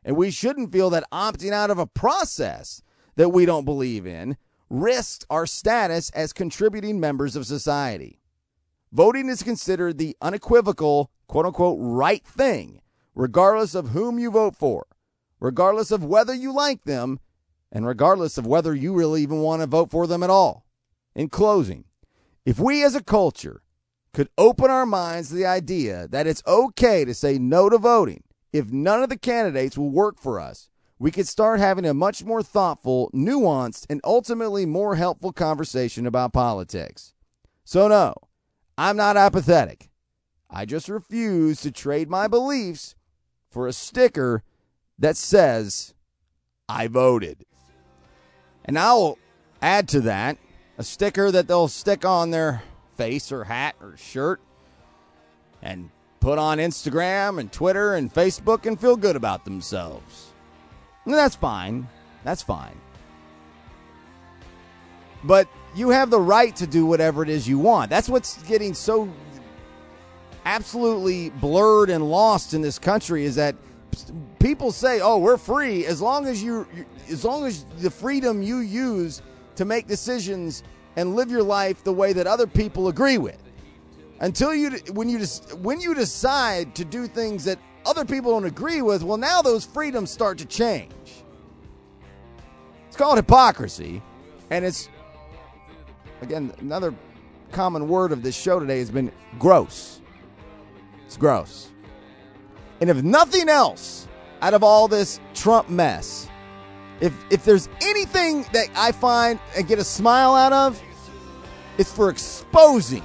And 0.04 0.16
we 0.16 0.30
shouldn't 0.30 0.72
feel 0.72 0.90
that 0.90 1.10
opting 1.10 1.52
out 1.52 1.70
of 1.70 1.78
a 1.78 1.86
process 1.86 2.82
that 3.16 3.30
we 3.30 3.46
don't 3.46 3.64
believe 3.64 4.06
in 4.06 4.36
risks 4.68 5.24
our 5.30 5.46
status 5.46 6.10
as 6.10 6.32
contributing 6.32 7.00
members 7.00 7.36
of 7.36 7.46
society. 7.46 8.20
Voting 8.92 9.28
is 9.28 9.42
considered 9.42 9.98
the 9.98 10.16
unequivocal, 10.20 11.10
quote 11.26 11.46
unquote, 11.46 11.78
right 11.80 12.24
thing, 12.24 12.80
regardless 13.14 13.74
of 13.74 13.90
whom 13.90 14.18
you 14.18 14.30
vote 14.30 14.56
for, 14.56 14.86
regardless 15.40 15.90
of 15.90 16.04
whether 16.04 16.34
you 16.34 16.52
like 16.52 16.84
them, 16.84 17.18
and 17.72 17.86
regardless 17.86 18.38
of 18.38 18.46
whether 18.46 18.74
you 18.74 18.92
really 18.92 19.22
even 19.22 19.40
want 19.40 19.60
to 19.60 19.66
vote 19.66 19.90
for 19.90 20.06
them 20.06 20.22
at 20.22 20.30
all. 20.30 20.64
In 21.14 21.28
closing, 21.28 21.84
if 22.44 22.58
we 22.58 22.84
as 22.84 22.94
a 22.94 23.02
culture 23.02 23.62
could 24.16 24.30
open 24.38 24.70
our 24.70 24.86
minds 24.86 25.28
to 25.28 25.34
the 25.34 25.44
idea 25.44 26.08
that 26.08 26.26
it's 26.26 26.42
okay 26.46 27.04
to 27.04 27.12
say 27.12 27.38
no 27.38 27.68
to 27.68 27.76
voting 27.76 28.22
if 28.50 28.72
none 28.72 29.02
of 29.02 29.10
the 29.10 29.18
candidates 29.18 29.76
will 29.76 29.90
work 29.90 30.18
for 30.18 30.40
us, 30.40 30.70
we 30.98 31.10
could 31.10 31.28
start 31.28 31.60
having 31.60 31.84
a 31.84 31.92
much 31.92 32.24
more 32.24 32.42
thoughtful, 32.42 33.10
nuanced, 33.14 33.84
and 33.90 34.00
ultimately 34.04 34.64
more 34.64 34.96
helpful 34.96 35.34
conversation 35.34 36.06
about 36.06 36.32
politics. 36.32 37.12
So, 37.62 37.88
no, 37.88 38.14
I'm 38.78 38.96
not 38.96 39.18
apathetic. 39.18 39.90
I 40.48 40.64
just 40.64 40.88
refuse 40.88 41.60
to 41.60 41.70
trade 41.70 42.08
my 42.08 42.26
beliefs 42.26 42.94
for 43.50 43.66
a 43.66 43.72
sticker 43.74 44.42
that 44.98 45.18
says, 45.18 45.92
I 46.70 46.86
voted. 46.86 47.44
And 48.64 48.78
I'll 48.78 49.18
add 49.60 49.88
to 49.88 50.00
that 50.00 50.38
a 50.78 50.84
sticker 50.84 51.30
that 51.30 51.48
they'll 51.48 51.68
stick 51.68 52.06
on 52.06 52.30
their 52.30 52.62
face 52.96 53.32
or 53.32 53.44
hat 53.44 53.76
or 53.80 53.96
shirt 53.96 54.40
and 55.62 55.90
put 56.20 56.38
on 56.38 56.58
Instagram 56.58 57.38
and 57.38 57.52
Twitter 57.52 57.94
and 57.94 58.12
Facebook 58.12 58.66
and 58.66 58.80
feel 58.80 58.96
good 58.96 59.16
about 59.16 59.44
themselves. 59.44 60.32
And 61.04 61.14
that's 61.14 61.36
fine. 61.36 61.88
That's 62.24 62.42
fine. 62.42 62.80
But 65.22 65.48
you 65.74 65.90
have 65.90 66.10
the 66.10 66.20
right 66.20 66.54
to 66.56 66.66
do 66.66 66.86
whatever 66.86 67.22
it 67.22 67.28
is 67.28 67.48
you 67.48 67.58
want. 67.58 67.90
That's 67.90 68.08
what's 68.08 68.42
getting 68.44 68.74
so 68.74 69.08
absolutely 70.44 71.30
blurred 71.30 71.90
and 71.90 72.08
lost 72.08 72.54
in 72.54 72.62
this 72.62 72.78
country 72.78 73.24
is 73.24 73.34
that 73.34 73.56
people 74.38 74.70
say, 74.72 75.00
"Oh, 75.00 75.18
we're 75.18 75.36
free 75.36 75.84
as 75.86 76.00
long 76.00 76.26
as 76.26 76.42
you 76.42 76.66
as 77.10 77.24
long 77.24 77.44
as 77.44 77.64
the 77.78 77.90
freedom 77.90 78.42
you 78.42 78.58
use 78.58 79.22
to 79.56 79.64
make 79.64 79.86
decisions 79.86 80.62
and 80.96 81.14
live 81.14 81.30
your 81.30 81.42
life 81.42 81.84
the 81.84 81.92
way 81.92 82.12
that 82.12 82.26
other 82.26 82.46
people 82.46 82.88
agree 82.88 83.18
with." 83.18 83.38
Until 84.20 84.54
you 84.54 84.70
when 84.92 85.08
you 85.08 85.24
when 85.60 85.80
you 85.80 85.94
decide 85.94 86.74
to 86.76 86.84
do 86.84 87.06
things 87.06 87.44
that 87.44 87.58
other 87.84 88.04
people 88.04 88.32
don't 88.32 88.46
agree 88.46 88.82
with, 88.82 89.02
well 89.02 89.18
now 89.18 89.42
those 89.42 89.64
freedoms 89.64 90.10
start 90.10 90.38
to 90.38 90.46
change. 90.46 90.92
It's 92.88 92.96
called 92.96 93.18
hypocrisy 93.18 94.02
and 94.50 94.64
it's 94.64 94.88
again 96.22 96.52
another 96.60 96.94
common 97.52 97.88
word 97.88 98.12
of 98.12 98.22
this 98.22 98.34
show 98.34 98.58
today 98.58 98.78
has 98.78 98.90
been 98.90 99.12
gross. 99.38 100.00
It's 101.04 101.16
gross. 101.16 101.70
And 102.80 102.90
if 102.90 103.02
nothing 103.02 103.48
else, 103.48 104.08
out 104.42 104.54
of 104.54 104.62
all 104.62 104.88
this 104.88 105.20
Trump 105.34 105.68
mess, 105.68 106.28
if 107.00 107.12
if 107.30 107.44
there's 107.44 107.68
anything 107.82 108.46
that 108.52 108.68
I 108.74 108.92
find 108.92 109.38
and 109.56 109.66
get 109.66 109.78
a 109.78 109.84
smile 109.84 110.34
out 110.34 110.52
of, 110.52 110.82
it's 111.78 111.92
for 111.92 112.10
exposing 112.10 113.04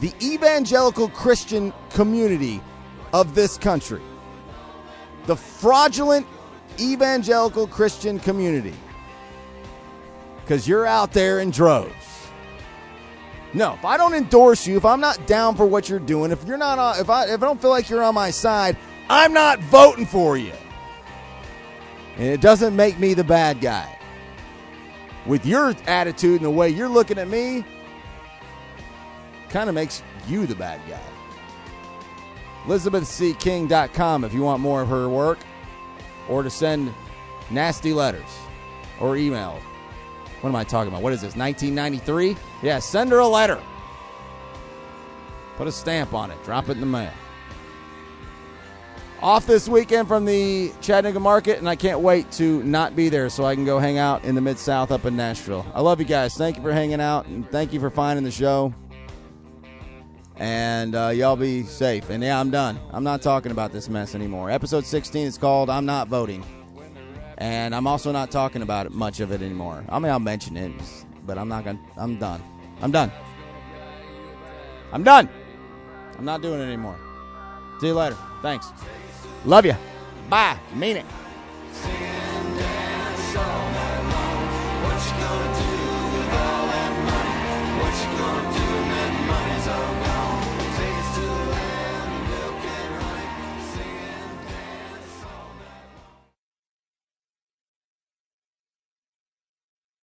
the 0.00 0.12
evangelical 0.22 1.08
Christian 1.08 1.72
community 1.90 2.60
of 3.12 3.34
this 3.34 3.58
country. 3.58 4.02
The 5.26 5.36
fraudulent 5.36 6.26
evangelical 6.78 7.66
Christian 7.66 8.18
community. 8.18 8.74
Because 10.40 10.66
you're 10.66 10.86
out 10.86 11.12
there 11.12 11.40
in 11.40 11.50
droves. 11.50 11.92
No, 13.52 13.74
if 13.74 13.84
I 13.84 13.96
don't 13.96 14.14
endorse 14.14 14.66
you, 14.66 14.76
if 14.76 14.84
I'm 14.84 15.00
not 15.00 15.26
down 15.26 15.56
for 15.56 15.66
what 15.66 15.88
you're 15.88 15.98
doing, 15.98 16.30
if 16.30 16.44
you're 16.44 16.56
not, 16.56 16.78
on, 16.78 17.00
if 17.00 17.10
I 17.10 17.24
if 17.24 17.42
I 17.42 17.46
don't 17.46 17.60
feel 17.60 17.70
like 17.70 17.90
you're 17.90 18.02
on 18.02 18.14
my 18.14 18.30
side, 18.30 18.76
I'm 19.08 19.32
not 19.32 19.58
voting 19.60 20.06
for 20.06 20.36
you. 20.36 20.52
And 22.16 22.28
it 22.28 22.40
doesn't 22.40 22.76
make 22.76 22.98
me 22.98 23.14
the 23.14 23.24
bad 23.24 23.60
guy. 23.60 23.98
With 25.26 25.44
your 25.44 25.74
attitude 25.86 26.36
and 26.36 26.44
the 26.44 26.50
way 26.50 26.68
you're 26.70 26.88
looking 26.88 27.18
at 27.18 27.28
me, 27.28 27.64
kind 29.50 29.68
of 29.68 29.74
makes 29.74 30.02
you 30.26 30.46
the 30.46 30.54
bad 30.54 30.80
guy. 30.88 31.00
ElizabethCKing.com 32.64 34.24
if 34.24 34.32
you 34.34 34.42
want 34.42 34.60
more 34.60 34.82
of 34.82 34.88
her 34.88 35.08
work 35.08 35.38
or 36.28 36.42
to 36.42 36.50
send 36.50 36.92
nasty 37.50 37.92
letters 37.92 38.38
or 39.00 39.16
email. 39.16 39.60
What 40.40 40.50
am 40.50 40.56
I 40.56 40.64
talking 40.64 40.88
about? 40.88 41.02
What 41.02 41.12
is 41.12 41.20
this, 41.20 41.36
1993? 41.36 42.36
Yeah, 42.62 42.78
send 42.78 43.10
her 43.10 43.18
a 43.18 43.26
letter. 43.26 43.60
Put 45.56 45.66
a 45.66 45.72
stamp 45.72 46.14
on 46.14 46.30
it, 46.30 46.42
drop 46.44 46.68
it 46.68 46.72
in 46.72 46.80
the 46.80 46.86
mail. 46.86 47.12
Off 49.22 49.46
this 49.46 49.68
weekend 49.68 50.08
from 50.08 50.24
the 50.24 50.72
Chattanooga 50.80 51.20
market, 51.20 51.58
and 51.58 51.68
I 51.68 51.76
can't 51.76 52.00
wait 52.00 52.30
to 52.32 52.62
not 52.62 52.96
be 52.96 53.10
there 53.10 53.28
so 53.28 53.44
I 53.44 53.54
can 53.54 53.66
go 53.66 53.78
hang 53.78 53.98
out 53.98 54.24
in 54.24 54.34
the 54.34 54.40
Mid 54.40 54.58
South 54.58 54.90
up 54.90 55.04
in 55.04 55.14
Nashville. 55.14 55.66
I 55.74 55.82
love 55.82 56.00
you 56.00 56.06
guys. 56.06 56.34
Thank 56.34 56.56
you 56.56 56.62
for 56.62 56.72
hanging 56.72 57.02
out, 57.02 57.26
and 57.26 57.46
thank 57.50 57.74
you 57.74 57.80
for 57.80 57.90
finding 57.90 58.24
the 58.24 58.30
show. 58.30 58.74
And 60.40 60.94
uh, 60.94 61.08
y'all 61.08 61.36
be 61.36 61.64
safe. 61.64 62.08
And 62.08 62.22
yeah, 62.22 62.40
I'm 62.40 62.50
done. 62.50 62.80
I'm 62.92 63.04
not 63.04 63.20
talking 63.20 63.52
about 63.52 63.72
this 63.72 63.90
mess 63.90 64.14
anymore. 64.14 64.50
Episode 64.50 64.86
16 64.86 65.26
is 65.26 65.36
called 65.36 65.68
I'm 65.68 65.84
Not 65.84 66.08
Voting. 66.08 66.42
And 67.36 67.74
I'm 67.74 67.86
also 67.86 68.10
not 68.10 68.30
talking 68.30 68.62
about 68.62 68.86
it, 68.86 68.92
much 68.92 69.20
of 69.20 69.32
it 69.32 69.42
anymore. 69.42 69.84
I 69.90 69.98
mean, 69.98 70.10
I'll 70.10 70.18
mention 70.18 70.56
it, 70.56 70.72
but 71.26 71.36
I'm 71.36 71.48
not 71.48 71.64
going 71.64 71.76
to. 71.76 71.82
I'm 71.98 72.18
done. 72.18 72.42
I'm 72.80 72.90
done. 72.90 73.12
I'm 74.92 75.04
done. 75.04 75.28
I'm 76.16 76.24
not 76.24 76.40
doing 76.40 76.60
it 76.60 76.64
anymore. 76.64 76.98
See 77.78 77.88
you 77.88 77.94
later. 77.94 78.16
Thanks. 78.40 78.72
Love 79.44 79.66
you. 79.66 79.76
Bye. 80.30 80.58
Mean 80.74 80.96
it. 80.96 81.06